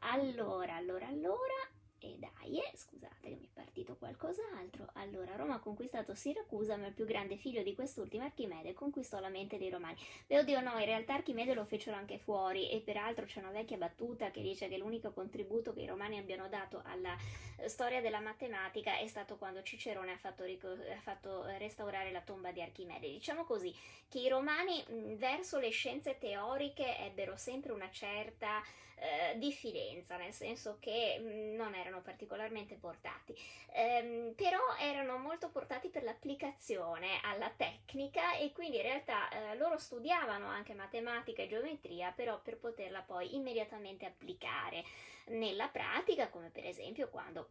Allora, 0.00 0.76
allora, 0.76 1.06
allora, 1.08 1.54
e 2.04 2.18
dai, 2.18 2.58
eh, 2.58 2.70
scusate 2.76 3.28
che 3.28 3.36
mi 3.36 3.46
è 3.46 3.50
partito 3.52 3.96
qualcos'altro. 3.96 4.90
Allora, 4.94 5.36
Roma 5.36 5.54
ha 5.54 5.60
conquistato 5.60 6.14
Siracusa, 6.14 6.76
ma 6.76 6.86
il 6.86 6.92
più 6.92 7.06
grande 7.06 7.36
figlio 7.36 7.62
di 7.62 7.74
quest'ultima, 7.74 8.24
Archimede, 8.24 8.74
conquistò 8.74 9.18
la 9.20 9.28
mente 9.28 9.56
dei 9.56 9.70
romani. 9.70 9.96
Beh, 10.26 10.40
oddio, 10.40 10.60
no, 10.60 10.78
in 10.78 10.84
realtà 10.84 11.14
Archimede 11.14 11.54
lo 11.54 11.64
fecero 11.64 11.96
anche 11.96 12.18
fuori 12.18 12.70
e 12.70 12.80
peraltro 12.80 13.24
c'è 13.24 13.40
una 13.40 13.50
vecchia 13.50 13.78
battuta 13.78 14.30
che 14.30 14.42
dice 14.42 14.68
che 14.68 14.76
l'unico 14.76 15.12
contributo 15.12 15.72
che 15.72 15.80
i 15.80 15.86
romani 15.86 16.18
abbiano 16.18 16.48
dato 16.48 16.82
alla 16.84 17.16
eh, 17.56 17.68
storia 17.68 18.00
della 18.00 18.20
matematica 18.20 18.98
è 18.98 19.06
stato 19.06 19.36
quando 19.36 19.62
Cicerone 19.62 20.12
ha 20.12 20.18
fatto, 20.18 20.44
ric- 20.44 20.64
ha 20.64 21.00
fatto 21.00 21.44
restaurare 21.58 22.12
la 22.12 22.20
tomba 22.20 22.52
di 22.52 22.60
Archimede. 22.60 23.08
Diciamo 23.08 23.44
così, 23.44 23.74
che 24.08 24.18
i 24.18 24.28
romani 24.28 24.84
mh, 24.86 25.14
verso 25.14 25.58
le 25.58 25.70
scienze 25.70 26.18
teoriche 26.18 26.98
ebbero 26.98 27.36
sempre 27.36 27.72
una 27.72 27.90
certa 27.90 28.62
eh, 28.96 29.38
diffidenza, 29.38 30.16
nel 30.16 30.32
senso 30.32 30.76
che 30.80 31.18
mh, 31.18 31.26
mm, 31.26 31.54
non 31.54 31.74
erano 31.74 32.00
particolarmente 32.02 32.76
portati, 32.76 33.34
ehm, 33.72 34.34
però 34.34 34.60
erano 34.80 35.18
molto 35.18 35.50
portati 35.50 35.88
per 35.88 36.02
l'applicazione 36.02 37.20
alla 37.22 37.50
tecnica 37.50 38.36
e 38.36 38.52
quindi 38.52 38.76
in 38.76 38.82
realtà 38.82 39.28
eh, 39.28 39.56
loro 39.56 39.78
studiavano 39.78 40.46
anche 40.46 40.74
matematica 40.74 41.42
e 41.42 41.48
geometria, 41.48 42.12
però 42.12 42.40
per 42.40 42.58
poterla 42.58 43.00
poi 43.00 43.34
immediatamente 43.34 44.06
applicare 44.06 44.84
nella 45.26 45.68
pratica, 45.68 46.28
come 46.28 46.50
per 46.50 46.66
esempio 46.66 47.08
quando 47.08 47.48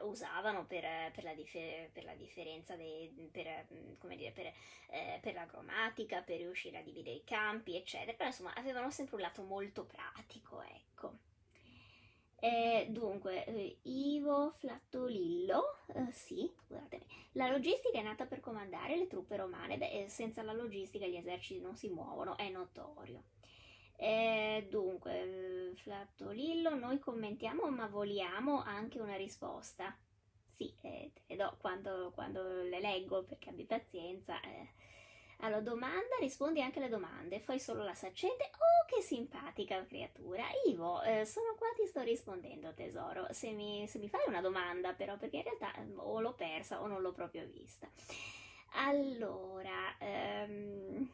usavano 0.00 0.64
per, 0.66 0.84
per, 1.12 1.24
la, 1.24 1.34
dif- 1.34 1.90
per 1.92 2.04
la, 2.04 2.14
differenza 2.14 2.74
dei, 2.76 3.08
per, 3.30 3.66
dire, 4.16 4.32
per, 4.32 4.46
eh, 4.90 5.18
per, 5.20 5.34
la 5.34 5.44
grammatica, 5.44 6.22
per 6.22 6.38
riuscire 6.38 6.78
a 6.78 6.82
dividere 6.82 7.16
i 7.16 7.24
campi, 7.24 7.76
eccetera. 7.76 8.16
Però 8.16 8.28
insomma 8.28 8.54
avevano 8.54 8.90
sempre 8.90 9.16
un 9.16 9.22
lato 9.22 9.42
molto 9.42 9.84
pratico, 9.84 10.62
ecco. 10.62 11.30
Eh, 12.44 12.88
dunque, 12.90 13.44
eh, 13.44 13.78
Ivo 13.82 14.50
Flattolillo, 14.50 15.76
eh, 15.94 16.10
sì, 16.10 16.52
scusatemi, 16.66 17.06
La 17.34 17.48
logistica 17.48 18.00
è 18.00 18.02
nata 18.02 18.26
per 18.26 18.40
comandare 18.40 18.96
le 18.96 19.06
truppe 19.06 19.36
romane, 19.36 19.78
beh, 19.78 20.06
senza 20.08 20.42
la 20.42 20.52
logistica 20.52 21.06
gli 21.06 21.14
eserciti 21.14 21.60
non 21.60 21.76
si 21.76 21.88
muovono, 21.88 22.36
è 22.36 22.48
notorio. 22.48 23.22
Eh, 24.04 24.66
dunque, 24.68 25.74
Flattolillo, 25.76 26.74
noi 26.74 26.98
commentiamo 26.98 27.70
ma 27.70 27.86
voliamo 27.86 28.60
anche 28.60 28.98
una 28.98 29.14
risposta. 29.14 29.96
Sì, 30.48 30.74
eh, 30.80 31.12
te 31.14 31.22
le 31.28 31.36
do 31.36 31.56
quando, 31.60 32.10
quando, 32.12 32.42
le 32.62 32.80
leggo 32.80 33.22
perché 33.22 33.50
abbi 33.50 33.64
pazienza. 33.64 34.40
Eh. 34.40 34.70
Alla 35.38 35.60
domanda 35.60 36.16
rispondi 36.18 36.60
anche 36.60 36.80
alle 36.80 36.88
domande, 36.88 37.38
fai 37.38 37.60
solo 37.60 37.84
la 37.84 37.94
saccente. 37.94 38.50
Oh, 38.54 38.86
che 38.92 39.02
simpatica 39.02 39.86
creatura! 39.86 40.46
Ivo, 40.66 41.00
eh, 41.02 41.24
sono 41.24 41.54
qua, 41.56 41.68
ti 41.76 41.86
sto 41.86 42.00
rispondendo, 42.00 42.74
tesoro. 42.74 43.28
Se 43.30 43.52
mi, 43.52 43.86
se 43.86 44.00
mi, 44.00 44.08
fai 44.08 44.22
una 44.26 44.40
domanda, 44.40 44.94
però, 44.94 45.16
perché 45.16 45.36
in 45.36 45.44
realtà 45.44 45.72
eh, 45.76 45.86
o 45.94 46.20
l'ho 46.20 46.34
persa 46.34 46.82
o 46.82 46.88
non 46.88 47.02
l'ho 47.02 47.12
proprio 47.12 47.46
vista. 47.46 47.88
Allora, 48.72 49.96
ehm, 49.98 51.08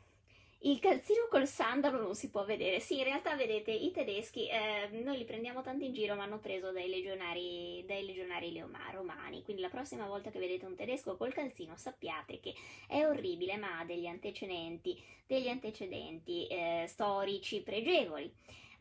il 0.63 0.81
calzino 0.81 1.29
col 1.31 1.47
sandalo 1.47 2.01
non 2.01 2.15
si 2.15 2.31
può 2.31 2.45
vedere. 2.45 2.81
Sì, 2.81 2.99
in 2.99 3.05
realtà 3.05 3.37
vedete, 3.37 3.71
i 3.71 3.93
tedeschi, 3.93 4.49
eh, 4.49 4.89
noi 5.03 5.19
li 5.19 5.25
prendiamo 5.25 5.63
tanto 5.63 5.85
in 5.85 5.93
giro, 5.93 6.17
ma 6.17 6.25
hanno 6.25 6.41
preso 6.41 6.73
dai 6.73 6.89
legionari, 6.89 7.85
dai 7.87 8.05
legionari 8.05 8.53
leomar, 8.53 8.95
romani. 8.95 9.43
Quindi 9.45 9.63
la 9.63 9.69
prossima 9.69 10.07
volta 10.07 10.31
che 10.31 10.39
vedete 10.41 10.67
un 10.67 10.75
tedesco 10.75 11.17
col 11.17 11.33
calzino 11.33 11.77
sappiate 11.77 12.41
che 12.41 12.55
è 12.89 13.07
orribile, 13.07 13.57
ma 13.57 13.79
ha 13.79 13.85
degli 13.85 14.07
antecedenti, 14.07 15.01
degli 15.27 15.49
antecedenti 15.49 16.47
eh, 16.49 16.87
storici 16.89 17.63
pregevoli. 17.63 18.33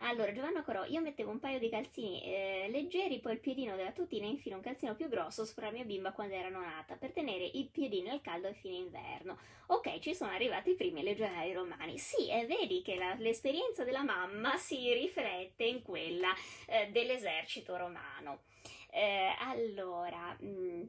Allora, 0.02 0.32
Giovanna 0.32 0.64
Corò, 0.64 0.86
io 0.86 1.02
mettevo 1.02 1.32
un 1.32 1.40
paio 1.40 1.58
di 1.58 1.70
calzini 1.70 2.24
eh, 2.24 2.68
leggeri, 2.70 3.20
poi 3.20 3.34
il 3.34 3.40
piedino 3.40 3.76
della 3.76 3.92
tutina 3.92 4.26
e 4.26 4.30
infine 4.30 4.56
un 4.56 4.62
calzino 4.62 4.96
più 4.96 5.10
grosso 5.10 5.44
sopra 5.44 5.66
la 5.66 5.72
mia 5.72 5.86
bimba 5.86 6.12
quando 6.12 6.36
era 6.36 6.50
nata, 6.50 6.96
per 6.96 7.12
tenere 7.12 7.44
i 7.44 7.68
piedini 7.72 8.10
al 8.10 8.22
caldo 8.22 8.48
a 8.48 8.54
fine 8.54 8.76
inverno. 8.76 9.38
Ok, 9.68 9.98
ci 10.00 10.14
sono 10.14 10.32
arrivati 10.32 10.72
i 10.72 10.76
primi 10.76 11.02
legionari 11.02 11.52
romani. 11.52 11.98
Sì, 11.98 12.30
e 12.30 12.46
vedi 12.46 12.82
che 12.84 12.96
la, 12.96 13.16
l'esperienza 13.16 13.84
della 13.84 14.04
mamma 14.04 14.56
si 14.58 14.94
riflette 14.94 15.64
in 15.64 15.82
quella 15.82 16.34
eh, 16.68 16.90
dell'esercito 16.92 17.76
romano. 17.76 18.44
Eh, 18.92 19.34
allora... 19.40 20.38
Mh, 20.40 20.48
mm, 20.48 20.84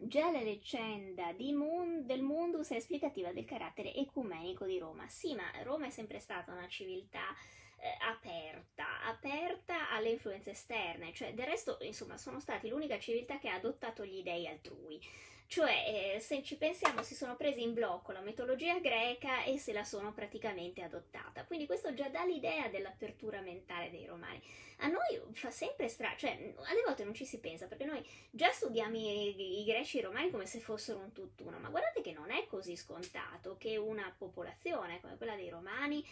Già 0.00 0.30
la 0.30 0.40
leggenda 0.40 1.34
Moon, 1.52 2.06
del 2.06 2.22
Mundus 2.22 2.70
è 2.70 2.76
esplicativa 2.76 3.32
del 3.32 3.44
carattere 3.44 3.92
ecumenico 3.94 4.64
di 4.64 4.78
Roma. 4.78 5.08
Sì, 5.08 5.34
ma 5.34 5.42
Roma 5.64 5.86
è 5.86 5.90
sempre 5.90 6.20
stata 6.20 6.52
una 6.52 6.68
civiltà 6.68 7.34
eh, 7.80 7.96
aperta, 8.00 9.02
aperta 9.04 9.90
alle 9.90 10.10
influenze 10.10 10.50
esterne, 10.50 11.12
cioè 11.12 11.32
del 11.34 11.46
resto, 11.46 11.78
insomma, 11.82 12.16
sono 12.16 12.40
stati 12.40 12.68
l'unica 12.68 12.98
civiltà 12.98 13.38
che 13.38 13.48
ha 13.48 13.54
adottato 13.54 14.04
gli 14.04 14.22
dei 14.22 14.46
altrui. 14.46 15.00
Cioè, 15.46 16.14
eh, 16.16 16.20
se 16.20 16.42
ci 16.42 16.56
pensiamo, 16.56 17.02
si 17.02 17.14
sono 17.14 17.34
presi 17.34 17.62
in 17.62 17.72
blocco 17.72 18.12
la 18.12 18.20
mitologia 18.20 18.78
greca 18.80 19.44
e 19.44 19.56
se 19.56 19.72
la 19.72 19.82
sono 19.82 20.12
praticamente 20.12 20.82
adottata. 20.82 21.44
Quindi 21.44 21.64
questo 21.64 21.94
già 21.94 22.10
dà 22.10 22.22
l'idea 22.24 22.68
dell'apertura 22.68 23.40
mentale 23.40 23.90
dei 23.90 24.04
romani. 24.04 24.42
A 24.80 24.88
noi 24.88 25.32
fa 25.32 25.50
sempre 25.50 25.88
strano, 25.88 26.18
cioè, 26.18 26.32
alle 26.32 26.82
volte 26.84 27.04
non 27.04 27.14
ci 27.14 27.24
si 27.24 27.38
pensa, 27.38 27.66
perché 27.66 27.86
noi 27.86 28.06
già 28.30 28.50
studiamo 28.50 28.94
i, 28.94 29.60
i 29.60 29.64
greci 29.64 29.96
e 29.96 30.00
i 30.00 30.04
romani 30.04 30.30
come 30.30 30.44
se 30.44 30.60
fossero 30.60 30.98
un 30.98 31.12
tutt'uno, 31.12 31.58
ma 31.58 31.70
guardate 31.70 32.02
che 32.02 32.12
non 32.12 32.30
è 32.30 32.46
così 32.46 32.76
scontato 32.76 33.56
che 33.56 33.78
una 33.78 34.14
popolazione 34.18 35.00
come 35.00 35.16
quella 35.16 35.34
dei 35.34 35.48
romani 35.48 36.04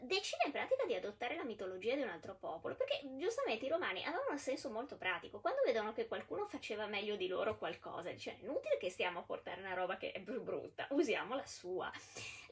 decide 0.00 0.44
in 0.46 0.52
pratica 0.52 0.84
di 0.86 0.94
adottare 0.94 1.36
la 1.36 1.44
mitologia 1.44 1.94
di 1.94 2.02
un 2.02 2.08
altro 2.08 2.36
popolo, 2.38 2.74
perché 2.74 3.00
giustamente 3.16 3.66
i 3.66 3.68
romani 3.68 4.04
avevano 4.04 4.30
un 4.30 4.38
senso 4.38 4.70
molto 4.70 4.96
pratico. 4.96 5.40
Quando 5.40 5.62
vedono 5.64 5.92
che 5.92 6.06
qualcuno 6.06 6.46
faceva 6.46 6.86
meglio 6.86 7.16
di 7.16 7.28
loro 7.28 7.56
qualcosa, 7.58 8.10
dice 8.10 8.32
è 8.32 8.42
inutile 8.42 8.78
che 8.78 8.90
stiamo 8.90 9.20
a 9.20 9.22
portare 9.22 9.60
una 9.60 9.74
roba 9.74 9.96
che 9.96 10.12
è 10.12 10.20
brutta, 10.20 10.86
usiamo 10.90 11.34
la 11.34 11.46
sua. 11.46 11.90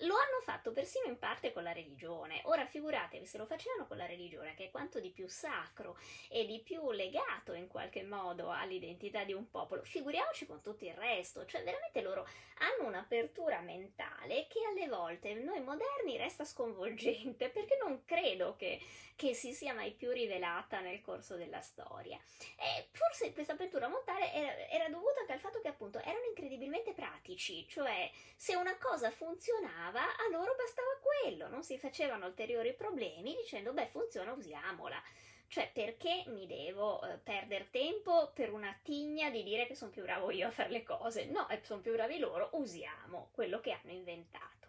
Lo 0.05 0.15
hanno 0.15 0.41
fatto 0.43 0.73
persino 0.73 1.07
in 1.07 1.19
parte 1.19 1.53
con 1.53 1.63
la 1.63 1.73
religione. 1.73 2.41
Ora 2.45 2.65
figuratevi 2.65 3.27
se 3.27 3.37
lo 3.37 3.45
facevano 3.45 3.87
con 3.87 3.99
la 3.99 4.07
religione, 4.07 4.55
che 4.55 4.67
è 4.67 4.71
quanto 4.71 4.99
di 4.99 5.11
più 5.11 5.29
sacro 5.29 5.99
e 6.31 6.47
di 6.47 6.61
più 6.61 6.91
legato 6.91 7.53
in 7.53 7.69
qualche 7.69 8.03
modo 8.03 8.51
all'identità 8.51 9.25
di 9.25 9.35
un 9.35 9.51
popolo. 9.51 9.83
Figuriamoci 9.83 10.47
con 10.47 10.63
tutto 10.63 10.87
il 10.87 10.95
resto, 10.95 11.45
cioè 11.45 11.63
veramente 11.63 12.01
loro 12.01 12.27
hanno 12.61 12.89
un'apertura 12.89 13.61
mentale 13.61 14.47
che 14.49 14.61
alle 14.67 14.89
volte 14.89 15.35
noi 15.35 15.61
moderni 15.61 16.17
resta 16.17 16.45
sconvolgente 16.45 17.20
perché 17.37 17.79
non 17.81 18.05
credo 18.05 18.57
che, 18.57 18.81
che 19.17 19.35
si 19.35 19.53
sia 19.53 19.75
mai 19.75 19.93
più 19.93 20.11
rivelata 20.11 20.81
nel 20.81 21.01
corso 21.01 21.37
della 21.37 21.61
storia. 21.61 22.19
E 22.57 22.89
forse 22.93 23.33
questa 23.33 23.55
apertura 23.55 23.89
mentale 23.89 24.33
era, 24.33 24.69
era 24.69 24.89
dovuta 24.89 25.21
anche 25.21 25.33
al 25.33 25.41
fatto 25.41 25.61
che 25.61 25.69
appunto 25.69 25.99
erano 26.01 26.27
incredibilmente 26.29 26.93
pratici, 26.93 27.67
cioè 27.69 28.11
se 28.37 28.55
una 28.57 28.77
cosa 28.79 29.11
funzionava 29.11 29.39
funzionava, 29.41 30.01
a 30.01 30.29
loro 30.31 30.55
bastava 30.55 30.89
quello, 31.01 31.49
non 31.49 31.63
si 31.63 31.79
facevano 31.79 32.27
ulteriori 32.27 32.75
problemi 32.75 33.35
dicendo 33.37 33.73
beh 33.73 33.87
funziona, 33.87 34.33
usiamola. 34.33 35.01
Cioè, 35.49 35.69
perché 35.73 36.23
mi 36.29 36.47
devo 36.47 37.03
eh, 37.03 37.19
perdere 37.19 37.71
tempo 37.71 38.31
per 38.33 38.53
una 38.53 38.73
tigna 38.85 39.31
di 39.31 39.43
dire 39.43 39.67
che 39.67 39.75
sono 39.75 39.91
più 39.91 40.03
bravo 40.03 40.31
io 40.31 40.47
a 40.47 40.51
fare 40.51 40.71
le 40.71 40.85
cose? 40.85 41.25
No, 41.25 41.49
eh, 41.49 41.61
sono 41.65 41.81
più 41.81 41.93
bravi 41.93 42.19
loro, 42.19 42.51
usiamo 42.53 43.31
quello 43.33 43.59
che 43.59 43.73
hanno 43.73 43.91
inventato. 43.91 44.69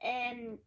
Ehm, 0.00 0.58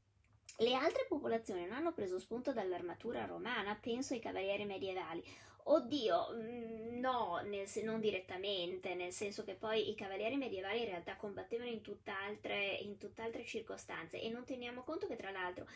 le 0.60 0.74
altre 0.74 1.06
popolazioni 1.08 1.66
non 1.66 1.78
hanno 1.78 1.94
preso 1.94 2.20
spunto 2.20 2.52
dall'armatura 2.54 3.26
romana, 3.26 3.78
penso 3.80 4.14
ai 4.14 4.20
cavalieri 4.20 4.66
medievali. 4.66 5.24
Oddio, 5.64 6.34
mm, 6.34 7.00
no, 7.00 7.42
nel, 7.44 7.68
non 7.84 8.00
direttamente, 8.00 8.96
nel 8.96 9.14
senso 9.14 9.44
che 9.44 9.54
poi 9.54 9.90
i 9.90 9.96
cavalieri 9.96 10.36
medievali 10.36 10.80
in 10.80 10.86
realtà 10.86 11.16
combattevano 11.16 11.70
in 11.70 11.82
tutt'altre, 11.82 12.76
in 12.82 12.98
tutt'altre 12.98 13.46
circostanze 13.46 14.20
e 14.20 14.30
non 14.30 14.46
teniamo 14.46 14.84
conto 14.84 15.08
che 15.08 15.16
tra 15.16 15.32
l'altro 15.32 15.68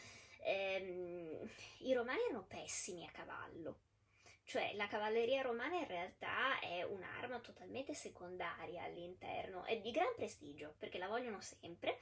ehm, 0.43 1.49
i 1.79 1.93
romani 1.93 2.21
erano 2.23 2.45
pessimi 2.47 3.05
a 3.05 3.11
cavallo. 3.11 3.79
Cioè 4.45 4.73
la 4.75 4.87
cavalleria 4.87 5.41
romana 5.41 5.77
in 5.77 5.87
realtà 5.87 6.59
è 6.59 6.83
un'arma 6.83 7.39
totalmente 7.39 7.93
secondaria 7.93 8.83
all'interno, 8.83 9.63
è 9.63 9.79
di 9.79 9.91
gran 9.91 10.13
prestigio 10.15 10.75
perché 10.77 10.97
la 10.97 11.07
vogliono 11.07 11.39
sempre, 11.39 12.01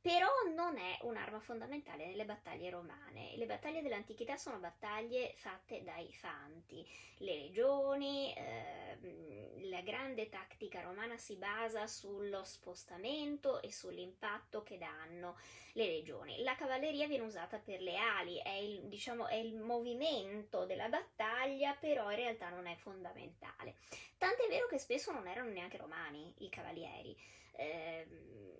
però 0.00 0.28
non 0.54 0.78
è 0.78 0.96
un'arma 1.02 1.40
fondamentale 1.40 2.06
nelle 2.06 2.24
battaglie 2.24 2.70
romane. 2.70 3.36
Le 3.36 3.44
battaglie 3.44 3.82
dell'antichità 3.82 4.38
sono 4.38 4.58
battaglie 4.58 5.34
fatte 5.36 5.82
dai 5.82 6.10
fanti. 6.14 6.86
Le 7.18 7.34
legioni, 7.34 8.32
ehm, 8.34 9.68
la 9.68 9.82
grande 9.82 10.30
tattica 10.30 10.80
romana 10.80 11.18
si 11.18 11.36
basa 11.36 11.86
sullo 11.86 12.44
spostamento 12.44 13.60
e 13.60 13.70
sull'impatto 13.70 14.62
che 14.62 14.78
danno 14.78 15.36
le 15.74 15.86
legioni. 15.86 16.42
La 16.42 16.56
cavalleria 16.56 17.06
viene 17.06 17.24
usata 17.24 17.58
per 17.58 17.82
le 17.82 17.96
ali, 17.98 18.38
è 18.38 18.54
il, 18.54 18.88
diciamo, 18.88 19.26
è 19.26 19.34
il 19.34 19.54
movimento 19.54 20.64
della 20.64 20.88
battaglia, 20.88 21.74
però 21.74 22.10
in 22.10 22.16
realtà 22.16 22.48
non 22.48 22.66
è 22.66 22.74
fondamentale. 22.76 23.76
Tant'è 24.16 24.48
vero 24.48 24.66
che 24.66 24.78
spesso 24.78 25.12
non 25.12 25.26
erano 25.28 25.50
neanche 25.50 25.76
romani 25.76 26.32
i 26.38 26.48
cavalieri 26.48 27.14
eh, 27.52 28.06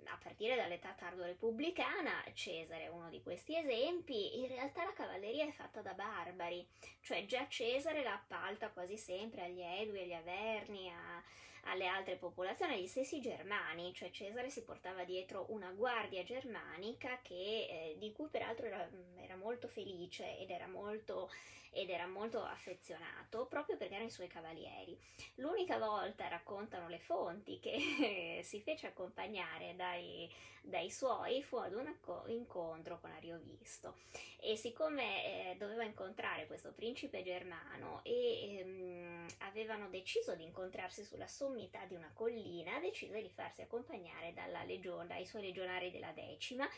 a 0.04 0.18
partire 0.22 0.56
dall'età 0.56 0.94
tardo-repubblicana, 0.98 2.24
Cesare 2.34 2.84
è 2.84 2.88
uno 2.88 3.08
di 3.08 3.22
questi 3.22 3.56
esempi, 3.56 4.38
in 4.40 4.48
realtà 4.48 4.84
la 4.84 4.92
cavalleria 4.92 5.46
è 5.46 5.52
fatta 5.52 5.80
da 5.80 5.94
barbari, 5.94 6.66
cioè 7.00 7.24
già 7.26 7.46
Cesare 7.48 8.02
la 8.02 8.14
appalta 8.14 8.70
quasi 8.70 8.96
sempre 8.96 9.44
agli 9.44 9.60
Edui, 9.60 10.02
agli 10.02 10.12
Averni, 10.12 10.90
a, 10.90 11.22
alle 11.64 11.86
altre 11.86 12.16
popolazioni, 12.16 12.74
agli 12.74 12.86
stessi 12.86 13.20
germani, 13.20 13.92
cioè 13.94 14.10
Cesare 14.10 14.50
si 14.50 14.64
portava 14.64 15.04
dietro 15.04 15.46
una 15.50 15.70
guardia 15.70 16.22
germanica 16.24 17.20
che, 17.22 17.34
eh, 17.34 17.96
di 17.98 18.12
cui 18.12 18.28
peraltro 18.28 18.66
era, 18.66 18.88
era 19.16 19.36
molto 19.36 19.68
felice 19.68 20.38
ed 20.38 20.50
era 20.50 20.66
molto 20.66 21.30
ed 21.72 21.90
era 21.90 22.06
molto 22.06 22.42
affezionato 22.42 23.46
proprio 23.46 23.76
perché 23.76 23.94
erano 23.94 24.08
i 24.08 24.12
suoi 24.12 24.28
cavalieri. 24.28 24.98
L'unica 25.36 25.78
volta, 25.78 26.28
raccontano 26.28 26.88
le 26.88 26.98
fonti, 26.98 27.58
che 27.60 28.40
si 28.44 28.60
fece 28.60 28.88
accompagnare 28.88 29.74
dai, 29.76 30.30
dai 30.62 30.90
suoi 30.90 31.42
fu 31.42 31.56
ad 31.56 31.74
un 31.74 31.94
incontro 32.26 32.98
con 33.00 33.10
Ariovisto 33.12 33.96
e 34.40 34.56
siccome 34.56 35.52
eh, 35.52 35.56
doveva 35.56 35.84
incontrare 35.84 36.46
questo 36.46 36.72
principe 36.72 37.22
germano 37.22 38.00
e 38.02 38.58
ehm, 38.58 39.26
avevano 39.38 39.88
deciso 39.88 40.34
di 40.34 40.44
incontrarsi 40.44 41.04
sulla 41.04 41.28
sommità 41.28 41.84
di 41.86 41.94
una 41.94 42.10
collina, 42.12 42.78
decise 42.80 43.20
di 43.20 43.30
farsi 43.30 43.62
accompagnare 43.62 44.32
dalla 44.32 44.64
legione, 44.64 45.06
dai 45.06 45.26
suoi 45.26 45.42
legionari 45.42 45.90
della 45.90 46.12
decima 46.12 46.68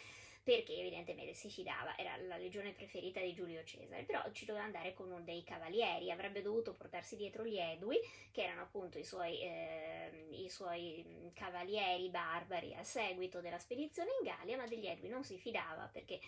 perché 0.43 0.77
evidentemente 0.77 1.35
si 1.35 1.49
fidava, 1.49 1.97
era 1.97 2.17
la 2.27 2.37
legione 2.37 2.73
preferita 2.73 3.21
di 3.21 3.33
Giulio 3.33 3.63
Cesare, 3.63 4.03
però 4.03 4.23
ci 4.33 4.45
doveva 4.45 4.65
andare 4.65 4.93
con 4.93 5.25
dei 5.25 5.45
cavalieri, 5.45 6.11
avrebbe 6.11 6.43
dovuto 6.43 6.75
portarsi 6.75 7.15
dietro 7.17 7.45
gli 7.45 7.59
Edui, 7.59 7.99
che 8.33 8.43
erano 8.43 8.63
appunto 8.63 8.99
i 8.99 9.05
suoi, 9.05 9.41
eh, 9.41 10.27
i 10.31 10.49
suoi 10.49 11.05
mm, 11.07 11.29
cavalieri 11.35 12.09
barbari 12.09 12.75
a 12.75 12.83
seguito 12.83 13.41
della 13.41 13.59
spedizione 13.59 14.11
in 14.21 14.27
Gallia, 14.27 14.57
ma 14.57 14.67
degli 14.67 14.87
Edui 14.87 15.09
non 15.09 15.23
si 15.23 15.39
fidava 15.39 15.89
perché 15.93 16.19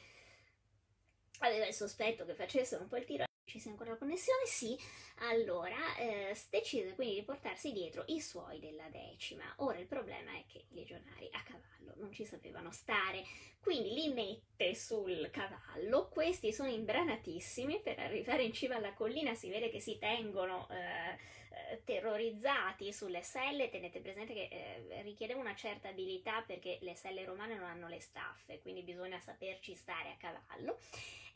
aveva 1.41 1.67
il 1.67 1.75
sospetto 1.75 2.25
che 2.25 2.35
facessero 2.35 2.83
un 2.83 2.89
po' 2.89 2.97
il 2.97 3.05
tiro 3.05 3.25
ci 3.55 3.61
sia 3.61 3.71
ancora 3.71 3.91
la 3.91 3.99
connessione, 3.99 4.47
sì, 4.47 4.77
allora 5.19 5.97
eh, 5.97 6.37
decise 6.51 6.93
quindi 6.97 7.15
di 7.15 7.23
portarsi 7.23 7.71
dietro 7.71 8.03
i 8.09 8.21
suoi 8.21 8.59
della 8.59 8.89
decima. 8.89 9.45
Ora 9.59 9.79
il 9.79 9.87
problema 9.87 10.33
è 10.33 10.45
che 10.49 10.65
i 10.71 10.75
legionari 10.75 11.29
a 11.31 11.43
cavallo 11.45 11.95
non 12.01 12.11
ci 12.11 12.25
sapevano 12.25 12.73
stare, 12.73 13.23
quindi 13.61 13.95
li 13.95 14.13
mette 14.13 14.75
sul 14.75 15.31
cavallo, 15.31 16.09
questi 16.09 16.53
sono 16.53 16.69
imbranatissimi 16.69 17.81
per 17.81 18.01
arrivare 18.01 18.43
in 18.43 18.53
cima 18.53 18.75
alla 18.75 18.93
collina, 18.93 19.35
si 19.35 19.49
vede 19.49 19.71
che 19.71 19.79
si 19.79 19.99
tengono... 19.99 20.69
Eh, 20.71 21.43
eh, 21.71 21.83
terrorizzati 21.85 22.93
sulle 22.93 23.23
selle, 23.23 23.69
tenete 23.69 24.01
presente 24.01 24.35
che 24.35 24.49
eh, 24.51 25.03
richiede 25.03 25.35
una 25.35 25.55
certa 25.55 25.89
abilità 25.89 26.43
perché 26.43 26.79
le 26.81 26.95
selle 26.95 27.25
romane 27.25 27.57
non 27.57 27.69
hanno 27.69 27.89
le 27.89 28.01
staffe, 28.01 28.61
quindi 28.61 28.83
bisogna 28.83 29.21
saperci 29.21 29.75
stare 29.75 30.11
a 30.11 30.17
cavallo. 30.17 30.79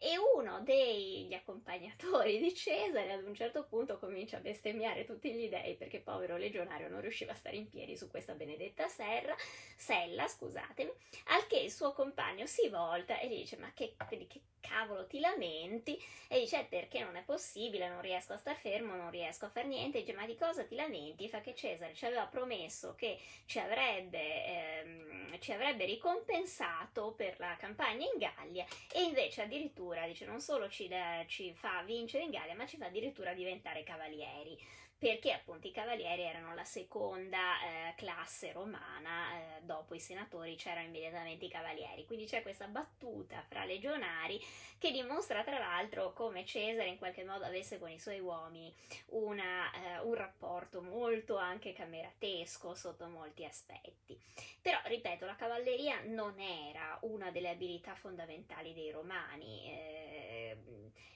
E 0.01 0.17
uno 0.17 0.61
degli 0.61 1.35
accompagnatori 1.35 2.39
di 2.39 2.55
Cesare 2.55 3.11
ad 3.11 3.25
un 3.25 3.35
certo 3.35 3.65
punto 3.65 3.99
comincia 3.99 4.37
a 4.37 4.41
bestemmiare 4.41 5.05
tutti 5.05 5.33
gli 5.33 5.49
dei 5.49 5.75
perché 5.75 5.99
povero 5.99 6.37
legionario 6.37 6.89
non 6.89 7.01
riusciva 7.01 7.33
a 7.33 7.35
stare 7.35 7.57
in 7.57 7.69
piedi 7.69 7.97
su 7.97 8.09
questa 8.09 8.35
benedetta 8.35 8.87
serra, 8.87 9.35
sella, 9.77 10.29
scusatemi, 10.29 10.93
al 11.27 11.49
che 11.49 11.59
il 11.59 11.73
suo 11.73 11.93
compagno 11.95 12.47
si 12.47 12.69
volta 12.69 13.19
e 13.19 13.27
gli 13.27 13.39
dice 13.39 13.57
ma 13.57 13.73
che, 13.75 13.97
che 14.07 14.41
cavolo 14.61 15.05
ti 15.09 15.19
lamenti? 15.19 16.01
E 16.29 16.39
dice 16.39 16.65
perché 16.69 17.03
non 17.03 17.17
è 17.17 17.25
possibile, 17.25 17.89
non 17.89 18.01
riesco 18.01 18.35
a 18.35 18.37
star 18.37 18.57
fermo, 18.57 18.95
non 18.95 19.11
riesco 19.11 19.47
a 19.47 19.51
fare 19.51 19.67
niente, 19.67 20.05
dice 20.09 20.15
ma 20.15 20.27
di 20.27 20.37
cosa 20.37 20.65
ti 20.65 20.75
lamenti? 20.75 21.29
Fa 21.29 21.41
che 21.41 21.55
Cesare 21.55 21.95
ci 21.95 22.07
aveva 22.07 22.27
promesso 22.27 22.95
che 22.95 23.19
ci 23.45 23.59
avrebbe, 23.59 24.45
ehm, 24.47 25.41
ci 25.41 25.53
avrebbe 25.53 25.85
ricompensato 25.85 27.13
per 27.13 27.39
la 27.39 27.57
campagna 27.59 28.07
in 28.07 28.19
Gallia 28.19 28.65
e 28.93 29.03
invece 29.03 29.43
addirittura 29.43 30.07
dice, 30.07 30.25
non 30.25 30.41
solo 30.41 30.69
ci, 30.69 30.89
da, 30.89 31.25
ci 31.27 31.53
fa 31.53 31.83
vincere 31.83 32.25
in 32.25 32.31
Gallia, 32.31 32.55
ma 32.55 32.67
ci 32.67 32.77
fa 32.77 32.87
addirittura 32.87 33.35
diventare 33.35 33.83
cavalieri 33.83 34.59
perché 34.99 35.31
appunto 35.33 35.69
i 35.69 35.73
cavalieri 35.73 36.23
erano 36.23 36.55
la 36.55 36.65
seconda 36.65 37.39
eh, 37.63 37.95
classe 37.95 38.51
romana, 38.51 39.57
eh, 39.57 39.63
dopo 39.63 39.95
i 39.95 40.01
senatori 40.01 40.57
c'erano 40.57 40.89
immediatamente 40.89 41.45
i 41.45 41.51
cavalieri, 41.51 42.05
quindi 42.05 42.25
c'è 42.27 42.43
questa 42.43 42.67
battuta 42.67 43.45
fra 43.49 43.65
legionari 43.65 44.41
che 44.77 44.91
dimostra 44.91 45.45
tra 45.45 45.59
l'altro 45.59 46.13
come 46.13 46.45
Cesare 46.45 46.89
in 46.89 46.99
qualche 46.99 47.23
modo 47.23 47.45
avesse 47.45 47.79
con 47.79 47.91
i 47.91 47.99
suoi 48.01 48.19
uomini 48.19 48.75
una, 49.11 49.71
eh, 49.73 49.99
un 50.01 50.15
rapporto 50.15 50.83
molto 50.83 51.37
anche 51.37 51.73
cameratesco 51.73 52.75
sotto 52.75 53.07
molti 53.07 53.45
aspetti. 53.45 54.21
Però, 54.61 54.79
ripeto, 54.85 55.27
la 55.27 55.37
cavalleria 55.37 56.01
non 56.07 56.41
era 56.41 56.99
una 57.03 57.31
delle 57.31 57.51
abilità 57.51 57.95
fondamentali 57.95 58.75
dei 58.75 58.91
romani, 58.91 59.71
eh, 59.71 60.57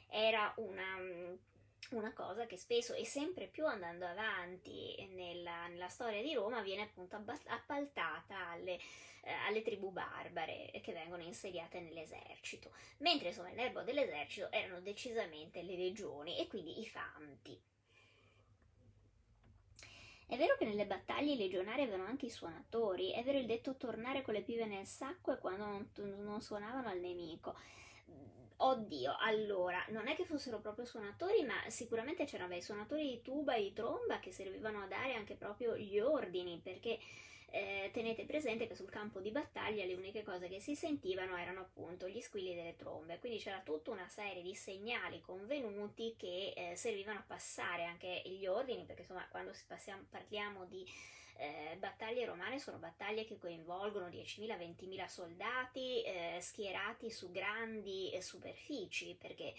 era 0.09 0.53
una 0.57 0.99
una 1.97 2.13
cosa 2.13 2.47
che 2.47 2.57
spesso 2.57 2.95
e 2.95 3.05
sempre 3.05 3.47
più 3.47 3.67
andando 3.67 4.07
avanti 4.07 5.09
nella, 5.13 5.67
nella 5.67 5.89
storia 5.89 6.23
di 6.23 6.35
Roma 6.35 6.61
viene 6.63 6.83
appunto 6.83 7.17
appaltata 7.17 8.49
alle, 8.49 8.79
eh, 9.23 9.33
alle, 9.47 9.63
tribù 9.63 9.91
barbare 9.91 10.71
che 10.83 10.93
vengono 10.93 11.23
insediate 11.23 11.81
nell'esercito, 11.81 12.73
mentre 12.99 13.29
insomma 13.29 13.53
l'erbo 13.53 13.83
dell'esercito 13.83 14.51
erano 14.51 14.81
decisamente 14.81 15.63
le 15.63 15.77
legioni 15.77 16.39
e 16.39 16.47
quindi 16.47 16.81
i 16.81 16.87
fanti. 16.87 17.61
È 20.27 20.37
vero 20.37 20.57
che 20.57 20.65
nelle 20.65 20.87
battaglie 20.87 21.35
i 21.35 21.37
legionari 21.37 21.83
avevano 21.83 22.05
anche 22.05 22.27
i 22.27 22.31
suonatori, 22.31 23.13
è 23.13 23.23
vero 23.23 23.39
il 23.39 23.45
detto 23.45 23.77
tornare 23.77 24.23
con 24.23 24.33
le 24.33 24.43
pive 24.43 24.65
nel 24.65 24.87
sacco 24.87 25.33
e 25.33 25.39
quando 25.39 25.67
non, 25.67 25.91
non 26.25 26.41
suonavano 26.41 26.89
al 26.89 27.01
nemico 27.01 27.55
Oddio, 28.65 29.17
allora, 29.19 29.85
non 29.89 30.07
è 30.07 30.15
che 30.15 30.25
fossero 30.25 30.61
proprio 30.61 30.85
suonatori, 30.85 31.43
ma 31.43 31.69
sicuramente 31.69 32.25
c'erano 32.27 32.55
i 32.55 32.63
suonatori 32.63 33.09
di 33.09 33.21
tuba 33.21 33.55
e 33.55 33.63
di 33.63 33.73
tromba 33.73 34.21
che 34.21 34.31
servivano 34.31 34.83
a 34.83 34.87
dare 34.87 35.15
anche 35.15 35.35
proprio 35.35 35.77
gli 35.77 35.99
ordini, 35.99 36.61
perché 36.63 36.97
eh, 37.51 37.91
tenete 37.93 38.25
presente 38.25 38.69
che 38.69 38.77
sul 38.77 38.89
campo 38.89 39.19
di 39.19 39.33
battaglia 39.33 39.85
le 39.85 39.95
uniche 39.95 40.23
cose 40.23 40.47
che 40.49 40.61
si 40.61 40.77
sentivano 40.77 41.37
erano 41.37 41.61
appunto 41.61 42.07
gli 42.09 42.21
squilli 42.21 42.55
delle 42.55 42.77
trombe, 42.77 43.19
quindi 43.19 43.39
c'era 43.39 43.61
tutta 43.65 43.91
una 43.91 44.09
serie 44.09 44.43
di 44.43 44.55
segnali 44.55 45.21
convenuti 45.21 46.15
che 46.17 46.53
eh, 46.57 46.77
servivano 46.77 47.19
a 47.19 47.25
passare 47.27 47.85
anche 47.85 48.23
gli 48.27 48.47
ordini, 48.47 48.85
perché 48.85 49.03
insomma 49.03 49.27
quando 49.29 49.53
passiamo, 49.67 50.05
parliamo 50.09 50.67
di 50.67 50.87
eh, 51.37 51.77
battaglie 51.79 52.27
romane 52.27 52.59
sono 52.59 52.79
battaglie 52.79 53.25
che 53.25 53.39
coinvolgono 53.39 54.09
10.000, 54.09 54.57
20.000 54.57 55.07
soldati 55.07 56.03
eh, 56.03 56.39
schierati 56.41 57.11
su 57.11 57.31
grandi 57.31 58.11
eh, 58.11 58.23
superfici, 58.23 59.17
perché 59.19 59.55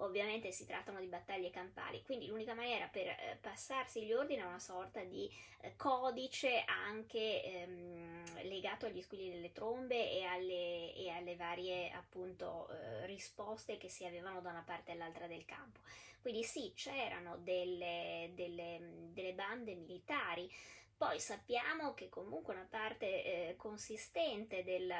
ovviamente 0.00 0.52
si 0.52 0.66
trattano 0.66 1.00
di 1.00 1.06
battaglie 1.06 1.50
campali, 1.50 2.02
quindi 2.02 2.26
l'unica 2.26 2.54
maniera 2.54 2.86
per 2.86 3.06
eh, 3.06 3.38
passarsi 3.40 4.04
gli 4.04 4.12
ordini 4.12 4.42
è 4.42 4.44
una 4.44 4.58
sorta 4.58 5.02
di 5.02 5.30
eh, 5.60 5.74
codice 5.76 6.62
anche 6.66 7.42
ehm, 7.42 8.42
legato 8.42 8.86
agli 8.86 9.02
squilli 9.02 9.30
delle 9.30 9.52
trombe 9.52 10.10
e 10.10 10.24
alle, 10.24 10.94
e 10.94 11.10
alle 11.10 11.34
varie 11.36 11.90
appunto 11.90 12.68
eh, 12.70 13.06
risposte 13.06 13.76
che 13.76 13.88
si 13.88 14.04
avevano 14.04 14.40
da 14.40 14.50
una 14.50 14.62
parte 14.64 14.92
all'altra 14.92 15.26
del 15.26 15.44
campo. 15.44 15.80
Quindi 16.20 16.42
sì, 16.44 16.72
c'erano 16.74 17.36
delle, 17.38 18.30
delle, 18.34 18.78
delle 19.12 19.32
bande 19.32 19.74
militari, 19.74 20.50
poi 20.98 21.20
sappiamo 21.20 21.94
che 21.94 22.08
comunque 22.08 22.54
una 22.54 22.66
parte 22.68 23.06
eh, 23.06 23.56
consistente 23.56 24.64
del, 24.64 24.92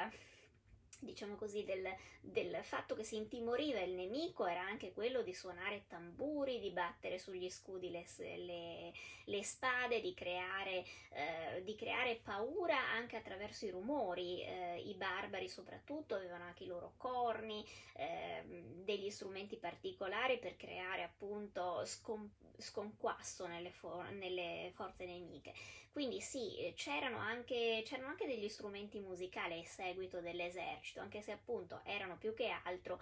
diciamo 1.01 1.35
così, 1.35 1.63
del, 1.65 1.87
del, 2.21 2.59
fatto 2.63 2.95
che 2.95 3.03
si 3.03 3.17
intimoriva 3.17 3.81
il 3.81 3.93
nemico 3.93 4.45
era 4.45 4.61
anche 4.61 4.93
quello 4.93 5.21
di 5.21 5.33
suonare 5.33 5.85
tamburi, 5.87 6.59
di 6.59 6.71
battere 6.71 7.19
sugli 7.19 7.49
scudi 7.49 7.91
le, 7.91 8.05
le, 8.17 8.93
le 9.25 9.43
spade, 9.43 10.01
di 10.01 10.13
creare, 10.13 10.85
eh, 11.11 11.63
di 11.63 11.75
creare, 11.75 12.19
paura 12.23 12.77
anche 12.77 13.17
attraverso 13.17 13.65
i 13.65 13.69
rumori. 13.69 14.41
Eh, 14.41 14.79
I 14.85 14.95
barbari 14.95 15.49
soprattutto 15.49 16.15
avevano 16.15 16.45
anche 16.45 16.63
i 16.63 16.67
loro 16.67 16.93
corni, 16.97 17.65
eh, 17.95 18.43
degli 18.45 19.09
strumenti 19.09 19.57
particolari 19.57 20.39
per 20.39 20.55
creare 20.55 21.03
appunto 21.03 21.83
scom- 21.85 22.31
sconquasso 22.57 23.47
nelle, 23.47 23.71
for- 23.71 24.09
nelle 24.11 24.71
forze 24.73 25.05
nemiche. 25.05 25.53
Quindi 25.99 26.21
sì, 26.21 26.55
eh, 26.59 26.73
c'erano 26.77 27.17
anche, 27.17 27.81
c'erano 27.83 28.07
anche 28.07 28.25
degli 28.25 28.47
strumenti 28.47 29.01
musicali 29.01 29.59
a 29.59 29.65
seguito 29.65 30.21
dell'esercito, 30.21 31.01
anche 31.01 31.21
se 31.21 31.33
appunto 31.33 31.81
erano 31.83 32.15
più 32.15 32.33
che 32.33 32.47
altro 32.63 33.01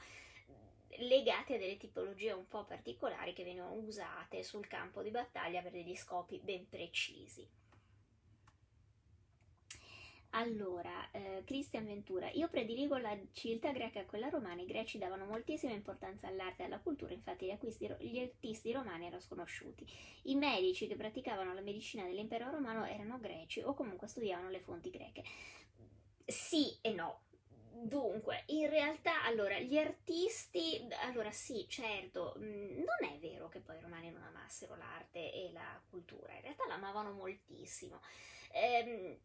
legati 1.01 1.53
a 1.53 1.59
delle 1.59 1.77
tipologie 1.77 2.31
un 2.31 2.47
po' 2.47 2.65
particolari 2.65 3.33
che 3.33 3.43
venivano 3.43 3.73
usate 3.73 4.41
sul 4.41 4.65
campo 4.65 5.03
di 5.03 5.11
battaglia 5.11 5.61
per 5.61 5.73
degli 5.73 5.95
scopi 5.95 6.39
ben 6.39 6.67
precisi. 6.67 7.47
Allora, 10.37 11.09
eh, 11.13 11.41
Cristian 11.45 11.85
Ventura, 11.85 12.29
io 12.29 12.47
prediligo 12.47 12.95
la 12.97 13.17
civiltà 13.31 13.71
greca 13.71 14.01
a 14.01 14.05
quella 14.05 14.29
romana, 14.29 14.61
i 14.61 14.67
greci 14.67 14.99
davano 14.99 15.25
moltissima 15.25 15.73
importanza 15.73 16.27
all'arte 16.27 16.61
e 16.61 16.65
alla 16.65 16.77
cultura, 16.77 17.11
infatti 17.11 17.47
gli, 17.47 17.49
acquisti, 17.49 17.91
gli 18.01 18.19
artisti 18.19 18.71
romani 18.71 19.07
erano 19.07 19.19
sconosciuti. 19.19 19.83
I 20.25 20.35
medici 20.35 20.85
che 20.85 20.95
praticavano 20.95 21.55
la 21.55 21.61
medicina 21.61 22.03
dell'impero 22.03 22.51
romano 22.51 22.85
erano 22.85 23.17
greci 23.19 23.61
o 23.61 23.73
comunque 23.73 24.07
studiavano 24.07 24.51
le 24.51 24.59
fonti 24.59 24.91
greche. 24.91 25.23
Sì 26.23 26.77
e 26.81 26.93
no, 26.93 27.21
Dunque, 27.79 28.43
in 28.47 28.69
realtà, 28.69 29.23
allora, 29.23 29.59
gli 29.59 29.77
artisti, 29.77 30.87
allora 31.03 31.29
sì, 31.31 31.65
certo, 31.69 32.33
mm, 32.39 32.77
non 32.77 33.11
è 33.11 33.19
vero 33.19 33.49
che 33.49 33.59
poi 33.59 33.77
i 33.77 33.81
romani 33.81 34.09
non 34.09 34.23
amassero 34.23 34.75
l'arte 34.75 35.31
e 35.31 35.51
la 35.53 35.79
cultura, 35.87 36.33
in 36.33 36.41
realtà 36.41 36.65
l'amavano 36.67 37.11
moltissimo. 37.11 38.01
Ehm, 38.51 39.15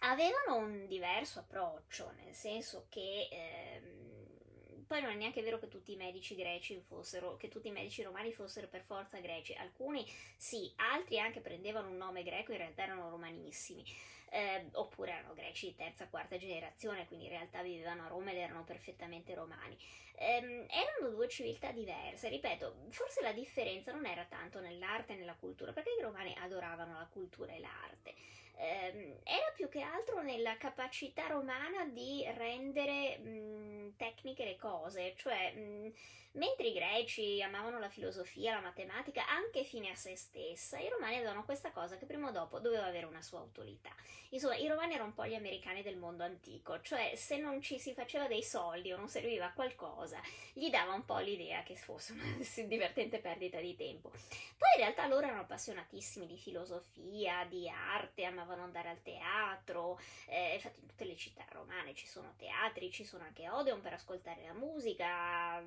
avevano 0.00 0.56
un 0.56 0.86
diverso 0.86 1.40
approccio, 1.40 2.12
nel 2.22 2.34
senso 2.34 2.86
che 2.88 3.28
ehm, 3.30 4.84
poi 4.86 5.02
non 5.02 5.10
è 5.10 5.14
neanche 5.14 5.42
vero 5.42 5.58
che 5.58 5.68
tutti 5.68 5.92
i 5.92 5.96
medici 5.96 6.34
greci 6.34 6.80
fossero, 6.80 7.36
che 7.36 7.48
tutti 7.48 7.68
i 7.68 7.72
medici 7.72 8.02
romani 8.02 8.32
fossero 8.32 8.68
per 8.68 8.82
forza 8.82 9.18
greci, 9.18 9.54
alcuni 9.54 10.04
sì, 10.36 10.72
altri 10.76 11.18
anche 11.18 11.40
prendevano 11.40 11.88
un 11.88 11.96
nome 11.96 12.22
greco, 12.22 12.52
in 12.52 12.58
realtà 12.58 12.82
erano 12.84 13.10
romanissimi. 13.10 13.84
Eh, 14.32 14.68
oppure 14.74 15.10
erano 15.10 15.34
greci 15.34 15.66
di 15.66 15.74
terza, 15.74 16.06
quarta 16.08 16.38
generazione, 16.38 17.04
quindi 17.06 17.24
in 17.24 17.32
realtà 17.32 17.62
vivevano 17.62 18.04
a 18.04 18.06
Roma 18.06 18.30
ed 18.30 18.36
erano 18.38 18.62
perfettamente 18.62 19.34
romani. 19.34 19.76
Eh, 20.14 20.66
erano 20.70 21.12
due 21.12 21.28
civiltà 21.28 21.72
diverse, 21.72 22.28
ripeto, 22.28 22.86
forse 22.90 23.22
la 23.22 23.32
differenza 23.32 23.92
non 23.92 24.06
era 24.06 24.24
tanto 24.26 24.60
nell'arte 24.60 25.14
e 25.14 25.16
nella 25.16 25.34
cultura, 25.34 25.72
perché 25.72 25.90
i 25.98 26.02
romani 26.02 26.32
adoravano 26.38 26.92
la 26.94 27.08
cultura 27.12 27.52
e 27.52 27.58
l'arte 27.58 28.14
ehm, 28.60 29.18
era 29.24 29.50
più 29.54 29.68
che 29.68 29.80
altro 29.80 30.22
nella 30.22 30.56
capacità 30.56 31.26
romana 31.28 31.86
di 31.86 32.24
rendere 32.36 33.18
mh, 33.18 33.96
tecniche 33.96 34.44
le 34.44 34.56
cose, 34.56 35.14
cioè 35.16 35.52
mh, 35.52 35.92
mentre 36.32 36.68
i 36.68 36.72
greci 36.72 37.42
amavano 37.42 37.78
la 37.78 37.88
filosofia, 37.88 38.54
la 38.54 38.60
matematica, 38.60 39.26
anche 39.28 39.64
fine 39.64 39.90
a 39.90 39.94
se 39.94 40.16
stessa, 40.16 40.78
i 40.78 40.88
romani 40.88 41.16
avevano 41.16 41.44
questa 41.44 41.70
cosa 41.72 41.96
che 41.96 42.06
prima 42.06 42.28
o 42.28 42.32
dopo 42.32 42.60
doveva 42.60 42.86
avere 42.86 43.06
una 43.06 43.22
sua 43.22 43.40
autorità. 43.40 43.90
Insomma, 44.32 44.54
i 44.56 44.68
romani 44.68 44.94
erano 44.94 45.08
un 45.08 45.14
po' 45.14 45.26
gli 45.26 45.34
americani 45.34 45.82
del 45.82 45.96
mondo 45.96 46.22
antico, 46.22 46.80
cioè 46.82 47.14
se 47.16 47.38
non 47.38 47.60
ci 47.60 47.80
si 47.80 47.94
faceva 47.94 48.28
dei 48.28 48.44
soldi 48.44 48.92
o 48.92 48.96
non 48.96 49.08
serviva 49.08 49.46
a 49.46 49.52
qualcosa, 49.52 50.20
gli 50.52 50.70
dava 50.70 50.92
un 50.92 51.04
po' 51.04 51.18
l'idea 51.18 51.64
che 51.64 51.74
fosse 51.74 52.12
una 52.12 52.22
divertente 52.66 53.18
perdita 53.18 53.58
di 53.58 53.74
tempo. 53.74 54.10
Poi 54.10 54.68
in 54.76 54.82
realtà 54.82 55.06
loro 55.06 55.26
erano 55.26 55.40
appassionatissimi 55.42 56.26
di 56.26 56.36
filosofia, 56.36 57.44
di 57.48 57.68
arte, 57.68 58.24
amavano 58.24 58.62
andare 58.62 58.90
al 58.90 59.02
teatro, 59.02 59.98
eh, 60.26 60.54
infatti 60.54 60.78
in 60.80 60.86
tutte 60.86 61.04
le 61.04 61.16
città 61.16 61.44
romane 61.50 61.94
ci 61.94 62.06
sono 62.06 62.34
teatri, 62.36 62.92
ci 62.92 63.04
sono 63.04 63.24
anche 63.24 63.48
Odeon 63.48 63.80
per 63.80 63.94
ascoltare 63.94 64.44
la 64.46 64.52
musica, 64.52 65.60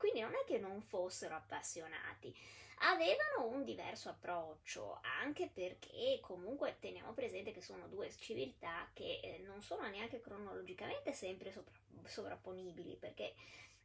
quindi 0.00 0.20
non 0.20 0.32
è 0.32 0.46
che 0.46 0.58
non 0.58 0.80
fossero 0.80 1.34
appassionati 1.34 2.34
avevano 2.82 3.48
un 3.54 3.64
diverso 3.64 4.08
approccio, 4.08 5.00
anche 5.22 5.50
perché 5.52 6.18
comunque 6.22 6.76
teniamo 6.80 7.12
presente 7.12 7.52
che 7.52 7.60
sono 7.60 7.86
due 7.88 8.10
civiltà 8.10 8.88
che 8.94 9.20
eh, 9.22 9.42
non 9.44 9.60
sono 9.60 9.86
neanche 9.88 10.20
cronologicamente 10.20 11.12
sempre 11.12 11.52
sopra- 11.52 11.74
sovrapponibili, 12.04 12.96
perché 12.98 13.34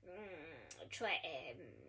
mm, 0.07 0.87
cioè 0.87 1.19
eh, 1.23 1.83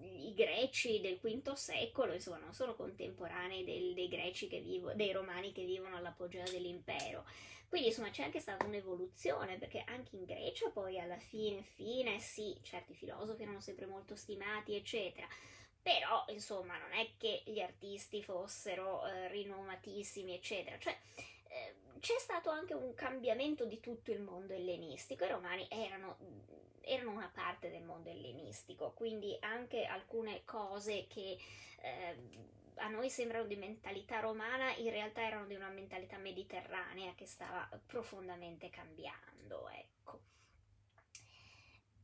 i 0.00 0.34
greci 0.34 1.00
del 1.00 1.18
V 1.18 1.52
secolo 1.52 2.12
insomma 2.12 2.38
non 2.38 2.52
sono 2.52 2.74
contemporanei 2.74 3.64
del, 3.64 3.94
dei 3.94 4.08
greci 4.08 4.48
che 4.48 4.60
vivono, 4.60 4.94
dei 4.94 5.12
romani 5.12 5.52
che 5.52 5.64
vivono 5.64 5.96
all'apogeo 5.96 6.44
dell'impero. 6.44 7.24
Quindi 7.68 7.88
insomma 7.88 8.08
c'è 8.10 8.22
anche 8.22 8.40
stata 8.40 8.64
un'evoluzione 8.64 9.58
perché 9.58 9.82
anche 9.86 10.16
in 10.16 10.24
Grecia 10.24 10.70
poi 10.70 10.98
alla 10.98 11.18
fine, 11.18 11.62
fine, 11.62 12.18
sì, 12.18 12.58
certi 12.62 12.94
filosofi 12.94 13.42
erano 13.42 13.60
sempre 13.60 13.84
molto 13.86 14.16
stimati, 14.16 14.74
eccetera. 14.74 15.26
Però 15.82 16.24
insomma 16.28 16.78
non 16.78 16.92
è 16.92 17.10
che 17.18 17.42
gli 17.44 17.60
artisti 17.60 18.22
fossero 18.22 19.06
eh, 19.06 19.28
rinomatissimi, 19.28 20.34
eccetera. 20.34 20.78
Cioè 20.78 20.98
eh, 21.48 21.76
c'è 22.00 22.18
stato 22.18 22.48
anche 22.48 22.72
un 22.72 22.94
cambiamento 22.94 23.66
di 23.66 23.80
tutto 23.80 24.12
il 24.12 24.20
mondo 24.20 24.54
ellenistico. 24.54 25.24
I 25.24 25.30
romani 25.30 25.66
erano, 25.68 26.16
erano 26.80 27.10
una 27.10 27.30
parte 27.32 27.70
del 27.70 27.82
mondo 27.82 28.08
ellenistico, 28.08 28.92
quindi 28.92 29.36
anche 29.40 29.84
alcune 29.84 30.42
cose 30.44 31.06
che 31.06 31.38
eh, 31.80 32.16
a 32.78 32.88
noi 32.88 33.10
sembrano 33.10 33.46
di 33.46 33.56
mentalità 33.56 34.20
romana, 34.20 34.74
in 34.76 34.90
realtà 34.90 35.22
erano 35.22 35.46
di 35.46 35.54
una 35.54 35.68
mentalità 35.68 36.18
mediterranea 36.18 37.14
che 37.14 37.26
stava 37.26 37.68
profondamente 37.86 38.70
cambiando, 38.70 39.68
ecco. 39.68 40.20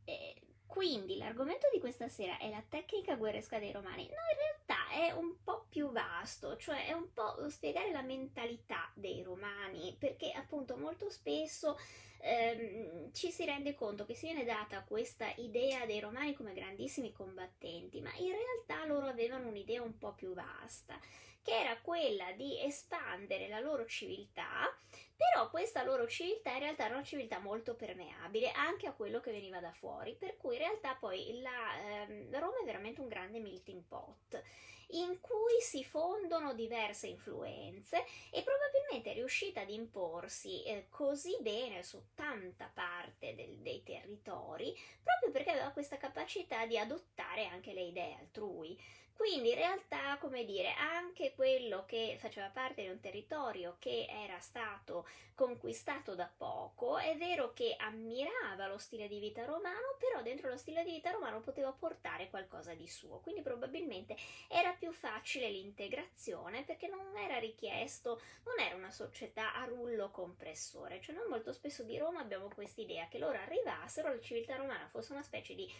E 0.04 0.42
quindi 0.66 1.16
l'argomento 1.16 1.68
di 1.72 1.78
questa 1.78 2.08
sera 2.08 2.38
è 2.38 2.50
la 2.50 2.62
tecnica 2.68 3.14
guerresca 3.14 3.58
dei 3.58 3.72
romani. 3.72 4.06
No, 4.06 4.14
in 4.32 4.38
realtà 4.38 4.73
è 4.94 5.10
un 5.10 5.42
po' 5.42 5.66
più 5.68 5.90
vasto, 5.90 6.56
cioè 6.56 6.86
è 6.86 6.92
un 6.92 7.12
po' 7.12 7.48
spiegare 7.50 7.90
la 7.90 8.02
mentalità 8.02 8.90
dei 8.94 9.22
romani, 9.22 9.96
perché 9.98 10.30
appunto 10.30 10.76
molto 10.76 11.10
spesso 11.10 11.76
ehm, 12.20 13.12
ci 13.12 13.32
si 13.32 13.44
rende 13.44 13.74
conto 13.74 14.06
che 14.06 14.14
si 14.14 14.26
viene 14.26 14.44
data 14.44 14.84
questa 14.84 15.32
idea 15.36 15.84
dei 15.84 15.98
romani 15.98 16.34
come 16.34 16.54
grandissimi 16.54 17.12
combattenti, 17.12 18.00
ma 18.00 18.12
in 18.14 18.32
realtà 18.32 18.86
loro 18.86 19.06
avevano 19.06 19.48
un'idea 19.48 19.82
un 19.82 19.98
po' 19.98 20.14
più 20.14 20.32
vasta, 20.32 20.96
che 21.42 21.58
era 21.58 21.76
quella 21.80 22.30
di 22.32 22.60
espandere 22.62 23.48
la 23.48 23.58
loro 23.58 23.84
civiltà, 23.86 24.72
però 25.16 25.48
questa 25.50 25.82
loro 25.84 26.06
civiltà 26.06 26.52
in 26.52 26.60
realtà 26.60 26.84
era 26.86 26.94
una 26.94 27.04
civiltà 27.04 27.38
molto 27.38 27.74
permeabile 27.74 28.50
anche 28.52 28.86
a 28.86 28.92
quello 28.92 29.20
che 29.20 29.30
veniva 29.32 29.60
da 29.60 29.72
fuori, 29.72 30.16
per 30.16 30.36
cui 30.36 30.54
in 30.54 30.60
realtà 30.60 30.94
poi 30.94 31.40
la, 31.40 31.78
ehm, 31.78 32.38
Roma 32.38 32.60
è 32.60 32.64
veramente 32.64 33.00
un 33.00 33.08
grande 33.08 33.40
melting 33.40 33.82
pot 33.82 34.42
in 34.88 35.18
cui 35.20 35.60
si 35.60 35.84
fondono 35.84 36.52
diverse 36.54 37.06
influenze 37.06 38.04
e 38.30 38.42
probabilmente 38.42 39.10
è 39.10 39.14
riuscita 39.14 39.62
ad 39.62 39.70
imporsi 39.70 40.62
eh, 40.64 40.86
così 40.90 41.36
bene 41.40 41.82
su 41.82 42.00
tanta 42.14 42.70
parte 42.72 43.34
del, 43.34 43.58
dei 43.58 43.82
territori 43.82 44.76
proprio 45.02 45.30
perché 45.30 45.50
aveva 45.50 45.70
questa 45.70 45.96
capacità 45.96 46.66
di 46.66 46.78
adottare 46.78 47.46
anche 47.46 47.72
le 47.72 47.82
idee 47.82 48.16
altrui. 48.18 48.78
Quindi 49.16 49.50
in 49.50 49.54
realtà, 49.54 50.18
come 50.18 50.44
dire, 50.44 50.74
anche 50.74 51.34
quello 51.34 51.84
che 51.86 52.16
faceva 52.18 52.48
parte 52.48 52.82
di 52.82 52.88
un 52.88 53.00
territorio 53.00 53.76
che 53.78 54.06
era 54.08 54.38
stato 54.40 55.06
conquistato 55.34 56.14
da 56.14 56.30
poco, 56.36 56.98
è 56.98 57.16
vero 57.16 57.52
che 57.52 57.74
ammirava 57.78 58.66
lo 58.66 58.76
stile 58.76 59.08
di 59.08 59.20
vita 59.20 59.44
romano, 59.44 59.96
però 59.98 60.20
dentro 60.22 60.48
lo 60.48 60.56
stile 60.56 60.84
di 60.84 60.90
vita 60.90 61.10
romano 61.10 61.40
poteva 61.40 61.72
portare 61.72 62.28
qualcosa 62.28 62.74
di 62.74 62.88
suo. 62.88 63.20
Quindi 63.20 63.40
probabilmente 63.40 64.16
era 64.48 64.72
più 64.72 64.92
facile 64.92 65.48
l'integrazione 65.48 66.64
perché 66.64 66.88
non 66.88 67.16
era 67.16 67.38
richiesto, 67.38 68.20
non 68.44 68.58
era 68.58 68.74
una 68.74 68.90
società 68.90 69.54
a 69.54 69.64
rullo 69.64 70.10
compressore. 70.10 71.00
Cioè 71.00 71.14
noi 71.14 71.28
molto 71.28 71.52
spesso 71.52 71.82
di 71.82 71.96
Roma 71.96 72.20
abbiamo 72.20 72.48
questa 72.52 72.80
idea 72.80 73.08
che 73.08 73.18
loro 73.18 73.38
arrivassero, 73.38 74.08
la 74.08 74.20
civiltà 74.20 74.56
romana 74.56 74.88
fosse 74.88 75.12
una 75.12 75.22
specie 75.22 75.54
di 75.54 75.72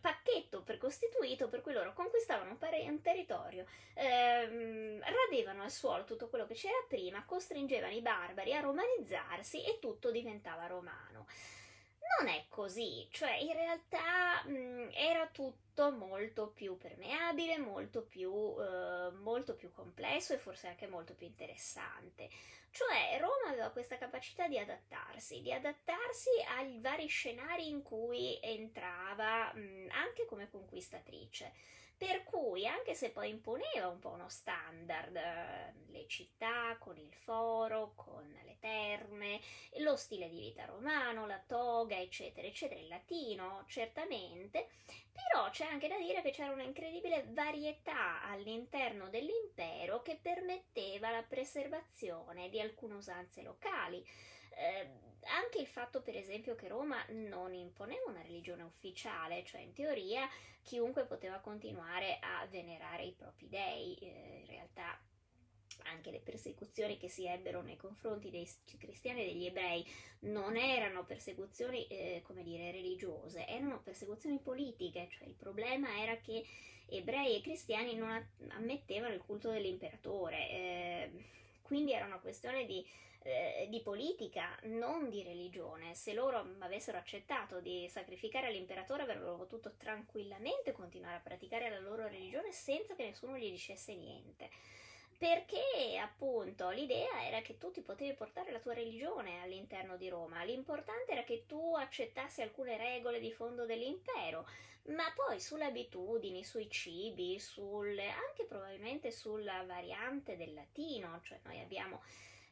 pacchetto 0.00 0.62
precostituito 0.62 1.48
per 1.48 1.62
cui 1.62 1.72
loro 1.72 1.92
conquistavano 1.92 2.50
un, 2.50 2.58
pare- 2.58 2.88
un 2.88 3.00
territorio, 3.00 3.64
ehm, 3.94 5.00
radevano 5.00 5.62
al 5.62 5.70
suolo 5.70 6.04
tutto 6.04 6.28
quello 6.28 6.46
che 6.46 6.54
c'era 6.54 6.84
prima, 6.88 7.24
costringevano 7.24 7.94
i 7.94 8.00
barbari 8.00 8.54
a 8.54 8.60
romanizzarsi 8.60 9.64
e 9.64 9.78
tutto 9.78 10.10
diventava 10.10 10.66
romano. 10.66 11.26
Non 12.16 12.28
è 12.28 12.46
così, 12.48 13.06
cioè 13.10 13.34
in 13.34 13.52
realtà 13.52 14.42
mh, 14.44 14.90
era 14.92 15.26
tutto 15.28 15.90
molto 15.92 16.48
più 16.48 16.76
permeabile, 16.76 17.58
molto 17.58 18.02
più, 18.02 18.54
eh, 18.58 19.10
molto 19.20 19.54
più 19.54 19.70
complesso 19.72 20.32
e 20.32 20.38
forse 20.38 20.68
anche 20.68 20.86
molto 20.86 21.14
più 21.14 21.26
interessante. 21.26 22.28
Cioè 22.70 23.18
Roma 23.20 23.50
aveva 23.50 23.70
questa 23.70 23.98
capacità 23.98 24.48
di 24.48 24.58
adattarsi, 24.58 25.40
di 25.42 25.52
adattarsi 25.52 26.30
ai 26.56 26.80
vari 26.80 27.06
scenari 27.06 27.68
in 27.68 27.82
cui 27.82 28.38
entrava 28.42 29.52
mh, 29.52 29.88
anche 29.90 30.26
come 30.26 30.50
conquistatrice. 30.50 31.52
Per 31.98 32.22
cui, 32.22 32.64
anche 32.64 32.94
se 32.94 33.10
poi 33.10 33.28
imponeva 33.28 33.88
un 33.88 33.98
po' 33.98 34.10
uno 34.10 34.28
standard, 34.28 35.16
eh, 35.16 35.74
le 35.88 36.06
città 36.06 36.76
con 36.78 36.96
il 36.96 37.12
foro, 37.12 37.92
con 37.96 38.24
le 38.44 38.56
terme, 38.60 39.40
lo 39.78 39.96
stile 39.96 40.28
di 40.28 40.38
vita 40.38 40.64
romano, 40.64 41.26
la 41.26 41.42
toga, 41.44 41.98
eccetera, 41.98 42.46
eccetera, 42.46 42.78
il 42.78 42.86
latino, 42.86 43.64
certamente, 43.66 44.68
però 45.12 45.50
c'è 45.50 45.64
anche 45.64 45.88
da 45.88 45.98
dire 45.98 46.22
che 46.22 46.30
c'era 46.30 46.52
un'incredibile 46.52 47.26
varietà 47.30 48.22
all'interno 48.22 49.08
dell'impero 49.08 50.00
che 50.00 50.20
permetteva 50.22 51.10
la 51.10 51.24
preservazione 51.24 52.48
di 52.48 52.60
alcune 52.60 52.94
usanze 52.94 53.42
locali. 53.42 54.06
Eh, 54.54 55.07
anche 55.28 55.58
il 55.60 55.66
fatto, 55.66 56.02
per 56.02 56.16
esempio, 56.16 56.54
che 56.54 56.68
Roma 56.68 57.04
non 57.08 57.54
imponeva 57.54 58.10
una 58.10 58.22
religione 58.22 58.62
ufficiale, 58.62 59.44
cioè 59.44 59.60
in 59.60 59.72
teoria 59.72 60.28
chiunque 60.62 61.04
poteva 61.04 61.38
continuare 61.38 62.18
a 62.20 62.46
venerare 62.46 63.04
i 63.04 63.12
propri 63.12 63.48
dei, 63.48 63.94
eh, 63.96 64.40
in 64.40 64.46
realtà 64.46 65.00
anche 65.84 66.10
le 66.10 66.20
persecuzioni 66.20 66.98
che 66.98 67.08
si 67.08 67.26
ebbero 67.26 67.62
nei 67.62 67.76
confronti 67.76 68.30
dei 68.30 68.48
cristiani 68.78 69.22
e 69.22 69.26
degli 69.26 69.46
ebrei 69.46 69.86
non 70.20 70.56
erano 70.56 71.04
persecuzioni, 71.04 71.86
eh, 71.86 72.22
come 72.24 72.42
dire, 72.42 72.70
religiose, 72.70 73.46
erano 73.46 73.80
persecuzioni 73.80 74.38
politiche, 74.38 75.08
cioè 75.10 75.28
il 75.28 75.34
problema 75.34 76.00
era 76.00 76.16
che 76.16 76.44
ebrei 76.86 77.36
e 77.36 77.40
cristiani 77.40 77.94
non 77.94 78.26
ammettevano 78.48 79.14
il 79.14 79.20
culto 79.20 79.50
dell'imperatore, 79.50 80.50
eh, 80.50 81.10
quindi 81.62 81.92
era 81.92 82.06
una 82.06 82.18
questione 82.18 82.64
di 82.66 82.84
eh, 83.28 83.66
di 83.68 83.80
politica, 83.80 84.58
non 84.62 85.10
di 85.10 85.22
religione. 85.22 85.94
Se 85.94 86.14
loro 86.14 86.54
avessero 86.60 86.98
accettato 86.98 87.60
di 87.60 87.86
sacrificare 87.88 88.46
all'imperatore 88.46 89.02
avrebbero 89.02 89.36
potuto 89.36 89.74
tranquillamente 89.76 90.72
continuare 90.72 91.16
a 91.16 91.20
praticare 91.20 91.68
la 91.68 91.78
loro 91.78 92.08
religione 92.08 92.52
senza 92.52 92.94
che 92.94 93.04
nessuno 93.04 93.36
gli 93.36 93.50
dicesse 93.50 93.94
niente. 93.94 94.50
Perché 95.18 95.98
appunto 96.00 96.70
l'idea 96.70 97.26
era 97.26 97.40
che 97.40 97.58
tu 97.58 97.72
ti 97.72 97.80
potevi 97.80 98.14
portare 98.14 98.52
la 98.52 98.60
tua 98.60 98.74
religione 98.74 99.42
all'interno 99.42 99.96
di 99.96 100.08
Roma, 100.08 100.44
l'importante 100.44 101.10
era 101.10 101.24
che 101.24 101.44
tu 101.44 101.74
accettassi 101.74 102.40
alcune 102.40 102.76
regole 102.76 103.18
di 103.18 103.32
fondo 103.32 103.66
dell'impero, 103.66 104.48
ma 104.94 105.12
poi 105.14 105.40
sulle 105.40 105.64
abitudini, 105.64 106.44
sui 106.44 106.70
cibi, 106.70 107.38
sul, 107.40 107.98
anche 107.98 108.44
probabilmente 108.44 109.10
sulla 109.10 109.64
variante 109.66 110.36
del 110.36 110.54
latino, 110.54 111.20
cioè 111.24 111.40
noi 111.42 111.60
abbiamo 111.60 112.00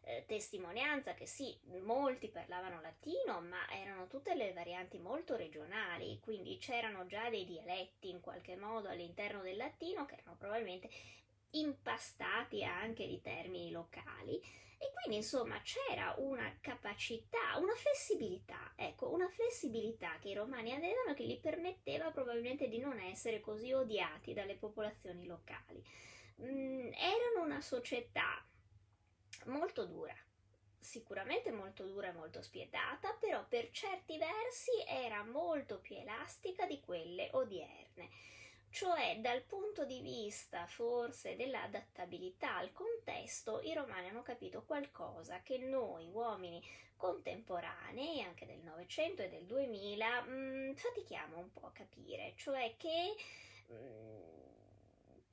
eh, 0.08 0.24
testimonianza 0.24 1.14
che 1.14 1.26
sì, 1.26 1.58
molti 1.82 2.28
parlavano 2.28 2.80
latino, 2.80 3.40
ma 3.40 3.68
erano 3.70 4.06
tutte 4.06 4.36
le 4.36 4.52
varianti 4.52 4.98
molto 4.98 5.34
regionali, 5.34 6.20
quindi 6.20 6.58
c'erano 6.58 7.06
già 7.06 7.28
dei 7.28 7.44
dialetti 7.44 8.08
in 8.08 8.20
qualche 8.20 8.56
modo 8.56 8.88
all'interno 8.88 9.42
del 9.42 9.56
latino 9.56 10.06
che 10.06 10.14
erano 10.14 10.36
probabilmente 10.38 10.88
impastati 11.50 12.62
anche 12.62 13.06
di 13.06 13.20
termini 13.20 13.72
locali 13.72 14.40
e 14.78 14.92
quindi 14.92 15.16
insomma 15.16 15.60
c'era 15.62 16.14
una 16.18 16.56
capacità, 16.60 17.56
una 17.58 17.74
flessibilità, 17.74 18.74
ecco, 18.76 19.10
una 19.10 19.28
flessibilità 19.28 20.18
che 20.20 20.28
i 20.28 20.34
romani 20.34 20.72
avevano 20.72 21.14
che 21.14 21.24
gli 21.24 21.40
permetteva 21.40 22.12
probabilmente 22.12 22.68
di 22.68 22.78
non 22.78 23.00
essere 23.00 23.40
così 23.40 23.72
odiati 23.72 24.34
dalle 24.34 24.54
popolazioni 24.54 25.26
locali. 25.26 25.82
Mm, 26.42 26.92
erano 26.92 27.42
una 27.44 27.60
società 27.60 28.46
molto 29.44 29.84
dura, 29.84 30.14
sicuramente 30.78 31.50
molto 31.50 31.84
dura 31.84 32.08
e 32.08 32.12
molto 32.12 32.42
spietata, 32.42 33.12
però 33.20 33.44
per 33.46 33.70
certi 33.70 34.18
versi 34.18 34.70
era 34.86 35.22
molto 35.24 35.78
più 35.80 35.96
elastica 35.96 36.66
di 36.66 36.80
quelle 36.80 37.28
odierne. 37.32 38.10
Cioè 38.68 39.18
dal 39.20 39.42
punto 39.42 39.84
di 39.84 40.00
vista 40.00 40.66
forse 40.66 41.36
dell'adattabilità 41.36 42.56
al 42.56 42.72
contesto, 42.72 43.60
i 43.62 43.72
romani 43.72 44.08
hanno 44.08 44.22
capito 44.22 44.64
qualcosa 44.64 45.40
che 45.42 45.56
noi 45.58 46.08
uomini 46.12 46.62
contemporanei, 46.96 48.22
anche 48.22 48.46
del 48.46 48.60
Novecento 48.62 49.22
e 49.22 49.28
del 49.28 49.44
2000, 49.44 50.20
mh, 50.22 50.30
mm, 50.30 50.72
fatichiamo 50.74 51.38
un 51.38 51.52
po' 51.52 51.66
a 51.66 51.72
capire, 51.72 52.34
cioè 52.36 52.74
che 52.76 53.14
mh, 53.68 53.74
mm, 53.74 54.45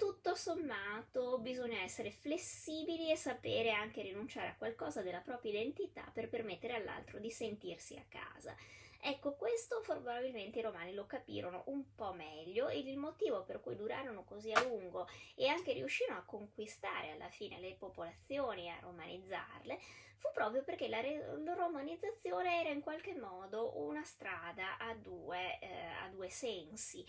tutto 0.03 0.35
sommato 0.35 1.37
bisogna 1.37 1.79
essere 1.81 2.11
flessibili 2.11 3.09
e 3.09 3.15
sapere 3.15 3.71
anche 3.71 4.01
rinunciare 4.01 4.49
a 4.49 4.55
qualcosa 4.57 5.01
della 5.01 5.21
propria 5.21 5.53
identità 5.53 6.03
per 6.13 6.27
permettere 6.27 6.73
all'altro 6.73 7.19
di 7.19 7.31
sentirsi 7.31 7.95
a 7.95 8.03
casa. 8.09 8.53
Ecco, 8.99 9.35
questo 9.35 9.79
probabilmente 9.79 10.59
i 10.59 10.61
romani 10.61 10.93
lo 10.93 11.05
capirono 11.05 11.63
un 11.67 11.95
po' 11.95 12.11
meglio 12.11 12.67
e 12.67 12.79
il 12.79 12.97
motivo 12.97 13.45
per 13.45 13.61
cui 13.61 13.77
durarono 13.77 14.25
così 14.25 14.51
a 14.51 14.61
lungo 14.63 15.07
e 15.35 15.47
anche 15.47 15.71
riuscirono 15.71 16.19
a 16.19 16.25
conquistare 16.25 17.11
alla 17.11 17.29
fine 17.29 17.61
le 17.61 17.75
popolazioni 17.75 18.65
e 18.65 18.69
a 18.71 18.79
romanizzarle 18.81 19.79
fu 20.17 20.31
proprio 20.33 20.63
perché 20.63 20.89
la, 20.89 20.99
re- 20.99 21.37
la 21.41 21.53
romanizzazione 21.53 22.59
era 22.59 22.71
in 22.71 22.81
qualche 22.81 23.15
modo 23.15 23.77
una 23.79 24.03
strada 24.03 24.77
a 24.77 24.93
due, 24.95 25.59
eh, 25.59 25.67
a 26.01 26.09
due 26.09 26.29
sensi. 26.29 27.05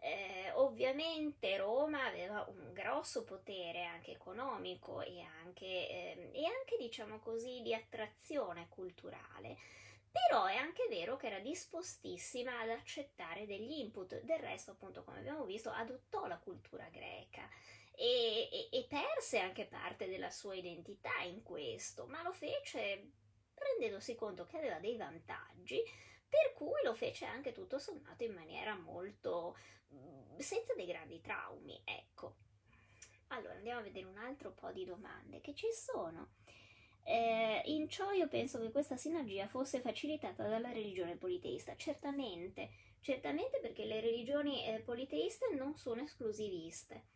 Eh, 0.00 0.52
ovviamente 0.54 1.56
Roma 1.56 2.04
aveva 2.06 2.44
un 2.48 2.72
grosso 2.72 3.24
potere 3.24 3.84
anche 3.84 4.12
economico 4.12 5.00
e 5.00 5.20
anche, 5.42 5.66
eh, 5.66 6.30
e 6.32 6.44
anche 6.44 6.76
diciamo 6.78 7.18
così, 7.18 7.62
di 7.62 7.74
attrazione 7.74 8.68
culturale 8.68 9.56
però 10.10 10.46
è 10.46 10.56
anche 10.56 10.86
vero 10.88 11.16
che 11.16 11.26
era 11.26 11.38
dispostissima 11.38 12.60
ad 12.60 12.70
accettare 12.70 13.46
degli 13.46 13.72
input, 13.72 14.20
del 14.22 14.38
resto 14.38 14.72
appunto 14.72 15.04
come 15.04 15.18
abbiamo 15.18 15.44
visto 15.44 15.70
adottò 15.70 16.26
la 16.26 16.38
cultura 16.38 16.88
greca 16.90 17.48
e, 17.94 18.48
e, 18.50 18.68
e 18.70 18.86
perse 18.88 19.38
anche 19.38 19.66
parte 19.66 20.08
della 20.08 20.30
sua 20.30 20.54
identità 20.54 21.20
in 21.24 21.42
questo, 21.42 22.06
ma 22.06 22.22
lo 22.22 22.32
fece 22.32 23.10
rendendosi 23.54 24.14
conto 24.14 24.46
che 24.46 24.56
aveva 24.56 24.78
dei 24.78 24.96
vantaggi, 24.96 25.82
per 26.28 26.52
cui 26.54 26.82
lo 26.84 26.94
fece 26.94 27.24
anche 27.24 27.52
tutto 27.52 27.78
sommato 27.78 28.24
in 28.24 28.34
maniera 28.34 28.76
molto 28.76 29.56
mm, 29.92 30.38
senza 30.38 30.74
dei 30.74 30.86
grandi 30.86 31.20
traumi, 31.20 31.80
ecco. 31.84 32.36
Allora 33.28 33.54
andiamo 33.54 33.80
a 33.80 33.82
vedere 33.82 34.06
un 34.06 34.16
altro 34.16 34.52
po' 34.52 34.72
di 34.72 34.84
domande 34.84 35.40
che 35.40 35.54
ci 35.54 35.68
sono. 35.72 36.32
Eh, 37.04 37.62
in 37.66 37.88
ciò 37.88 38.10
io 38.12 38.28
penso 38.28 38.60
che 38.60 38.70
questa 38.70 38.96
sinergia 38.96 39.48
fosse 39.48 39.80
facilitata 39.80 40.46
dalla 40.46 40.72
religione 40.72 41.16
politeista, 41.16 41.74
certamente, 41.76 42.70
certamente 43.00 43.60
perché 43.60 43.86
le 43.86 44.00
religioni 44.00 44.66
eh, 44.66 44.80
politeiste 44.80 45.54
non 45.54 45.74
sono 45.76 46.02
esclusiviste, 46.02 47.06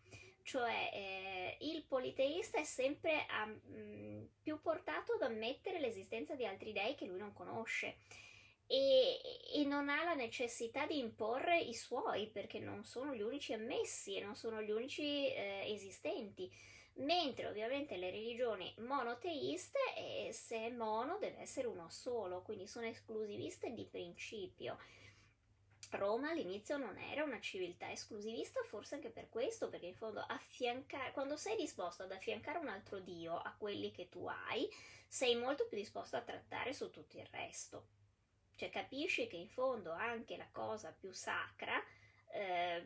cioè 0.43 0.91
eh, 0.95 1.57
il 1.61 1.85
politeista 1.85 2.59
è 2.59 2.65
sempre 2.65 3.27
a, 3.27 3.45
mh, 3.45 3.61
mm, 3.69 4.25
più 4.43 4.61
portato 4.61 5.13
ad 5.13 5.23
ammettere 5.23 5.79
l'esistenza 5.79 6.35
di 6.35 6.47
altri 6.47 6.73
dei 6.73 6.95
che 6.95 7.07
lui 7.07 7.19
non 7.19 7.33
conosce. 7.33 7.97
E, 8.75 9.21
e, 9.53 9.65
non 9.67 9.91
ha 9.91 10.03
la 10.03 10.15
necessità 10.15 10.87
di 10.87 10.99
imporre 10.99 11.61
i 11.61 11.75
suoi 11.75 12.29
perché 12.29 12.59
non 12.59 12.85
sono 12.85 13.15
gli 13.15 13.21
unici 13.21 13.53
ammessi 13.53 14.17
e 14.17 14.23
non 14.23 14.35
sono 14.35 14.63
gli 14.63 14.71
unici 14.71 15.03
eh, 15.03 15.65
esistenti 15.67 16.51
mentre 16.95 17.49
ovviamente 17.49 17.99
le 17.99 18.11
religioni 18.11 18.75
monoteiste, 18.79 19.79
eh, 19.95 20.33
se 20.33 20.57
è 20.57 20.71
mono 20.71 21.19
deve 21.19 21.41
essere 21.41 21.67
uno 21.67 21.91
solo, 21.91 22.41
quindi 22.41 22.67
sono 22.67 22.87
esclusiviste 22.87 23.75
di 23.75 23.85
principio. 23.85 24.79
Roma 25.91 26.31
all'inizio 26.31 26.79
non 26.79 26.97
era 26.97 27.25
una 27.25 27.41
civiltà 27.41 27.91
esclusivista, 27.91 28.63
forse 28.63 28.95
anche 28.95 29.11
per 29.11 29.29
questo, 29.29 29.69
perché 29.69 29.85
in 29.85 29.95
fondo 29.95 30.21
affiancare, 30.21 31.13
quando 31.13 31.37
sei 31.37 31.57
disposto 31.57 32.05
ad 32.05 32.13
affiancare 32.13 32.59
un 32.59 32.69
altro 32.69 33.01
dio 33.01 33.37
a 33.37 33.55
quelli 33.59 33.91
che 33.91 34.09
tu 34.09 34.27
hai, 34.27 34.67
sei 35.07 35.37
molto 35.37 35.67
più 35.67 35.77
disposto 35.77 36.17
a 36.17 36.23
trattare 36.23 36.73
su 36.73 36.89
tutto 36.89 37.19
il 37.19 37.29
resto. 37.31 38.01
Cioè 38.55 38.71
capisci 38.71 39.27
che 39.27 39.37
in 39.37 39.49
fondo 39.49 39.93
anche 39.93 40.37
la 40.37 40.49
cosa 40.53 40.95
più 40.99 41.13
sacra 41.13 41.83
eh, 42.33 42.85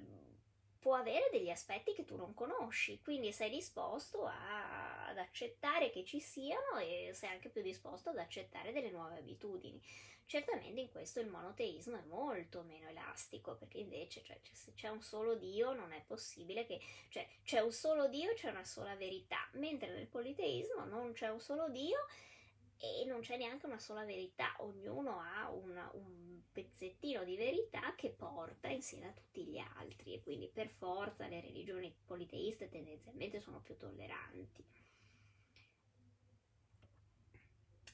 può 0.78 0.94
avere 0.94 1.28
degli 1.32 1.50
aspetti 1.50 1.92
che 1.94 2.04
tu 2.04 2.16
non 2.16 2.32
conosci, 2.32 3.00
quindi 3.02 3.32
sei 3.32 3.50
disposto 3.50 4.24
a, 4.24 5.08
ad 5.08 5.18
accettare 5.18 5.90
che 5.90 6.04
ci 6.04 6.20
siano 6.20 6.78
e 6.78 7.10
sei 7.12 7.30
anche 7.30 7.48
più 7.48 7.60
disposto 7.60 8.10
ad 8.10 8.18
accettare 8.18 8.72
delle 8.72 8.90
nuove 8.90 9.18
abitudini. 9.18 9.82
Certamente 10.26 10.80
in 10.80 10.90
questo 10.90 11.20
il 11.20 11.28
monoteismo 11.28 11.96
è 11.96 12.02
molto 12.06 12.62
meno 12.62 12.88
elastico, 12.88 13.56
perché 13.56 13.78
invece 13.78 14.22
cioè, 14.22 14.38
se 14.52 14.74
c'è 14.74 14.88
un 14.88 15.00
solo 15.00 15.36
Dio 15.36 15.72
non 15.72 15.92
è 15.92 16.02
possibile 16.04 16.66
che... 16.66 16.80
cioè 17.08 17.26
c'è 17.44 17.60
un 17.60 17.72
solo 17.72 18.08
Dio 18.08 18.30
e 18.30 18.34
c'è 18.34 18.50
una 18.50 18.64
sola 18.64 18.96
verità, 18.96 19.38
mentre 19.52 19.90
nel 19.90 20.06
politeismo 20.08 20.84
non 20.84 21.12
c'è 21.12 21.28
un 21.28 21.40
solo 21.40 21.68
Dio 21.68 22.06
e 22.78 23.04
non 23.06 23.20
c'è 23.20 23.36
neanche 23.36 23.66
una 23.66 23.78
sola 23.78 24.04
verità, 24.04 24.54
ognuno 24.58 25.18
ha 25.18 25.50
una, 25.50 25.90
un 25.94 26.40
pezzettino 26.52 27.24
di 27.24 27.36
verità 27.36 27.94
che 27.94 28.10
porta 28.10 28.68
insieme 28.68 29.08
a 29.08 29.12
tutti 29.12 29.44
gli 29.44 29.58
altri 29.58 30.14
e 30.14 30.22
quindi 30.22 30.48
per 30.52 30.68
forza 30.68 31.26
le 31.26 31.40
religioni 31.40 31.94
politeiste 32.04 32.68
tendenzialmente 32.68 33.40
sono 33.40 33.60
più 33.60 33.76
tolleranti. 33.76 34.64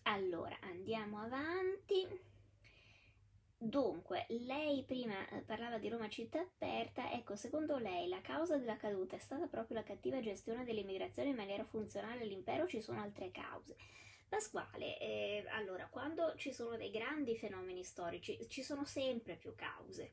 Allora, 0.05 0.59
andiamo 0.61 1.21
avanti. 1.21 2.31
Dunque, 3.57 4.27
lei 4.31 4.83
prima 4.83 5.29
eh, 5.29 5.43
parlava 5.43 5.79
di 5.79 5.89
Roma 5.89 6.09
città 6.09 6.41
aperta, 6.41 7.13
ecco, 7.13 7.37
secondo 7.37 7.79
lei 7.79 8.09
la 8.09 8.21
causa 8.21 8.57
della 8.57 8.77
caduta 8.77 9.15
è 9.15 9.21
stata 9.21 9.47
proprio 9.47 9.77
la 9.77 9.85
cattiva 9.85 10.19
gestione 10.19 10.65
dell'immigrazione 10.65 11.29
in 11.29 11.37
maniera 11.37 11.63
funzionale 11.63 12.23
all'impero 12.23 12.65
o 12.65 12.67
ci 12.67 12.81
sono 12.81 13.01
altre 13.01 13.31
cause? 13.31 13.77
Pasquale, 14.33 14.97
eh, 14.99 15.45
allora, 15.51 15.89
quando 15.89 16.35
ci 16.37 16.55
sono 16.55 16.79
dei 16.79 16.91
grandi 16.91 17.37
fenomeni 17.37 17.85
storici, 17.85 18.49
ci 18.49 18.63
sono 18.63 18.87
sempre 18.87 19.35
più 19.37 19.55
cause, 19.55 20.13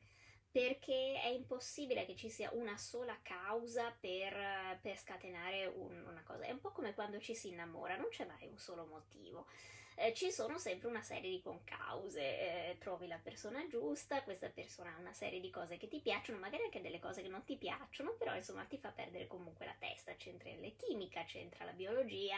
perché 0.50 1.18
è 1.22 1.28
impossibile 1.28 2.04
che 2.04 2.14
ci 2.14 2.28
sia 2.28 2.50
una 2.52 2.76
sola 2.76 3.18
causa 3.22 3.96
per, 3.98 4.78
per 4.82 4.98
scatenare 4.98 5.64
un, 5.64 6.04
una 6.06 6.22
cosa. 6.22 6.44
È 6.44 6.50
un 6.50 6.60
po' 6.60 6.70
come 6.70 6.92
quando 6.92 7.18
ci 7.18 7.34
si 7.34 7.48
innamora, 7.48 7.96
non 7.96 8.10
c'è 8.10 8.26
mai 8.26 8.46
un 8.46 8.58
solo 8.58 8.84
motivo. 8.84 9.46
Eh, 9.94 10.12
ci 10.12 10.30
sono 10.30 10.58
sempre 10.58 10.88
una 10.88 11.02
serie 11.02 11.30
di 11.30 11.40
concause, 11.40 12.20
eh, 12.20 12.76
trovi 12.78 13.06
la 13.06 13.18
persona 13.22 13.66
giusta, 13.68 14.22
questa 14.22 14.50
persona 14.50 14.94
ha 14.94 14.98
una 14.98 15.14
serie 15.14 15.40
di 15.40 15.48
cose 15.48 15.78
che 15.78 15.88
ti 15.88 16.00
piacciono, 16.00 16.38
magari 16.38 16.64
anche 16.64 16.82
delle 16.82 16.98
cose 16.98 17.22
che 17.22 17.28
non 17.28 17.44
ti 17.44 17.56
piacciono, 17.56 18.12
però 18.18 18.36
insomma 18.36 18.64
ti 18.64 18.76
fa 18.76 18.90
perdere 18.90 19.26
comunque 19.26 19.64
la 19.64 19.76
testa, 19.78 20.14
c'entra 20.16 20.50
la 20.60 20.68
chimica, 20.76 21.24
c'entra 21.24 21.64
la 21.64 21.72
biologia, 21.72 22.36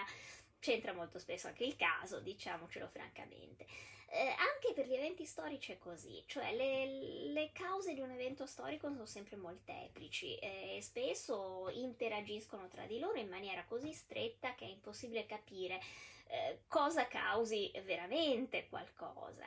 c'entra 0.62 0.92
molto 0.92 1.18
spesso 1.18 1.48
anche 1.48 1.64
il 1.64 1.74
caso, 1.74 2.20
diciamocelo 2.20 2.86
francamente. 2.86 3.66
Eh, 4.14 4.34
anche 4.38 4.74
per 4.74 4.86
gli 4.86 4.94
eventi 4.94 5.24
storici 5.24 5.72
è 5.72 5.78
così, 5.78 6.22
cioè 6.26 6.54
le, 6.54 7.32
le, 7.32 7.50
cause 7.52 7.94
di 7.94 8.00
un 8.00 8.10
evento 8.10 8.44
storico 8.46 8.90
sono 8.90 9.06
sempre 9.06 9.36
molteplici 9.36 10.36
e 10.36 10.78
spesso 10.82 11.70
interagiscono 11.70 12.68
tra 12.68 12.84
di 12.84 12.98
loro 12.98 13.18
in 13.18 13.28
maniera 13.28 13.64
così 13.64 13.90
stretta 13.92 14.54
che 14.54 14.66
è 14.66 14.68
impossibile 14.68 15.24
capire 15.24 15.80
eh, 16.26 16.60
cosa 16.68 17.08
causi 17.08 17.72
veramente 17.84 18.68
qualcosa. 18.68 19.46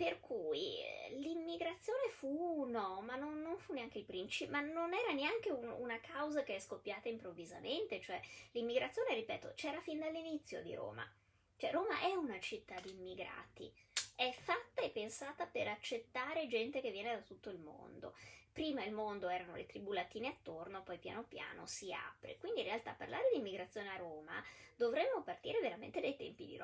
Per 0.00 0.18
cui 0.20 0.78
eh, 0.78 1.10
l'immigrazione 1.18 2.08
fu 2.08 2.64
no, 2.64 3.02
ma 3.02 3.16
non, 3.16 3.42
non 3.42 3.58
fu 3.58 3.74
neanche 3.74 3.98
il 3.98 4.06
principio, 4.06 4.50
ma 4.50 4.62
non 4.62 4.94
era 4.94 5.12
neanche 5.12 5.50
un, 5.50 5.68
una 5.78 6.00
causa 6.00 6.42
che 6.42 6.56
è 6.56 6.58
scoppiata 6.58 7.10
improvvisamente, 7.10 8.00
cioè 8.00 8.18
l'immigrazione, 8.52 9.14
ripeto, 9.14 9.52
c'era 9.54 9.78
fin 9.82 9.98
dall'inizio 9.98 10.62
di 10.62 10.74
Roma. 10.74 11.06
Cioè 11.54 11.70
Roma 11.72 12.00
è 12.00 12.14
una 12.14 12.40
città 12.40 12.80
di 12.80 12.92
immigrati, 12.92 13.70
è 14.16 14.32
fatta 14.32 14.80
e 14.80 14.88
pensata 14.88 15.44
per 15.44 15.68
accettare 15.68 16.46
gente 16.46 16.80
che 16.80 16.92
viene 16.92 17.16
da 17.16 17.20
tutto 17.20 17.50
il 17.50 17.58
mondo. 17.58 18.14
Prima 18.54 18.82
il 18.82 18.92
mondo 18.92 19.28
erano 19.28 19.54
le 19.54 19.66
tribù 19.66 19.92
latine 19.92 20.28
attorno, 20.28 20.82
poi 20.82 20.96
piano 20.96 21.24
piano 21.24 21.66
si 21.66 21.92
apre. 21.92 22.38
Quindi 22.38 22.60
in 22.60 22.66
realtà 22.68 22.94
parlare 22.94 23.28
di 23.30 23.38
immigrazione 23.38 23.90
a 23.90 23.96
Roma 23.96 24.42
dovremmo 24.76 25.22
partire 25.22 25.60
veramente 25.60 26.00
dai 26.00 26.16
tempi 26.16 26.46
di 26.46 26.56
e 26.56 26.58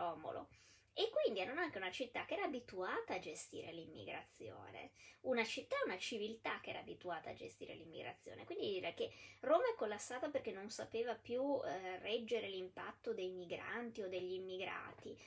quindi 1.26 1.42
erano 1.42 1.60
anche 1.60 1.78
una 1.78 1.90
città 1.90 2.24
che 2.24 2.34
era 2.34 2.44
abituata 2.44 3.14
a 3.14 3.18
gestire 3.18 3.72
l'immigrazione, 3.72 4.92
una 5.22 5.42
città, 5.42 5.74
una 5.84 5.98
civiltà 5.98 6.60
che 6.60 6.70
era 6.70 6.78
abituata 6.78 7.30
a 7.30 7.34
gestire 7.34 7.74
l'immigrazione. 7.74 8.44
Quindi 8.44 8.70
dire 8.70 8.94
che 8.94 9.10
Roma 9.40 9.64
è 9.64 9.74
collassata 9.74 10.28
perché 10.28 10.52
non 10.52 10.70
sapeva 10.70 11.16
più 11.16 11.60
eh, 11.64 11.98
reggere 11.98 12.48
l'impatto 12.48 13.12
dei 13.12 13.30
migranti 13.30 14.02
o 14.02 14.08
degli 14.08 14.34
immigrati. 14.34 15.18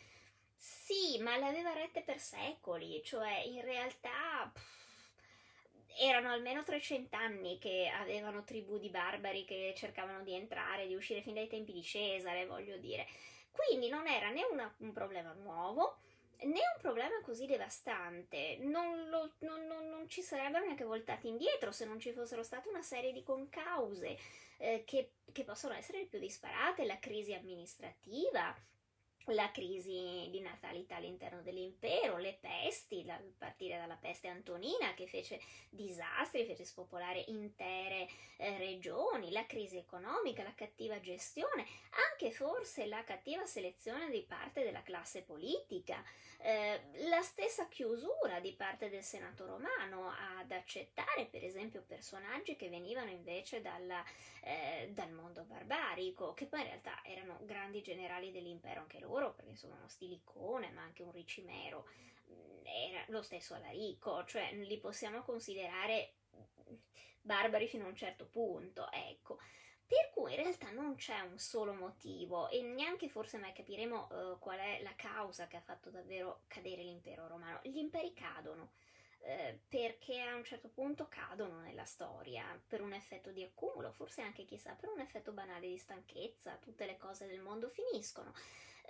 Sì, 0.55 1.19
ma 1.19 1.35
le 1.35 1.47
aveva 1.47 1.73
rette 1.73 2.01
per 2.01 2.17
secoli, 2.17 3.03
cioè 3.03 3.41
in 3.45 3.61
realtà 3.61 4.49
pff, 4.53 5.97
erano 5.97 6.29
almeno 6.31 6.63
300 6.63 7.13
anni 7.17 7.59
che 7.59 7.91
avevano 7.93 8.45
tribù 8.45 8.79
di 8.79 8.89
barbari 8.89 9.43
che 9.43 9.73
cercavano 9.75 10.23
di 10.23 10.33
entrare, 10.33 10.87
di 10.87 10.95
uscire 10.95 11.21
fin 11.21 11.33
dai 11.33 11.49
tempi 11.49 11.73
di 11.73 11.83
Cesare, 11.83 12.45
voglio 12.45 12.77
dire. 12.77 13.05
Quindi 13.51 13.89
non 13.89 14.07
era 14.07 14.29
né 14.29 14.43
una, 14.43 14.73
un 14.77 14.91
problema 14.91 15.33
nuovo 15.33 15.99
né 16.41 16.61
un 16.73 16.81
problema 16.81 17.19
così 17.21 17.45
devastante. 17.45 18.57
Non, 18.61 19.09
lo, 19.09 19.33
non, 19.39 19.65
non, 19.65 19.89
non, 19.89 20.07
ci 20.07 20.21
sarebbero 20.21 20.63
neanche 20.63 20.83
voltati 20.83 21.27
indietro 21.27 21.71
se 21.71 21.85
non 21.85 21.99
ci 21.99 22.13
fossero 22.13 22.43
state 22.43 22.69
una 22.69 22.81
serie 22.81 23.11
di 23.11 23.23
concause 23.23 24.17
eh, 24.57 24.83
che, 24.85 25.13
che 25.31 25.43
possono 25.43 25.73
essere 25.73 25.99
le 25.99 26.05
più 26.05 26.19
disparate, 26.19 26.85
la 26.85 26.99
crisi 26.99 27.33
amministrativa, 27.33 28.55
la 29.25 29.51
crisi 29.51 30.27
di 30.31 30.39
natalità 30.41 30.95
all'interno 30.95 31.41
dell'impero, 31.41 32.17
le 32.17 32.37
pesti, 32.39 33.05
a 33.09 33.21
partire 33.37 33.77
dalla 33.77 33.95
peste 33.95 34.27
antonina 34.27 34.93
che 34.95 35.07
fece 35.07 35.39
disastri, 35.69 36.45
fece 36.45 36.65
spopolare 36.65 37.25
intere 37.27 38.07
eh, 38.37 38.57
regioni, 38.57 39.31
la 39.31 39.45
crisi 39.45 39.77
economica, 39.77 40.43
la 40.43 40.55
cattiva 40.55 40.99
gestione, 40.99 41.65
anche 42.11 42.31
forse 42.31 42.85
la 42.85 43.03
cattiva 43.03 43.45
selezione 43.45 44.09
di 44.09 44.23
parte 44.27 44.63
della 44.63 44.81
classe 44.81 45.21
politica, 45.21 46.03
eh, 46.41 46.81
la 47.09 47.21
stessa 47.21 47.67
chiusura 47.67 48.39
di 48.39 48.53
parte 48.53 48.89
del 48.89 49.03
Senato 49.03 49.45
romano 49.45 50.09
ad 50.39 50.51
accettare 50.51 51.25
per 51.25 51.43
esempio 51.43 51.83
personaggi 51.85 52.55
che 52.55 52.69
venivano 52.69 53.09
invece 53.09 53.61
dalla, 53.61 54.03
eh, 54.41 54.89
dal 54.93 55.11
mondo 55.11 55.43
barbarico, 55.43 56.33
che 56.33 56.45
poi 56.45 56.61
in 56.61 56.67
realtà 56.67 57.01
erano 57.03 57.39
grandi 57.41 57.81
generali 57.81 58.31
dell'impero 58.31 58.79
anche 58.79 58.99
loro, 58.99 59.08
perché 59.33 59.55
sono 59.55 59.75
uno 59.75 59.87
stilicone, 59.87 60.71
ma 60.71 60.81
anche 60.81 61.03
un 61.03 61.11
ricimero, 61.11 61.87
mm, 62.31 62.65
era 62.65 63.03
lo 63.07 63.21
stesso 63.21 63.53
Alarico, 63.53 64.23
cioè 64.25 64.53
li 64.53 64.77
possiamo 64.79 65.23
considerare 65.23 66.15
barbari 67.21 67.67
fino 67.67 67.85
a 67.85 67.89
un 67.89 67.95
certo 67.95 68.27
punto, 68.27 68.89
ecco. 68.91 69.39
Per 69.85 70.11
cui 70.13 70.33
in 70.33 70.41
realtà 70.41 70.69
non 70.69 70.95
c'è 70.95 71.19
un 71.21 71.39
solo 71.39 71.73
motivo 71.73 72.47
e 72.49 72.61
neanche 72.61 73.09
forse 73.09 73.39
mai 73.39 73.53
capiremo 73.53 74.07
uh, 74.11 74.39
qual 74.39 74.59
è 74.59 74.81
la 74.83 74.93
causa 74.95 75.47
che 75.47 75.57
ha 75.57 75.61
fatto 75.61 75.89
davvero 75.89 76.43
cadere 76.47 76.83
l'impero 76.83 77.27
romano. 77.27 77.59
Gli 77.63 77.77
imperi 77.77 78.13
cadono 78.13 78.73
eh, 79.21 79.59
perché 79.67 80.21
a 80.21 80.35
un 80.35 80.43
certo 80.43 80.69
punto 80.69 81.07
cadono 81.07 81.59
nella 81.59 81.85
storia 81.85 82.45
per 82.67 82.81
un 82.81 82.93
effetto 82.93 83.31
di 83.31 83.43
accumulo, 83.43 83.91
forse 83.91 84.21
anche 84.21 84.45
chissà 84.45 84.73
per 84.73 84.89
un 84.89 84.99
effetto 84.99 85.31
banale 85.31 85.67
di 85.67 85.77
stanchezza, 85.77 86.57
tutte 86.57 86.85
le 86.85 86.97
cose 86.97 87.27
del 87.27 87.41
mondo 87.41 87.67
finiscono. 87.67 88.33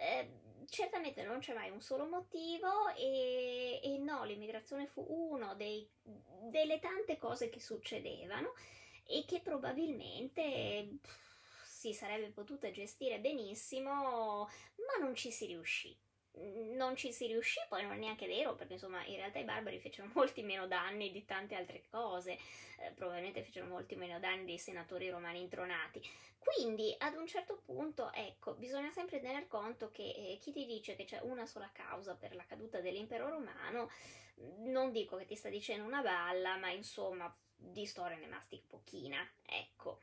Eh, 0.01 0.65
certamente 0.69 1.23
non 1.23 1.39
c'è 1.39 1.53
mai 1.53 1.69
un 1.69 1.81
solo 1.81 2.07
motivo 2.07 2.87
e, 2.95 3.81
e 3.83 3.97
no, 3.97 4.23
l'immigrazione 4.23 4.87
fu 4.87 5.03
dei, 5.57 5.89
delle 6.49 6.79
tante 6.79 7.17
cose 7.17 7.49
che 7.49 7.59
succedevano 7.59 8.53
e 9.05 9.25
che 9.27 9.41
probabilmente 9.41 10.99
si 11.63 11.93
sarebbe 11.93 12.29
potuta 12.29 12.71
gestire 12.71 13.19
benissimo, 13.19 14.47
ma 14.77 15.01
non 15.01 15.15
ci 15.15 15.31
si 15.31 15.47
riuscì. 15.47 15.97
Non 16.75 16.95
ci 16.95 17.11
si 17.11 17.27
riuscì, 17.27 17.59
poi 17.67 17.83
non 17.83 17.93
è 17.93 17.97
neanche 17.97 18.27
vero, 18.27 18.55
perché 18.55 18.73
insomma 18.73 19.03
in 19.05 19.15
realtà 19.15 19.39
i 19.39 19.43
barbari 19.43 19.79
fecero 19.79 20.09
molti 20.15 20.41
meno 20.43 20.67
danni 20.67 21.11
di 21.11 21.25
tante 21.25 21.55
altre 21.55 21.83
cose, 21.89 22.37
eh, 22.79 22.91
probabilmente 22.95 23.43
fecero 23.43 23.65
molti 23.65 23.95
meno 23.95 24.19
danni 24.19 24.45
dei 24.45 24.57
senatori 24.57 25.09
romani 25.09 25.41
intronati. 25.41 26.01
Quindi 26.37 26.95
ad 26.97 27.15
un 27.15 27.27
certo 27.27 27.61
punto, 27.65 28.11
ecco, 28.13 28.53
bisogna 28.53 28.91
sempre 28.91 29.19
tener 29.19 29.47
conto 29.47 29.91
che 29.91 30.03
eh, 30.03 30.37
chi 30.39 30.51
ti 30.51 30.65
dice 30.65 30.95
che 30.95 31.03
c'è 31.03 31.19
una 31.23 31.45
sola 31.45 31.69
causa 31.73 32.15
per 32.15 32.33
la 32.35 32.45
caduta 32.45 32.79
dell'impero 32.79 33.27
romano, 33.29 33.89
non 34.59 34.91
dico 34.91 35.17
che 35.17 35.25
ti 35.25 35.35
sta 35.35 35.49
dicendo 35.49 35.83
una 35.83 36.01
balla, 36.01 36.55
ma 36.57 36.69
insomma 36.69 37.33
di 37.55 37.85
storia 37.85 38.17
ne 38.17 38.27
mastic 38.27 38.63
pochina, 38.67 39.17
ecco. 39.45 39.99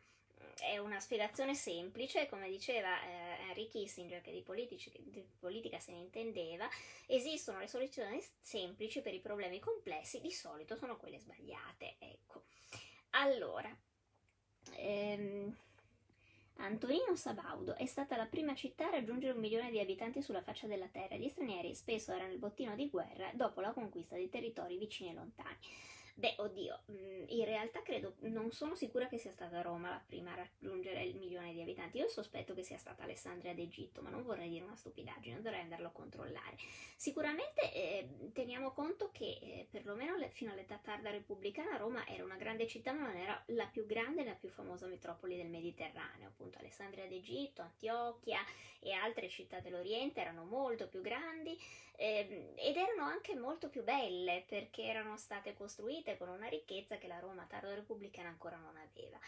È 0.59 0.78
una 0.78 1.00
spiegazione 1.00 1.54
semplice, 1.54 2.26
come 2.28 2.48
diceva 2.48 3.02
eh, 3.02 3.48
Henry 3.48 3.68
Kissinger, 3.68 4.22
che 4.22 4.32
di, 4.32 4.42
politici, 4.42 4.90
di 5.04 5.22
politica 5.38 5.78
se 5.78 5.92
ne 5.92 5.98
intendeva, 5.98 6.66
esistono 7.07 7.59
le 7.59 7.68
soluzioni 7.68 8.22
semplici 8.40 9.02
per 9.02 9.12
i 9.12 9.20
problemi 9.20 9.59
complessi, 9.59 10.20
di 10.20 10.32
solito 10.32 10.74
sono 10.76 10.96
quelle 10.96 11.18
sbagliate, 11.18 11.96
ecco. 11.98 12.44
Allora, 13.11 13.74
ehm, 14.76 15.54
Antonino 16.59 17.14
Sabaudo 17.16 17.74
è 17.74 17.84
stata 17.84 18.16
la 18.16 18.26
prima 18.26 18.54
città 18.54 18.86
a 18.86 18.90
raggiungere 18.90 19.34
un 19.34 19.40
milione 19.40 19.70
di 19.70 19.78
abitanti 19.78 20.22
sulla 20.22 20.42
faccia 20.42 20.66
della 20.66 20.88
terra. 20.88 21.16
Gli 21.16 21.28
stranieri 21.28 21.74
spesso 21.74 22.12
erano 22.12 22.32
il 22.32 22.38
bottino 22.38 22.74
di 22.74 22.88
guerra 22.88 23.30
dopo 23.34 23.61
la 23.61 23.72
conquista 23.72 24.16
di 24.16 24.30
territori 24.30 24.78
vicini 24.78 25.11
e 25.11 25.14
lontani. 25.14 25.57
Beh, 26.19 26.35
oddio, 26.39 26.85
mm, 26.91 27.25
in 27.29 27.45
realtà 27.45 27.83
credo, 27.83 28.14
non 28.21 28.51
sono 28.51 28.75
sicura 28.75 29.07
che 29.07 29.19
sia 29.19 29.33
stata 29.33 29.61
Roma 29.61 29.91
la 29.91 30.03
prima 30.05 30.33
a 30.33 30.37
raggiungere 30.37 31.03
il 31.05 31.17
milione 31.17 31.53
di 31.53 31.61
abitanti. 31.61 31.99
Io 31.99 32.09
sospetto 32.09 32.55
che 32.55 32.62
sia 32.62 32.79
stata 32.79 33.03
Alessandria 33.03 33.53
d'Egitto, 33.53 34.01
ma 34.01 34.09
non 34.09 34.23
vorrei 34.23 34.49
dire 34.49 34.64
una 34.64 34.77
stupidaggine, 34.77 35.43
dovrei 35.43 35.61
andarlo 35.61 35.89
a 35.89 35.91
controllare. 35.91 36.57
Sicuramente 36.97 37.71
eh, 37.71 38.31
teniamo 38.33 38.73
conto 38.73 39.11
che 39.12 39.27
eh, 39.43 39.69
perlomeno 39.71 40.17
le, 40.17 40.31
fino 40.31 40.53
all'età 40.53 40.79
tarda 40.83 41.11
repubblicana 41.11 41.77
Roma 41.77 42.07
era 42.07 42.25
una 42.25 42.37
grande 42.37 42.67
città, 42.67 42.95
ma 42.95 43.09
non 43.09 43.17
era 43.17 43.43
la 43.49 43.67
più 43.67 43.85
grande 43.85 44.23
e 44.23 44.25
la 44.25 44.33
più 44.33 44.49
famosa 44.49 44.87
metropoli 44.87 45.37
del 45.37 45.51
Mediterraneo. 45.51 46.29
Appunto, 46.29 46.57
Alessandria 46.57 47.07
d'Egitto, 47.07 47.61
Antiochia 47.61 48.41
e 48.87 48.93
altre 48.93 49.28
città 49.28 49.59
dell'Oriente 49.61 50.20
erano 50.20 50.45
molto 50.45 50.87
più 50.89 51.01
grandi 51.01 51.59
eh, 51.97 52.53
ed 52.55 52.76
erano 52.76 53.03
anche 53.03 53.34
molto 53.34 53.68
più 53.68 53.82
belle 53.82 54.45
perché 54.47 54.84
erano 54.84 55.16
state 55.16 55.55
costruite 55.55 56.16
con 56.16 56.28
una 56.28 56.47
ricchezza 56.47 56.97
che 56.97 57.09
la 57.09 57.18
Roma 57.18 57.47
tardo 57.49 57.74
repubblicana 57.74 58.28
ancora 58.28 58.57
non 58.57 58.76
aveva. 58.76 59.18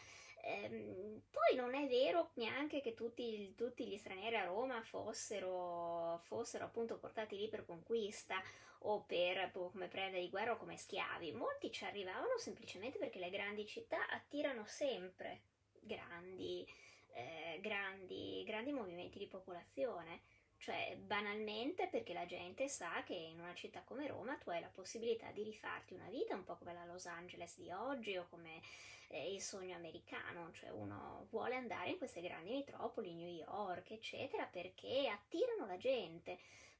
Eh, 0.40 1.20
poi 1.30 1.56
non 1.56 1.74
è 1.74 1.86
vero 1.88 2.30
neanche 2.34 2.80
che 2.80 2.94
tutti, 2.94 3.54
tutti 3.56 3.86
gli 3.86 3.98
stranieri 3.98 4.36
a 4.36 4.44
Roma 4.44 4.80
fossero, 4.82 6.20
fossero, 6.22 6.64
appunto 6.64 6.98
portati 6.98 7.36
lì 7.36 7.48
per 7.48 7.66
conquista 7.66 8.40
o 8.82 9.02
per, 9.02 9.50
come 9.50 9.88
preda 9.88 10.18
di 10.18 10.30
guerra 10.30 10.52
o 10.52 10.56
come 10.56 10.76
schiavi. 10.76 11.32
Molti 11.32 11.72
ci 11.72 11.84
arrivavano 11.84 12.38
semplicemente 12.38 12.98
perché 12.98 13.18
le 13.18 13.30
grandi 13.30 13.66
città 13.66 14.08
attirano 14.08 14.64
sempre 14.66 15.40
grandi, 15.80 16.66
eh, 17.12 17.58
grandi, 17.60 18.42
grandi 18.46 18.72
movimenti 18.72 19.18
di 19.18 19.26
popolazione. 19.26 20.20
Cioè, 20.58 20.96
banalmente 20.96 21.86
perché 21.86 22.12
la 22.12 22.26
gente 22.26 22.68
sa 22.68 23.02
che 23.04 23.14
in 23.14 23.38
una 23.38 23.54
città 23.54 23.82
come 23.82 24.08
Roma 24.08 24.36
tu 24.36 24.50
hai 24.50 24.60
la 24.60 24.66
possibilità 24.68 25.30
di 25.30 25.44
rifarti 25.44 25.94
una 25.94 26.08
vita 26.08 26.34
un 26.34 26.42
po' 26.42 26.56
come 26.56 26.72
la 26.72 26.84
Los 26.84 27.06
Angeles 27.06 27.56
di 27.58 27.70
oggi 27.70 28.16
o 28.16 28.26
come 28.28 28.60
eh, 29.08 29.32
il 29.32 29.40
sogno 29.40 29.76
americano, 29.76 30.50
cioè 30.52 30.70
uno 30.70 31.26
vuole 31.30 31.54
andare 31.54 31.90
in 31.90 31.98
queste 31.98 32.20
grandi 32.20 32.50
metropoli, 32.50 33.14
New 33.14 33.28
York, 33.28 33.92
eccetera, 33.92 34.44
perché 34.46 35.08
attirano 35.08 35.66
la 35.66 35.76
gente. 35.76 36.38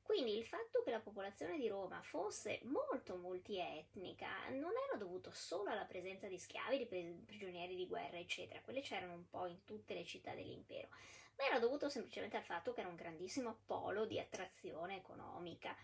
Quindi 0.09 0.39
il 0.39 0.45
fatto 0.47 0.83
che 0.83 0.91
la 0.91 1.01
popolazione 1.01 1.59
di 1.59 1.69
Roma 1.69 2.01
fosse 2.01 2.61
molto 2.63 3.17
multietnica 3.17 4.49
non 4.49 4.73
era 4.89 4.97
dovuto 4.97 5.31
solo 5.35 5.69
alla 5.69 5.85
presenza 5.85 6.27
di 6.29 6.39
schiavi, 6.39 6.79
di 6.79 6.87
prigionieri 7.27 7.77
di 7.77 7.87
guerra, 7.87 8.17
eccetera, 8.17 8.63
quelle 8.63 8.81
c'erano 8.81 9.13
un 9.13 9.29
po' 9.29 9.45
in 9.45 9.67
tutte 9.67 9.93
le 9.93 10.07
città 10.07 10.33
dell'impero, 10.33 10.89
ma 11.37 11.45
era 11.45 11.59
dovuto 11.59 11.91
semplicemente 11.91 12.39
al 12.39 12.43
fatto 12.43 12.73
che 12.73 12.81
era 12.81 12.89
un 12.89 12.97
grandissimo 12.97 13.59
polo 13.67 14.07
di 14.07 14.19
attrazione 14.19 14.97
economica. 14.97 15.77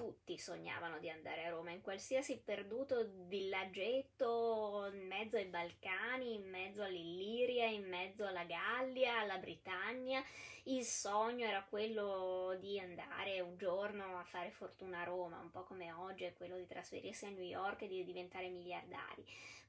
Tutti 0.00 0.38
sognavano 0.38 0.98
di 0.98 1.10
andare 1.10 1.44
a 1.44 1.50
Roma, 1.50 1.72
in 1.72 1.82
qualsiasi 1.82 2.40
perduto 2.42 3.06
villaggetto, 3.26 4.88
in 4.94 5.06
mezzo 5.06 5.36
ai 5.36 5.44
Balcani, 5.44 6.36
in 6.36 6.48
mezzo 6.48 6.82
all'Illiria, 6.82 7.66
in 7.66 7.86
mezzo 7.86 8.24
alla 8.24 8.44
Gallia, 8.44 9.18
alla 9.18 9.36
Britannia. 9.36 10.24
Il 10.64 10.84
sogno 10.84 11.44
era 11.44 11.62
quello 11.68 12.56
di 12.58 12.80
andare 12.80 13.40
un 13.40 13.58
giorno 13.58 14.18
a 14.18 14.24
fare 14.24 14.50
fortuna 14.50 15.00
a 15.00 15.04
Roma, 15.04 15.38
un 15.38 15.50
po' 15.50 15.64
come 15.64 15.92
oggi 15.92 16.24
è 16.24 16.32
quello 16.32 16.56
di 16.56 16.66
trasferirsi 16.66 17.26
a 17.26 17.30
New 17.30 17.44
York 17.44 17.82
e 17.82 17.88
di 17.88 18.02
diventare 18.02 18.48
miliardari 18.48 19.22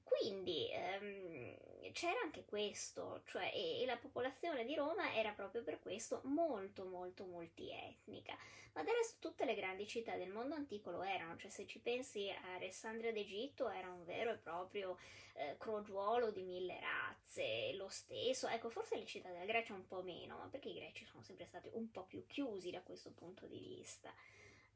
Quindi 0.03 0.69
ehm, 0.71 1.91
c'era 1.91 2.19
anche 2.21 2.45
questo, 2.45 3.21
cioè, 3.25 3.51
e, 3.53 3.81
e, 3.81 3.85
la 3.85 3.97
popolazione 3.97 4.65
di 4.65 4.75
Roma 4.75 5.13
era 5.15 5.31
proprio 5.31 5.63
per 5.63 5.79
questo 5.79 6.21
molto 6.25 6.85
molto 6.85 7.25
multietnica. 7.25 8.37
Ma 8.73 8.83
del 8.83 8.93
resto 8.93 9.17
tutte 9.19 9.45
le 9.45 9.55
grandi 9.55 9.85
città 9.85 10.15
del 10.15 10.29
mondo 10.29 10.55
antico 10.55 10.91
lo 10.91 11.03
erano, 11.03 11.35
cioè 11.37 11.49
se 11.51 11.65
ci 11.65 11.79
pensi 11.79 12.29
Alessandria 12.55 13.11
d'Egitto 13.11 13.69
era 13.69 13.89
un 13.89 14.05
vero 14.05 14.31
e 14.31 14.37
proprio 14.37 14.97
eh, 15.33 15.57
crogiuolo 15.57 16.31
di 16.31 16.43
mille 16.43 16.79
razze, 16.79 17.73
lo 17.73 17.89
stesso, 17.89 18.47
ecco 18.47 18.69
forse 18.69 18.97
le 18.97 19.05
città 19.05 19.29
della 19.29 19.45
Grecia 19.45 19.73
un 19.73 19.87
po' 19.87 20.01
meno, 20.03 20.37
ma 20.37 20.47
perché 20.47 20.69
i 20.69 20.75
greci 20.75 21.05
sono 21.05 21.21
sempre 21.21 21.45
stati 21.45 21.69
un 21.73 21.91
po' 21.91 22.05
più 22.05 22.25
chiusi 22.27 22.71
da 22.71 22.81
questo 22.81 23.11
punto 23.11 23.45
di 23.45 23.59
vista. 23.59 24.13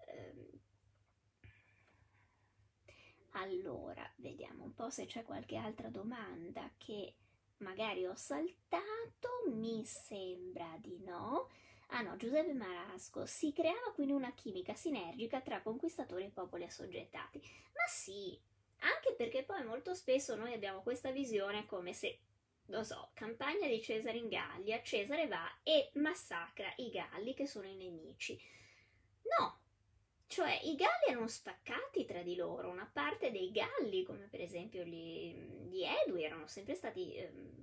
Eh, 0.07 0.73
allora, 3.41 4.09
vediamo 4.17 4.63
un 4.63 4.73
po' 4.73 4.89
se 4.89 5.05
c'è 5.05 5.23
qualche 5.23 5.57
altra 5.57 5.89
domanda 5.89 6.71
che 6.77 7.15
magari 7.57 8.05
ho 8.05 8.15
saltato, 8.15 9.29
mi 9.47 9.85
sembra 9.85 10.77
di 10.79 10.97
no. 11.03 11.49
Ah 11.89 12.01
no, 12.01 12.15
Giuseppe 12.17 12.53
Marasco, 12.53 13.25
si 13.25 13.53
creava 13.53 13.91
quindi 13.93 14.13
una 14.13 14.33
chimica 14.33 14.73
sinergica 14.73 15.41
tra 15.41 15.61
conquistatori 15.61 16.25
e 16.25 16.31
popoli 16.31 16.63
assoggettati. 16.63 17.39
Ma 17.39 17.85
sì, 17.87 18.39
anche 18.79 19.13
perché 19.15 19.43
poi 19.43 19.63
molto 19.63 19.93
spesso 19.93 20.35
noi 20.35 20.53
abbiamo 20.53 20.81
questa 20.81 21.11
visione 21.11 21.65
come 21.65 21.93
se, 21.93 22.19
non 22.67 22.83
so, 22.83 23.11
campagna 23.13 23.67
di 23.67 23.81
Cesare 23.81 24.17
in 24.17 24.29
Gallia, 24.29 24.81
Cesare 24.81 25.27
va 25.27 25.59
e 25.63 25.91
massacra 25.95 26.71
i 26.77 26.89
Galli 26.89 27.33
che 27.33 27.45
sono 27.45 27.67
i 27.67 27.75
nemici. 27.75 28.39
No, 29.37 29.59
cioè 30.35 30.59
i 30.63 30.75
Galli 30.75 31.11
erano 31.11 31.29
staccati 31.29 32.03
tra 32.03 32.21
di 32.21 32.35
loro, 32.35 32.67
una 32.69 32.89
parte 32.91 33.31
dei 33.31 33.51
Galli, 33.51 34.03
come 34.03 34.27
per 34.29 34.41
esempio 34.41 34.83
gli, 34.83 35.33
gli 35.69 35.81
Edui, 35.81 36.25
erano 36.25 36.45
sempre 36.45 36.75
stati 36.75 37.15
ehm, 37.15 37.53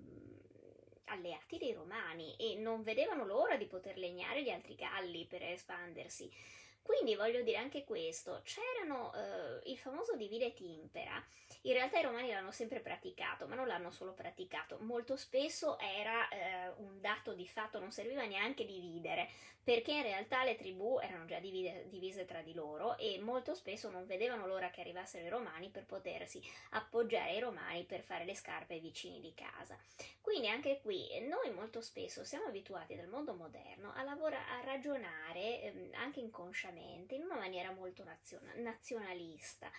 alleati 1.04 1.58
dei 1.58 1.74
Romani 1.74 2.34
e 2.36 2.56
non 2.56 2.82
vedevano 2.82 3.26
l'ora 3.26 3.56
di 3.58 3.66
poter 3.66 3.98
legnare 3.98 4.42
gli 4.42 4.48
altri 4.48 4.74
Galli 4.74 5.26
per 5.26 5.42
espandersi. 5.42 6.32
Quindi 6.80 7.14
voglio 7.14 7.42
dire 7.42 7.58
anche 7.58 7.84
questo, 7.84 8.40
c'erano 8.42 9.12
eh, 9.14 9.70
il 9.70 9.76
famoso 9.76 10.16
divide 10.16 10.46
et 10.46 10.60
impera, 10.60 11.22
in 11.62 11.74
realtà 11.74 12.00
i 12.00 12.02
romani 12.02 12.30
l'hanno 12.30 12.50
sempre 12.50 12.80
praticato, 12.80 13.46
ma 13.46 13.54
non 13.54 13.68
l'hanno 13.68 13.92
solo 13.92 14.14
praticato, 14.14 14.78
molto 14.80 15.14
spesso 15.16 15.78
era 15.78 16.28
eh, 16.28 16.72
un 16.78 17.00
dato 17.00 17.34
di 17.34 17.46
fatto, 17.46 17.78
non 17.78 17.92
serviva 17.92 18.24
neanche 18.24 18.64
dividere, 18.64 19.28
perché 19.64 19.92
in 19.92 20.02
realtà 20.02 20.44
le 20.44 20.56
tribù 20.56 20.98
erano 21.00 21.24
già 21.24 21.38
divide, 21.38 21.86
divise 21.88 22.24
tra 22.24 22.42
di 22.42 22.52
loro 22.52 22.96
e 22.96 23.18
molto 23.20 23.54
spesso 23.54 23.90
non 23.90 24.06
vedevano 24.06 24.46
l'ora 24.46 24.70
che 24.70 24.80
arrivassero 24.80 25.24
i 25.24 25.28
romani 25.28 25.68
per 25.68 25.84
potersi 25.84 26.42
appoggiare 26.70 27.30
ai 27.30 27.40
romani 27.40 27.84
per 27.84 28.02
fare 28.02 28.24
le 28.24 28.34
scarpe 28.34 28.74
ai 28.74 28.80
vicini 28.80 29.20
di 29.20 29.32
casa. 29.34 29.78
Quindi 30.20 30.48
anche 30.48 30.80
qui 30.80 31.06
noi 31.28 31.52
molto 31.52 31.80
spesso 31.80 32.24
siamo 32.24 32.46
abituati 32.46 32.96
dal 32.96 33.08
mondo 33.08 33.34
moderno 33.34 33.92
a, 33.94 34.02
lavorare, 34.02 34.50
a 34.50 34.64
ragionare 34.64 35.62
eh, 35.62 35.90
anche 35.94 36.20
inconsciamente 36.20 37.14
in 37.14 37.22
una 37.22 37.36
maniera 37.36 37.70
molto 37.70 38.02
naziona- 38.04 38.54
nazionalista. 38.56 39.70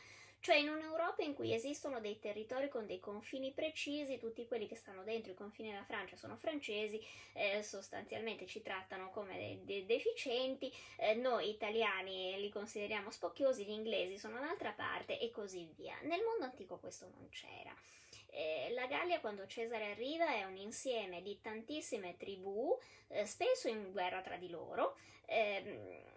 Cioè 0.44 0.58
in 0.58 0.68
un'Europa 0.68 1.24
in 1.24 1.36
cui 1.36 1.54
esistono 1.54 2.02
dei 2.02 2.20
territori 2.20 2.68
con 2.68 2.86
dei 2.86 3.00
confini 3.00 3.54
precisi, 3.54 4.18
tutti 4.18 4.46
quelli 4.46 4.68
che 4.68 4.76
stanno 4.76 5.02
dentro 5.04 5.32
i 5.32 5.36
confini 5.36 5.70
della 5.70 5.86
Francia 5.86 6.18
sono 6.18 6.36
francesi, 6.36 7.02
eh, 7.32 7.64
sostanzialmente 7.64 8.46
ci 8.46 8.62
trattano 8.62 9.10
come 9.12 9.38
dei, 9.38 9.64
dei 9.64 9.86
deficienti, 9.86 10.70
eh, 10.98 11.14
noi 11.14 11.50
italiani 11.50 12.38
li 12.42 12.50
consideriamo 12.50 13.10
spocchiosi, 13.10 13.64
gli 13.64 13.70
inglesi 13.70 14.18
sono 14.18 14.38
un'altra 14.38 14.74
parte 14.74 15.18
e 15.18 15.32
così 15.32 15.66
via. 15.78 15.98
Nel 16.02 16.22
mondo 16.22 16.44
antico 16.44 16.78
questo 16.78 17.08
non 17.16 17.30
c'era. 17.30 17.74
Eh, 18.30 18.70
la 18.74 18.86
Gallia 18.88 19.22
quando 19.22 19.48
Cesare 19.48 19.92
arriva 19.92 20.28
è 20.28 20.44
un 20.44 20.58
insieme 20.58 21.22
di 21.22 21.40
tantissime 21.40 22.18
tribù, 22.18 22.78
eh, 23.08 23.26
spesso 23.26 23.70
in 23.70 23.94
guerra 23.94 24.22
tra 24.22 24.36
di 24.36 24.50
loro, 24.50 24.98
ehm, 25.26 26.13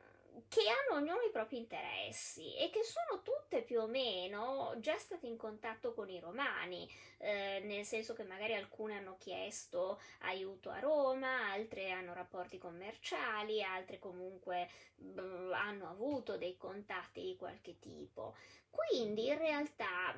che 0.49 0.61
hanno 0.69 1.01
ognuno 1.01 1.23
i 1.23 1.31
propri 1.31 1.57
interessi 1.57 2.55
e 2.57 2.71
che 2.71 2.83
sono 2.83 3.23
tutte 3.23 3.63
più 3.63 3.81
o 3.81 3.87
meno 3.87 4.75
già 4.79 4.97
state 4.99 5.27
in 5.27 5.37
contatto 5.37 5.95
con 5.95 6.09
i 6.11 6.21
romani, 6.21 6.89
eh, 7.19 7.61
nel 7.65 7.85
senso 7.85 8.15
che 8.15 8.25
magari 8.25 8.55
alcune 8.55 8.97
hanno 8.97 9.17
chiesto 9.19 10.01
aiuto 10.21 10.71
a 10.71 10.81
Roma, 10.81 11.51
altre 11.51 11.91
hanno 11.91 12.13
rapporti 12.15 12.59
commerciali, 12.59 13.63
altre 13.63 13.99
comunque 13.99 14.69
bh, 14.95 15.53
hanno 15.53 15.89
avuto 15.89 16.37
dei 16.37 16.57
contatti 16.57 17.23
di 17.23 17.37
qualche 17.37 17.79
tipo. 17.79 18.37
Quindi 18.71 19.27
in 19.27 19.39
realtà 19.39 20.15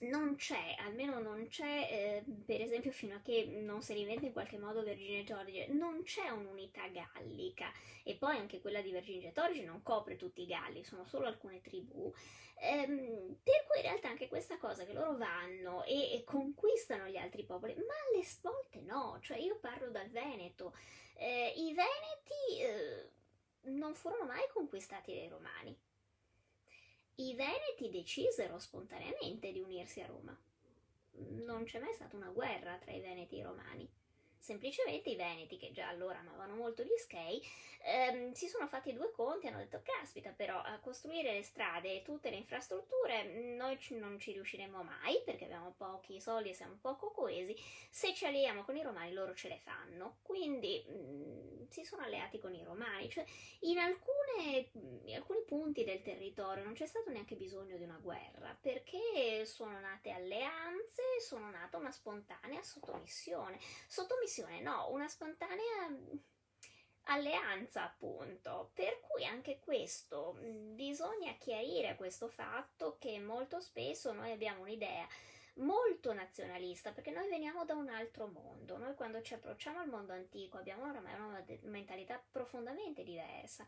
non 0.00 0.36
c'è, 0.36 0.76
almeno 0.78 1.18
non 1.20 1.46
c'è, 1.48 2.22
eh, 2.24 2.24
per 2.44 2.60
esempio 2.60 2.90
fino 2.90 3.16
a 3.16 3.20
che 3.20 3.44
non 3.46 3.82
si 3.82 3.92
rivende 3.92 4.26
in 4.26 4.32
qualche 4.32 4.58
modo 4.58 4.82
Vercingetorige, 4.82 5.66
non 5.68 6.02
c'è 6.02 6.28
un'unità 6.30 6.86
gallica. 6.88 7.70
E 8.02 8.16
poi 8.16 8.36
anche 8.36 8.60
quella 8.60 8.80
di 8.80 8.92
Vercingetorige 8.92 9.64
non 9.64 9.82
copre 9.82 10.16
tutti 10.16 10.42
i 10.42 10.46
galli, 10.46 10.84
sono 10.84 11.04
solo 11.04 11.26
alcune 11.26 11.60
tribù, 11.60 12.12
ehm, 12.60 13.36
per 13.42 13.66
cui 13.66 13.76
in 13.76 13.82
realtà 13.82 14.08
anche 14.08 14.28
questa 14.28 14.56
cosa 14.58 14.84
che 14.84 14.92
loro 14.92 15.16
vanno 15.16 15.84
e, 15.84 16.14
e 16.14 16.24
conquistano 16.24 17.06
gli 17.06 17.16
altri 17.16 17.44
popoli, 17.44 17.74
ma 17.74 17.94
alle 18.12 18.24
svolte 18.24 18.80
no, 18.80 19.18
cioè 19.20 19.36
io 19.38 19.58
parlo 19.58 19.90
dal 19.90 20.08
Veneto, 20.08 20.74
eh, 21.16 21.52
i 21.56 21.74
Veneti 21.74 22.62
eh, 22.62 23.10
non 23.70 23.94
furono 23.94 24.24
mai 24.24 24.48
conquistati 24.52 25.14
dai 25.14 25.28
Romani 25.28 25.78
i 27.20 27.34
Veneti 27.34 27.90
decisero 27.90 28.58
spontaneamente 28.58 29.52
di 29.52 29.60
unirsi 29.60 30.00
a 30.00 30.06
Roma. 30.06 30.38
Non 31.44 31.64
c'è 31.64 31.78
mai 31.78 31.92
stata 31.92 32.16
una 32.16 32.30
guerra 32.30 32.78
tra 32.78 32.92
i 32.92 33.00
Veneti 33.00 33.36
e 33.36 33.38
i 33.38 33.42
Romani. 33.42 33.88
Semplicemente 34.40 35.10
i 35.10 35.16
Veneti, 35.16 35.58
che 35.58 35.70
già 35.70 35.88
allora 35.88 36.18
amavano 36.20 36.54
molto 36.54 36.82
gli 36.82 36.96
Schei, 36.96 37.46
ehm, 37.82 38.32
si 38.32 38.48
sono 38.48 38.66
fatti 38.66 38.94
due 38.94 39.10
conti 39.10 39.44
e 39.44 39.50
hanno 39.50 39.58
detto: 39.58 39.82
Caspita, 39.82 40.30
però 40.30 40.58
a 40.58 40.78
costruire 40.78 41.34
le 41.34 41.42
strade 41.42 41.96
e 41.96 42.02
tutte 42.02 42.30
le 42.30 42.36
infrastrutture 42.36 43.22
noi 43.54 43.78
ci, 43.78 43.96
non 43.96 44.18
ci 44.18 44.32
riusciremo 44.32 44.82
mai 44.82 45.20
perché 45.26 45.44
abbiamo 45.44 45.74
pochi 45.76 46.18
soldi 46.22 46.48
e 46.48 46.54
siamo 46.54 46.78
poco 46.80 47.10
coesi. 47.10 47.54
Se 47.90 48.14
ci 48.14 48.24
alleiamo 48.24 48.64
con 48.64 48.76
i 48.76 48.82
Romani, 48.82 49.12
loro 49.12 49.34
ce 49.34 49.48
le 49.48 49.58
fanno. 49.58 50.16
Quindi 50.22 50.86
mh, 50.88 50.92
mm, 50.92 51.66
si 51.68 51.84
sono 51.84 52.02
alleati 52.02 52.38
con 52.38 52.54
i 52.54 52.64
Romani. 52.64 53.10
Cioè, 53.10 53.24
in, 53.60 53.76
alcune, 53.76 54.70
in 55.04 55.16
alcuni 55.16 55.42
punti 55.46 55.84
del 55.84 56.00
territorio 56.00 56.64
non 56.64 56.72
c'è 56.72 56.86
stato 56.86 57.10
neanche 57.10 57.36
bisogno 57.36 57.76
di 57.76 57.84
una 57.84 57.98
guerra 58.00 58.56
perché 58.58 59.44
sono 59.44 59.78
nate 59.78 60.10
alleanze, 60.10 61.02
sono 61.20 61.50
nata 61.50 61.76
una 61.76 61.92
spontanea 61.92 62.62
sottomissione. 62.62 63.58
Sottomissione 63.86 64.28
missione, 64.30 64.60
no, 64.60 64.88
una 64.90 65.08
spontanea 65.08 65.88
mm, 65.88 66.16
alleanza 67.06 67.82
appunto. 67.82 68.70
Per 68.74 69.00
cui 69.00 69.24
anche 69.24 69.58
questo 69.58 70.36
mm, 70.38 70.76
bisogna 70.76 71.34
chiarire 71.36 71.96
questo 71.96 72.28
fatto 72.28 72.96
che 72.98 73.18
molto 73.18 73.60
spesso 73.60 74.12
noi 74.12 74.30
abbiamo 74.30 74.62
un'idea 74.62 75.06
molto 75.54 76.12
nazionalista 76.14 76.92
perché 76.92 77.10
noi 77.10 77.28
veniamo 77.28 77.64
da 77.64 77.74
un 77.74 77.88
altro 77.88 78.28
mondo. 78.28 78.78
Noi 78.78 78.94
quando 78.94 79.20
ci 79.20 79.34
approcciamo 79.34 79.80
al 79.80 79.88
mondo 79.88 80.12
antico 80.12 80.58
abbiamo 80.58 80.84
oramai 80.88 81.14
una 81.14 81.44
mentalità 81.62 82.22
profondamente 82.30 83.02
diversa. 83.02 83.66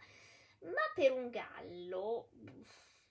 Ma 0.61 0.93
per 0.95 1.11
un 1.11 1.29
gallo 1.29 2.29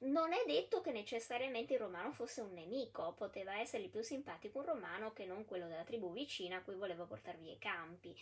non 0.02 0.34
è 0.34 0.44
detto 0.46 0.82
che 0.82 0.92
necessariamente 0.92 1.74
il 1.74 1.80
romano 1.80 2.12
fosse 2.12 2.42
un 2.42 2.54
nemico, 2.54 3.14
poteva 3.18 3.60
essergli 3.60 3.90
più 3.90 4.02
simpatico 4.02 4.60
un 4.60 4.66
romano 4.66 5.14
che 5.14 5.26
non 5.26 5.46
quello 5.46 5.68
della 5.68 5.84
tribù 5.84 6.12
vicina 6.12 6.58
a 6.58 6.62
cui 6.62 6.76
voleva 6.76 7.06
portare 7.06 7.38
via 7.38 7.54
i 7.54 7.60
campi. 7.60 8.16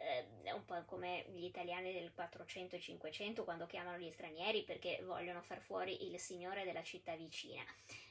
Eh, 0.00 0.24
è 0.44 0.52
un 0.52 0.64
po' 0.64 0.82
come 0.86 1.26
gli 1.34 1.44
italiani 1.44 1.92
del 1.92 2.12
400 2.14 2.76
e 2.76 2.80
500 2.80 3.44
quando 3.44 3.66
chiamano 3.66 3.98
gli 3.98 4.10
stranieri 4.10 4.62
perché 4.62 5.02
vogliono 5.04 5.42
far 5.42 5.60
fuori 5.60 6.10
il 6.10 6.18
signore 6.18 6.64
della 6.64 6.82
città 6.82 7.14
vicina. 7.16 7.62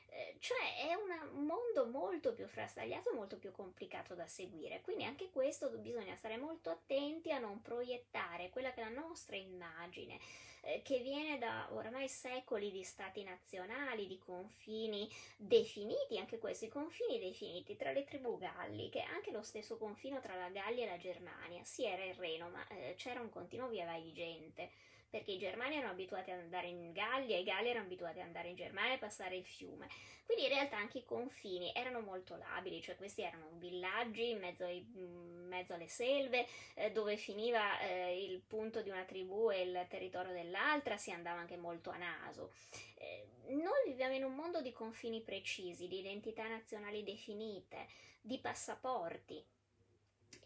Eh, 0.10 0.38
cioè 0.40 0.88
è 0.88 0.94
un 0.94 1.46
mondo 1.46 1.86
molto 1.86 2.34
più 2.34 2.48
frastagliato 2.48 3.14
molto 3.14 3.38
più 3.38 3.52
complicato 3.52 4.16
da 4.16 4.26
seguire, 4.26 4.82
quindi 4.82 5.04
anche 5.04 5.30
questo 5.30 5.70
bisogna 5.70 6.16
stare 6.16 6.38
molto 6.38 6.70
attenti 6.70 7.32
a 7.32 7.40
non 7.40 7.62
proiettare 7.62 8.50
quella 8.50 8.72
che 8.72 8.82
è 8.82 8.84
la 8.84 9.02
nostra 9.02 9.36
immagine 9.36 10.18
eh, 10.62 10.82
che 10.84 11.00
viene 11.00 11.38
da 11.38 11.68
oramai 11.72 12.10
secoli 12.10 12.72
di 12.72 12.84
stati 12.84 13.24
nazionali, 13.24 14.08
di 14.08 14.18
confini 14.18 15.10
definiti, 15.38 16.18
anche 16.18 16.40
questi 16.40 16.68
confini 16.68 17.20
definiti 17.20 17.76
tra 17.76 17.92
le 17.92 18.04
tribù 18.04 18.38
galliche, 18.38 19.02
anche 19.02 19.32
lo 19.32 19.42
stesso 19.42 19.78
confino 19.78 20.20
tra 20.20 20.36
la 20.36 20.50
Gallia 20.50 20.86
e 20.86 20.90
la 20.90 20.98
Germania, 20.98 21.64
sì 21.64 21.86
era 21.86 22.04
il 22.04 22.16
Reno, 22.16 22.50
ma 22.50 22.68
eh, 22.68 22.96
c'era 22.98 23.22
un 23.22 23.30
continuo 23.30 23.70
via 23.70 23.86
vai 23.86 24.02
di 24.02 24.12
gente 24.12 24.70
perché 25.10 25.32
i 25.32 25.38
germani 25.38 25.76
erano 25.76 25.92
abituati 25.92 26.32
ad 26.32 26.40
andare 26.40 26.68
in 26.68 26.92
Gallia, 26.92 27.38
i 27.38 27.44
galli 27.44 27.70
erano 27.70 27.86
abituati 27.86 28.20
ad 28.20 28.26
andare 28.26 28.50
in 28.50 28.56
Germania 28.56 28.96
e 28.96 28.98
passare 28.98 29.36
il 29.36 29.46
fiume. 29.46 29.88
Quindi 30.26 30.44
in 30.44 30.50
realtà 30.50 30.76
anche 30.76 30.98
i 30.98 31.06
confini 31.06 31.72
erano 31.74 32.02
molto 32.02 32.36
labili, 32.36 32.82
cioè 32.82 32.98
questi 32.98 33.22
erano 33.22 33.48
villaggi 33.54 34.30
in 34.30 34.40
mezzo, 34.40 34.66
ai, 34.66 34.86
in 34.96 35.48
mezzo 35.48 35.74
alle 35.74 35.88
selve, 35.88 36.46
eh, 36.74 36.92
dove 36.92 37.16
finiva 37.16 37.80
eh, 37.80 38.26
il 38.26 38.42
punto 38.42 38.82
di 38.82 38.90
una 38.90 39.06
tribù 39.06 39.50
e 39.50 39.62
il 39.62 39.86
territorio 39.90 40.34
dell'altra, 40.34 40.98
si 40.98 41.12
andava 41.12 41.40
anche 41.40 41.56
molto 41.56 41.90
a 41.92 41.98
naso. 41.98 42.52
Eh, 42.96 43.28
noi 43.54 43.86
viviamo 43.86 44.16
in 44.16 44.26
un 44.26 44.36
mondo 44.36 44.62
di 44.62 44.74
confini 44.74 45.22
precisi, 45.22 45.88
di 45.88 46.00
identità 46.00 46.46
nazionali 46.46 47.04
definite, 47.04 47.88
di 48.20 48.38
passaporti. 48.40 49.42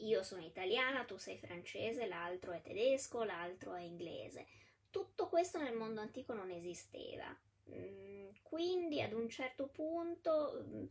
Io 0.01 0.23
sono 0.23 0.43
italiana, 0.43 1.05
tu 1.05 1.17
sei 1.17 1.37
francese, 1.37 2.07
l'altro 2.07 2.51
è 2.53 2.61
tedesco, 2.61 3.23
l'altro 3.23 3.73
è 3.73 3.81
inglese. 3.81 4.47
Tutto 4.89 5.27
questo 5.27 5.59
nel 5.59 5.75
mondo 5.75 6.01
antico 6.01 6.33
non 6.33 6.49
esisteva. 6.49 7.35
Mm, 7.69 8.29
quindi 8.41 9.01
ad 9.01 9.13
un 9.13 9.29
certo 9.29 9.67
punto 9.67 10.63
mm, 10.65 10.85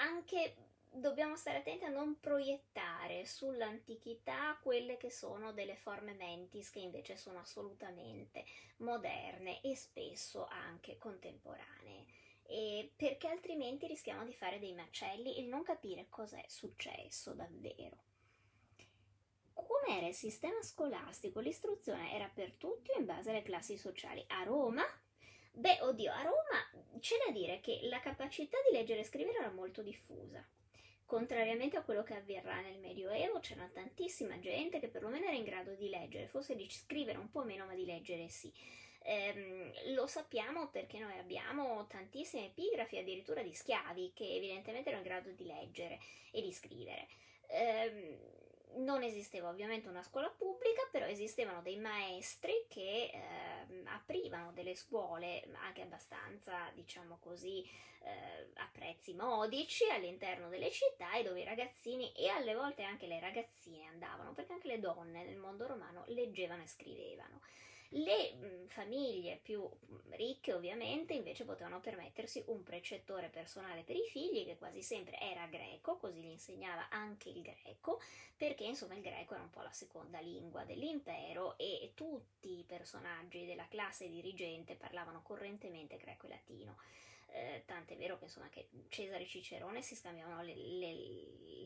anche 0.00 0.56
dobbiamo 0.90 1.36
stare 1.36 1.58
attenti 1.58 1.84
a 1.84 1.90
non 1.90 2.18
proiettare 2.18 3.24
sull'antichità 3.26 4.58
quelle 4.62 4.96
che 4.96 5.10
sono 5.10 5.52
delle 5.52 5.76
forme 5.76 6.14
mentis 6.14 6.70
che 6.70 6.80
invece 6.80 7.16
sono 7.16 7.38
assolutamente 7.38 8.44
moderne 8.78 9.60
e 9.62 9.76
spesso 9.76 10.46
anche 10.46 10.98
contemporanee. 10.98 12.04
E 12.48 12.92
perché 12.96 13.28
altrimenti 13.28 13.86
rischiamo 13.86 14.24
di 14.24 14.32
fare 14.32 14.58
dei 14.58 14.72
macelli 14.72 15.36
e 15.36 15.42
non 15.42 15.62
capire 15.62 16.06
cos'è 16.08 16.44
successo 16.48 17.34
davvero. 17.34 18.04
Come 19.86 19.98
era 19.98 20.08
il 20.08 20.14
sistema 20.14 20.60
scolastico? 20.62 21.38
L'istruzione 21.38 22.12
era 22.12 22.28
per 22.34 22.56
tutti 22.56 22.90
in 22.98 23.04
base 23.04 23.30
alle 23.30 23.42
classi 23.42 23.76
sociali. 23.76 24.24
A 24.26 24.42
Roma 24.42 24.84
Beh, 25.52 25.78
oddio, 25.80 26.12
a 26.12 26.22
Roma 26.22 26.98
c'è 26.98 27.14
da 27.24 27.30
dire 27.30 27.60
che 27.60 27.78
la 27.84 28.00
capacità 28.00 28.58
di 28.68 28.76
leggere 28.76 29.00
e 29.00 29.04
scrivere 29.04 29.38
era 29.38 29.52
molto 29.52 29.82
diffusa. 29.82 30.44
Contrariamente 31.04 31.76
a 31.76 31.82
quello 31.82 32.02
che 32.02 32.14
avverrà 32.14 32.60
nel 32.62 32.80
Medioevo, 32.80 33.38
c'era 33.38 33.70
tantissima 33.72 34.40
gente 34.40 34.80
che 34.80 34.88
perlomeno 34.88 35.26
era 35.26 35.36
in 35.36 35.44
grado 35.44 35.74
di 35.76 35.88
leggere, 35.88 36.26
forse 36.26 36.56
di 36.56 36.68
scrivere 36.68 37.18
un 37.18 37.30
po' 37.30 37.44
meno, 37.44 37.64
ma 37.64 37.74
di 37.74 37.86
leggere 37.86 38.28
sì. 38.28 38.52
Ehm, 39.04 39.94
lo 39.94 40.08
sappiamo 40.08 40.68
perché 40.68 40.98
noi 40.98 41.16
abbiamo 41.16 41.86
tantissime 41.86 42.46
epigrafi, 42.46 42.98
addirittura 42.98 43.40
di 43.40 43.54
schiavi, 43.54 44.10
che 44.14 44.34
evidentemente 44.34 44.88
erano 44.88 45.04
in 45.04 45.08
grado 45.08 45.30
di 45.30 45.44
leggere 45.46 46.00
e 46.32 46.42
di 46.42 46.52
scrivere. 46.52 47.06
Ehm, 47.46 48.44
non 48.76 49.02
esisteva 49.02 49.48
ovviamente 49.48 49.88
una 49.88 50.02
scuola 50.02 50.28
pubblica, 50.28 50.82
però 50.90 51.06
esistevano 51.06 51.62
dei 51.62 51.78
maestri 51.78 52.66
che 52.68 53.10
eh, 53.12 53.82
aprivano 53.84 54.52
delle 54.52 54.74
scuole 54.74 55.48
anche 55.54 55.82
abbastanza, 55.82 56.70
diciamo 56.74 57.18
così, 57.20 57.62
eh, 58.02 58.50
a 58.54 58.68
prezzi 58.72 59.14
modici 59.14 59.84
all'interno 59.90 60.48
delle 60.48 60.70
città 60.70 61.14
e 61.14 61.22
dove 61.22 61.40
i 61.40 61.44
ragazzini 61.44 62.12
e 62.12 62.28
alle 62.28 62.54
volte 62.54 62.82
anche 62.82 63.06
le 63.06 63.20
ragazzine 63.20 63.86
andavano, 63.86 64.32
perché 64.32 64.52
anche 64.52 64.68
le 64.68 64.80
donne 64.80 65.24
nel 65.24 65.36
mondo 65.36 65.66
romano 65.66 66.04
leggevano 66.08 66.62
e 66.62 66.68
scrivevano. 66.68 67.40
Le 67.96 68.34
mm, 68.34 68.66
famiglie 68.66 69.38
più 69.42 69.62
mm, 69.62 70.12
ricche 70.12 70.52
ovviamente 70.52 71.14
invece 71.14 71.44
potevano 71.44 71.80
permettersi 71.80 72.42
un 72.48 72.62
precettore 72.62 73.30
personale 73.30 73.84
per 73.84 73.96
i 73.96 74.06
figli 74.06 74.44
che 74.44 74.58
quasi 74.58 74.82
sempre 74.82 75.18
era 75.18 75.46
greco, 75.46 75.96
così 75.96 76.20
gli 76.20 76.26
insegnava 76.26 76.90
anche 76.90 77.30
il 77.30 77.40
greco, 77.40 78.02
perché 78.36 78.64
insomma 78.64 78.94
il 78.94 79.00
greco 79.00 79.32
era 79.32 79.42
un 79.42 79.50
po' 79.50 79.62
la 79.62 79.72
seconda 79.72 80.18
lingua 80.20 80.64
dell'impero 80.64 81.56
e 81.56 81.92
tutti 81.94 82.58
i 82.58 82.64
personaggi 82.64 83.46
della 83.46 83.66
classe 83.66 84.10
dirigente 84.10 84.74
parlavano 84.74 85.22
correntemente 85.22 85.96
greco 85.96 86.26
e 86.26 86.28
latino. 86.28 86.76
Eh, 87.28 87.62
tant'è 87.64 87.96
vero 87.96 88.18
che 88.18 88.24
insomma 88.24 88.48
che 88.50 88.68
Cesare 88.88 89.24
e 89.24 89.26
Cicerone 89.26 89.82
si 89.82 89.94
scambiavano 89.94 90.42
le, 90.42 90.54
le, 90.54 90.92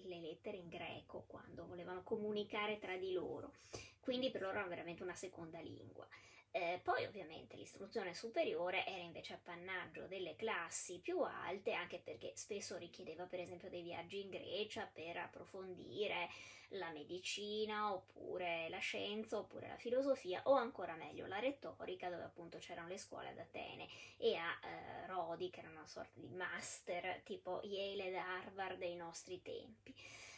le, 0.05 0.21
lettere 0.21 0.57
in 0.57 0.69
greco 0.69 1.25
quando 1.27 1.67
volevano 1.67 2.03
comunicare 2.03 2.79
tra 2.79 2.97
di 2.97 3.13
loro, 3.13 3.53
quindi 4.01 4.31
per 4.31 4.43
loro 4.43 4.59
era 4.59 4.69
veramente 4.69 5.03
una 5.03 5.15
seconda 5.15 5.61
lingua. 5.61 6.07
Eh, 6.53 6.81
poi 6.83 7.05
ovviamente 7.05 7.57
l'istruzione 7.57 8.13
superiore 8.13 8.85
era 8.85 9.03
invece 9.03 9.35
appannaggio 9.35 10.09
delle 10.09 10.35
classi 10.35 10.99
più 10.99 11.21
alte, 11.21 11.75
anche 11.75 12.01
perché 12.03 12.33
spesso 12.35 12.77
richiedeva 12.77 13.25
per 13.27 13.39
esempio 13.39 13.71
dei 13.71 13.83
viaggi 13.83 14.21
in 14.21 14.31
Grecia 14.31 14.91
per 14.93 15.17
approfondire 15.19 16.29
la 16.75 16.91
medicina 16.91 17.93
oppure 17.93 18.69
la 18.69 18.79
scienza 18.79 19.39
oppure 19.39 19.69
la 19.69 19.77
filosofia 19.77 20.43
o 20.45 20.55
ancora 20.55 20.95
meglio 20.95 21.27
la 21.27 21.39
retorica 21.39 22.09
dove 22.09 22.23
appunto 22.23 22.59
c'erano 22.59 22.89
le 22.89 22.99
scuole 22.99 23.31
ad 23.31 23.39
Atene 23.39 23.89
e 24.19 24.37
a 24.37 24.59
eh, 24.63 25.07
Rodi 25.07 25.51
che 25.51 25.61
era 25.61 25.71
una 25.71 25.87
sorta 25.87 26.21
di 26.21 26.29
master 26.29 27.23
tipo 27.25 27.61
Yale 27.65 28.07
ed 28.07 28.15
Harvard 28.15 28.79
dei 28.79 28.95
nostri 28.97 29.41
tempi. 29.43 29.95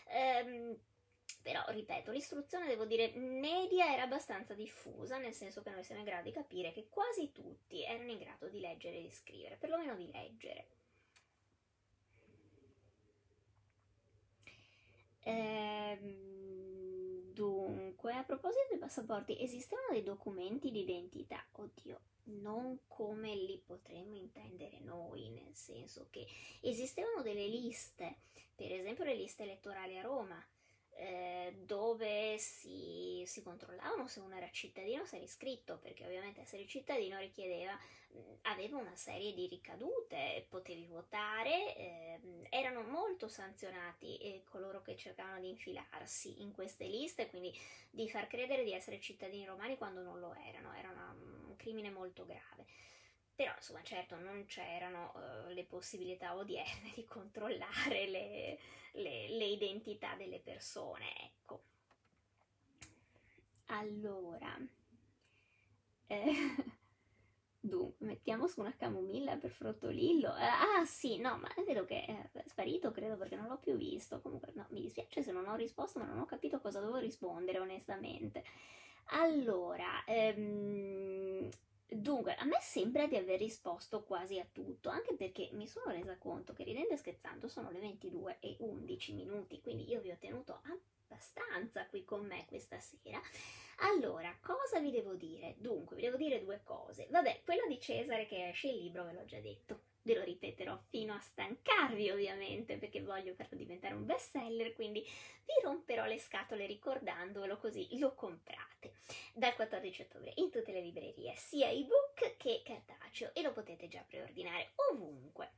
Ehm, 0.08 0.78
però, 1.42 1.62
ripeto, 1.68 2.12
l'istruzione, 2.12 2.66
devo 2.66 2.84
dire, 2.84 3.12
media 3.16 3.92
era 3.92 4.02
abbastanza 4.02 4.54
diffusa, 4.54 5.18
nel 5.18 5.34
senso 5.34 5.62
che 5.62 5.70
noi 5.70 5.82
siamo 5.82 6.00
in 6.00 6.06
grado 6.06 6.24
di 6.24 6.32
capire 6.32 6.72
che 6.72 6.88
quasi 6.88 7.32
tutti 7.32 7.84
erano 7.84 8.10
in 8.12 8.18
grado 8.18 8.48
di 8.48 8.60
leggere 8.60 8.98
e 8.98 9.02
di 9.02 9.10
scrivere, 9.10 9.56
perlomeno 9.56 9.96
di 9.96 10.08
leggere. 10.12 10.66
Ehm, 15.24 16.12
dunque, 17.32 18.14
a 18.14 18.22
proposito 18.24 18.66
dei 18.70 18.78
passaporti, 18.78 19.42
esistevano 19.42 19.88
dei 19.92 20.02
documenti 20.02 20.70
di 20.70 20.82
identità? 20.82 21.44
Oddio, 21.52 22.00
non 22.24 22.80
come 22.86 23.34
li 23.34 23.60
potremmo 23.64 24.14
intendere 24.14 24.78
noi, 24.80 25.28
nel 25.30 25.54
senso 25.54 26.06
che 26.10 26.26
esistevano 26.60 27.22
delle 27.22 27.46
liste, 27.46 28.18
per 28.54 28.70
esempio 28.72 29.04
le 29.04 29.14
liste 29.14 29.42
elettorali 29.42 29.98
a 29.98 30.02
Roma, 30.02 30.44
eh, 30.94 31.54
dove 31.64 32.36
si, 32.38 33.22
si, 33.26 33.42
controllavano 33.42 34.06
se 34.06 34.20
uno 34.20 34.36
era 34.36 34.48
cittadino 34.50 35.02
o 35.02 35.06
se 35.06 35.16
era 35.16 35.24
iscritto, 35.24 35.78
perché 35.78 36.04
ovviamente 36.04 36.40
essere 36.40 36.66
cittadino 36.66 37.18
richiedeva, 37.18 37.78
aveva 38.42 38.78
una 38.78 38.94
serie 38.94 39.32
di 39.32 39.46
ricadute, 39.46 40.46
potevi 40.48 40.86
votare, 40.86 41.76
eh, 41.76 42.20
erano 42.50 42.82
molto 42.82 43.28
sanzionati 43.28 44.18
eh, 44.18 44.42
coloro 44.44 44.82
che 44.82 44.96
cercavano 44.96 45.40
di 45.40 45.48
infilarsi 45.48 46.42
in 46.42 46.52
queste 46.52 46.84
liste, 46.86 47.28
quindi 47.28 47.52
di 47.90 48.08
far 48.08 48.26
credere 48.26 48.64
di 48.64 48.72
essere 48.72 49.00
cittadini 49.00 49.46
romani 49.46 49.76
quando 49.76 50.02
non 50.02 50.20
lo 50.20 50.34
erano, 50.34 50.74
era 50.74 50.90
una, 50.90 51.14
un 51.48 51.56
crimine 51.56 51.90
molto 51.90 52.26
grave. 52.26 52.66
Però 53.34 53.52
insomma 53.56 53.82
certo 53.82 54.16
non 54.18 54.44
c'erano 54.46 55.12
uh, 55.14 55.52
le 55.52 55.64
possibilità 55.64 56.36
odierne 56.36 56.92
di 56.94 57.04
controllare 57.04 58.06
le, 58.06 58.58
le, 58.92 59.28
le 59.28 59.44
identità 59.46 60.14
delle 60.16 60.40
persone, 60.40 61.06
ecco. 61.24 61.62
Allora, 63.66 64.56
eh, 66.06 66.34
dunque, 67.60 68.06
mettiamo 68.06 68.46
su 68.46 68.60
una 68.60 68.74
camomilla 68.76 69.36
per 69.36 69.50
Frottolillo. 69.50 70.36
Eh, 70.36 70.44
ah 70.44 70.84
sì, 70.84 71.18
no, 71.18 71.38
ma 71.38 71.52
è 71.54 71.62
vero 71.62 71.84
che 71.84 72.04
è 72.04 72.42
sparito, 72.46 72.90
credo, 72.90 73.16
perché 73.16 73.36
non 73.36 73.46
l'ho 73.48 73.58
più 73.58 73.74
visto. 73.76 74.20
Comunque, 74.20 74.52
no, 74.54 74.66
mi 74.70 74.80
dispiace 74.82 75.22
se 75.22 75.32
non 75.32 75.46
ho 75.48 75.54
risposto, 75.56 75.98
ma 75.98 76.04
non 76.06 76.18
ho 76.18 76.26
capito 76.26 76.60
cosa 76.60 76.80
dovevo 76.80 76.98
rispondere, 76.98 77.58
onestamente. 77.58 78.44
Allora, 79.06 80.04
ehm, 80.06 81.48
Dunque, 81.94 82.34
a 82.34 82.44
me 82.44 82.58
sembra 82.60 83.06
di 83.06 83.16
aver 83.16 83.38
risposto 83.38 84.02
quasi 84.02 84.38
a 84.38 84.46
tutto, 84.50 84.88
anche 84.88 85.14
perché 85.14 85.50
mi 85.52 85.66
sono 85.66 85.90
resa 85.90 86.16
conto 86.16 86.52
che 86.52 86.64
ridendo 86.64 86.94
e 86.94 86.96
scherzando 86.96 87.48
sono 87.48 87.70
le 87.70 87.80
22 87.80 88.38
e 88.40 88.56
11 88.60 89.12
minuti, 89.14 89.60
quindi 89.60 89.88
io 89.90 90.00
vi 90.00 90.10
ho 90.10 90.16
tenuto 90.18 90.60
abbastanza 91.06 91.86
qui 91.86 92.04
con 92.04 92.24
me 92.26 92.46
questa 92.46 92.80
sera. 92.80 93.20
Allora, 93.80 94.34
cosa 94.40 94.80
vi 94.80 94.90
devo 94.90 95.14
dire? 95.14 95.56
Dunque, 95.58 95.96
vi 95.96 96.02
devo 96.02 96.16
dire 96.16 96.42
due 96.42 96.62
cose. 96.64 97.08
Vabbè, 97.10 97.42
quello 97.44 97.66
di 97.68 97.78
Cesare 97.78 98.26
che 98.26 98.48
esce 98.48 98.68
il 98.68 98.78
libro 98.78 99.04
ve 99.04 99.12
l'ho 99.12 99.24
già 99.24 99.40
detto 99.40 99.90
ve 100.02 100.14
lo 100.14 100.22
ripeterò 100.22 100.78
fino 100.88 101.14
a 101.14 101.20
stancarvi 101.20 102.10
ovviamente 102.10 102.76
perché 102.76 103.02
voglio 103.02 103.34
farlo 103.34 103.56
diventare 103.56 103.94
un 103.94 104.04
best 104.04 104.30
seller 104.30 104.72
quindi 104.74 105.00
vi 105.00 105.52
romperò 105.62 106.04
le 106.06 106.18
scatole 106.18 106.66
ricordandovelo 106.66 107.56
così 107.58 107.98
lo 107.98 108.14
comprate. 108.14 108.94
Dal 109.34 109.54
14 109.54 110.02
ottobre 110.02 110.32
in 110.36 110.50
tutte 110.50 110.72
le 110.72 110.80
librerie 110.80 111.34
sia 111.36 111.70
ebook 111.70 112.36
che 112.36 112.62
cartaceo 112.64 113.32
e 113.34 113.42
lo 113.42 113.52
potete 113.52 113.88
già 113.88 114.04
preordinare 114.06 114.72
ovunque. 114.90 115.52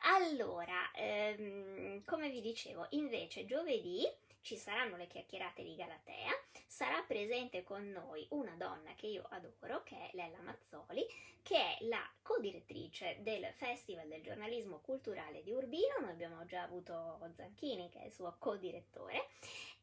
Allora 0.00 0.90
ehm, 0.94 2.04
come 2.04 2.30
vi 2.30 2.40
dicevo 2.40 2.86
invece 2.90 3.44
giovedì 3.44 4.06
ci 4.40 4.56
saranno 4.56 4.96
le 4.96 5.06
chiacchierate 5.06 5.62
di 5.62 5.74
Galatea, 5.74 6.30
sarà 6.74 7.04
presente 7.06 7.62
con 7.62 7.88
noi 7.88 8.26
una 8.30 8.56
donna 8.56 8.94
che 8.96 9.06
io 9.06 9.24
adoro, 9.28 9.84
che 9.84 9.94
è 9.94 10.10
Lella 10.14 10.40
Mazzoli, 10.40 11.06
che 11.40 11.54
è 11.54 11.84
la 11.84 12.04
co-direttrice 12.20 13.18
del 13.20 13.46
Festival 13.52 14.08
del 14.08 14.22
giornalismo 14.22 14.80
culturale 14.80 15.44
di 15.44 15.52
Urbino, 15.52 16.00
noi 16.00 16.10
abbiamo 16.10 16.44
già 16.46 16.62
avuto 16.62 17.20
Zanchini 17.32 17.90
che 17.90 18.00
è 18.00 18.06
il 18.06 18.12
suo 18.12 18.34
co-direttore, 18.40 19.28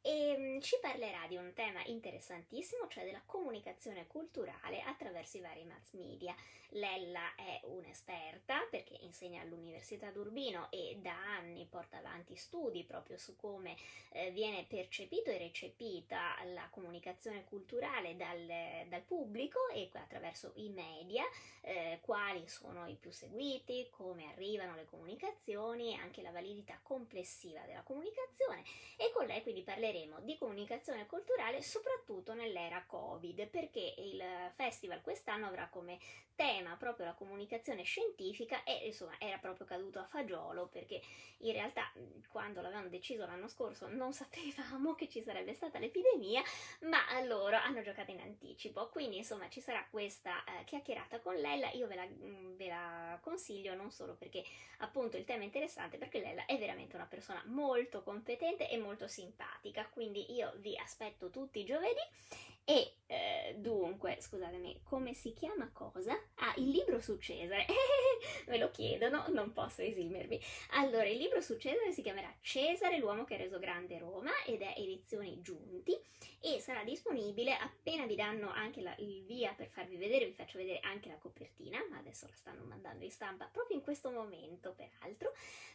e 0.02 0.36
mm, 0.38 0.60
ci 0.60 0.78
parlerà 0.82 1.28
di 1.28 1.36
un 1.38 1.54
tema 1.54 1.84
interessantissimo, 1.86 2.88
cioè 2.88 3.06
della 3.06 3.22
comunicazione 3.26 4.08
culturale 4.08 4.82
attraverso 4.82 5.38
i 5.38 5.42
vari 5.42 5.64
mass 5.64 5.92
media. 5.92 6.36
Lella 6.76 7.36
è 7.36 7.60
un'esperta 7.66 8.66
perché 8.70 8.98
insegna 9.02 9.42
all'Università 9.42 10.10
d'Urbino 10.10 10.72
e 10.72 10.98
da 11.02 11.36
anni 11.36 11.68
porta 11.70 11.98
avanti 11.98 12.38
studi 12.38 12.86
proprio 12.86 13.18
su 13.18 13.36
come 13.36 13.76
eh, 14.14 14.32
viene 14.32 14.66
percepito 14.66 15.30
e 15.30 15.38
recepita 15.38 16.36
la 16.54 16.70
comunicazione 16.72 17.44
culturale 17.44 18.16
dal, 18.16 18.88
dal 18.88 19.02
pubblico 19.02 19.68
e 19.74 19.90
attraverso 19.92 20.54
i 20.56 20.70
media, 20.70 21.26
eh, 21.60 22.00
quali 22.02 22.48
sono 22.48 22.88
i 22.88 22.96
più 22.96 23.12
seguiti, 23.12 23.90
come 23.92 24.32
arrivano 24.32 24.76
le 24.76 24.86
comunicazioni, 24.86 25.98
anche 25.98 26.22
la 26.22 26.32
validità 26.32 26.80
complessiva 26.82 27.60
della 27.66 27.84
comunicazione 27.84 28.64
e 28.96 29.12
con 29.12 29.26
lei 29.26 29.42
quindi 29.42 29.62
parleremo 29.62 29.91
di 30.22 30.38
comunicazione 30.38 31.06
culturale 31.06 31.62
soprattutto 31.62 32.34
nell'era 32.34 32.84
Covid 32.86 33.48
perché 33.48 33.94
il 33.98 34.24
festival 34.56 35.02
quest'anno 35.02 35.48
avrà 35.48 35.68
come 35.68 36.00
tema 36.36 36.76
proprio 36.76 37.06
la 37.06 37.14
comunicazione 37.14 37.84
scientifica 37.84 38.64
e 38.64 38.88
insomma 38.88 39.14
era 39.20 39.38
proprio 39.38 39.66
caduto 39.66 40.00
a 40.00 40.06
fagiolo 40.06 40.68
perché 40.68 41.02
in 41.40 41.52
realtà 41.52 41.92
quando 42.30 42.62
l'avevano 42.62 42.88
deciso 42.88 43.26
l'anno 43.26 43.48
scorso 43.48 43.88
non 43.88 44.14
sapevamo 44.14 44.96
che 44.96 45.08
ci 45.08 45.22
sarebbe 45.22 45.54
stata 45.54 45.80
l'epidemia 45.80 46.42
ma 46.82 47.00
loro 47.26 47.58
hanno 47.58 47.82
giocato 47.82 48.12
in 48.12 48.20
anticipo. 48.20 48.90
Quindi 48.90 49.18
insomma 49.18 49.50
ci 49.50 49.62
sarà 49.62 49.86
questa 49.90 50.44
eh, 50.44 50.64
chiacchierata 50.66 51.20
con 51.20 51.36
Lella. 51.36 51.70
Io 51.72 51.88
ve 51.88 51.96
la, 51.96 52.08
ve 52.10 52.68
la 52.68 53.20
consiglio 53.22 53.76
non 53.76 53.92
solo 53.92 54.16
perché 54.16 54.44
appunto 54.80 55.18
il 55.18 55.26
tema 55.26 55.42
è 55.42 55.46
interessante 55.46 55.98
perché 55.98 56.20
Lella 56.20 56.46
è 56.46 56.58
veramente 56.58 56.96
una 56.96 57.06
persona 57.06 57.42
molto 57.46 58.04
competente 58.04 58.70
e 58.70 58.78
molto 58.78 59.08
simpatica 59.08 59.81
quindi 59.90 60.34
io 60.34 60.54
vi 60.58 60.78
aspetto 60.78 61.30
tutti 61.30 61.64
giovedì 61.64 62.02
e 62.64 62.96
eh, 63.08 63.56
dunque, 63.58 64.18
scusatemi, 64.22 64.82
come 64.84 65.14
si 65.14 65.34
chiama 65.34 65.70
cosa? 65.74 66.18
Ah, 66.36 66.54
il 66.56 66.70
libro 66.70 67.02
su 67.02 67.18
Cesare. 67.18 67.66
Me 68.48 68.58
lo 68.58 68.72
chiedono, 68.72 69.26
non 69.30 69.52
posso 69.52 69.82
esimermi. 69.82 70.40
Allora, 70.72 71.06
il 71.06 71.18
libro 71.18 71.42
su 71.42 71.58
Cesare 71.58 71.92
si 71.92 72.02
chiamerà 72.02 72.34
Cesare, 72.40 72.98
l'uomo 73.00 73.26
che 73.26 73.34
ha 73.34 73.38
reso 73.38 73.60
grande 73.60 73.98
Roma 73.98 74.32
ed 74.46 74.62
è 74.62 74.76
edizioni 74.78 75.42
Giunti 75.42 76.00
e 76.40 76.60
sarà 76.60 76.84
disponibile 76.84 77.54
appena 77.54 78.06
vi 78.06 78.16
danno 78.16 78.50
anche 78.50 78.82
la, 78.82 78.96
il 79.00 79.24
via 79.26 79.54
per 79.54 79.68
farvi 79.68 79.98
vedere, 79.98 80.26
vi 80.26 80.34
faccio 80.34 80.58
vedere 80.58 80.80
anche 80.82 81.10
la 81.10 81.18
copertina, 81.18 81.86
ma 81.90 81.98
adesso 81.98 82.26
la 82.28 82.36
stanno 82.36 82.64
mandando 82.64 83.04
in 83.04 83.12
stampa 83.12 83.50
proprio 83.52 83.76
in 83.76 83.84
questo 83.84 84.10
momento, 84.10 84.74
peraltro. 84.74 85.34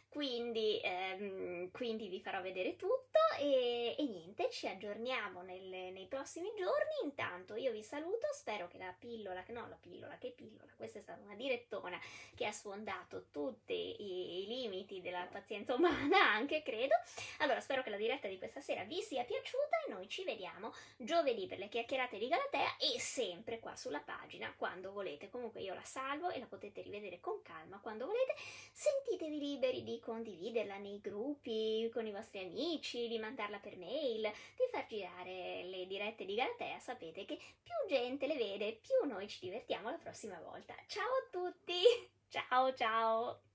Quindi, 0.09 0.79
ehm, 0.81 1.69
quindi 1.71 2.07
vi 2.07 2.21
farò 2.21 2.41
vedere 2.41 2.75
tutto 2.75 3.19
e, 3.39 3.95
e 3.97 4.03
niente, 4.03 4.49
ci 4.49 4.67
aggiorniamo 4.67 5.41
nel, 5.41 5.67
nei 5.93 6.07
prossimi 6.07 6.49
giorni. 6.57 6.76
Intanto 7.03 7.55
io 7.55 7.71
vi 7.71 7.83
saluto, 7.83 8.27
spero 8.33 8.67
che 8.67 8.77
la 8.77 8.93
pillola, 8.97 9.43
no 9.47 9.67
la 9.69 9.77
pillola, 9.79 10.17
che 10.17 10.33
pillola, 10.35 10.71
questa 10.75 10.99
è 10.99 11.01
stata 11.01 11.21
una 11.21 11.35
direttona 11.35 11.97
che 12.35 12.45
ha 12.45 12.51
sfondato 12.51 13.27
tutti 13.31 13.73
i, 13.73 14.43
i 14.43 14.47
limiti 14.47 15.01
della 15.01 15.25
pazienza 15.31 15.73
umana, 15.73 16.31
anche 16.35 16.63
credo. 16.63 16.95
Allora 17.39 17.61
spero 17.61 17.81
che 17.81 17.89
la 17.89 17.97
diretta 17.97 18.27
di 18.27 18.37
questa 18.37 18.59
sera 18.59 18.83
vi 18.83 19.01
sia 19.01 19.23
piaciuta 19.23 19.85
e 19.87 19.91
noi 19.91 20.09
ci 20.09 20.23
vediamo 20.25 20.73
giovedì 20.97 21.47
per 21.47 21.59
le 21.59 21.69
chiacchierate 21.69 22.17
di 22.17 22.27
Galatea 22.27 22.77
e 22.77 22.99
sempre 22.99 23.59
qua 23.59 23.75
sulla 23.75 24.01
pagina 24.01 24.53
quando 24.57 24.91
volete. 24.91 25.29
Comunque 25.29 25.61
io 25.61 25.73
la 25.73 25.85
salvo 25.85 26.29
e 26.29 26.39
la 26.39 26.45
potete 26.45 26.81
rivedere 26.81 27.19
con 27.19 27.41
calma 27.41 27.79
quando 27.79 28.05
volete. 28.05 28.35
Sentitevi 28.71 29.39
liberi 29.39 29.83
di 29.83 29.99
condividerla 29.99 30.77
nei 30.77 30.99
gruppi 30.99 31.89
con 31.93 32.05
i 32.05 32.11
vostri 32.11 32.39
amici, 32.39 33.07
di 33.07 33.17
mandarla 33.17 33.59
per 33.59 33.77
mail, 33.77 34.21
di 34.21 34.63
far 34.69 34.85
girare 34.87 35.63
le 35.63 35.87
dirette 35.87 36.25
di 36.25 36.35
Galatea. 36.35 36.66
Sapete 36.79 37.25
che 37.25 37.37
più 37.61 37.73
gente 37.87 38.27
le 38.27 38.35
vede, 38.35 38.79
più 38.81 39.07
noi 39.09 39.27
ci 39.27 39.39
divertiamo 39.41 39.89
la 39.89 39.97
prossima 39.97 40.39
volta. 40.41 40.75
Ciao 40.87 41.03
a 41.03 41.27
tutti! 41.31 41.81
Ciao 42.29 42.73
ciao! 42.73 43.46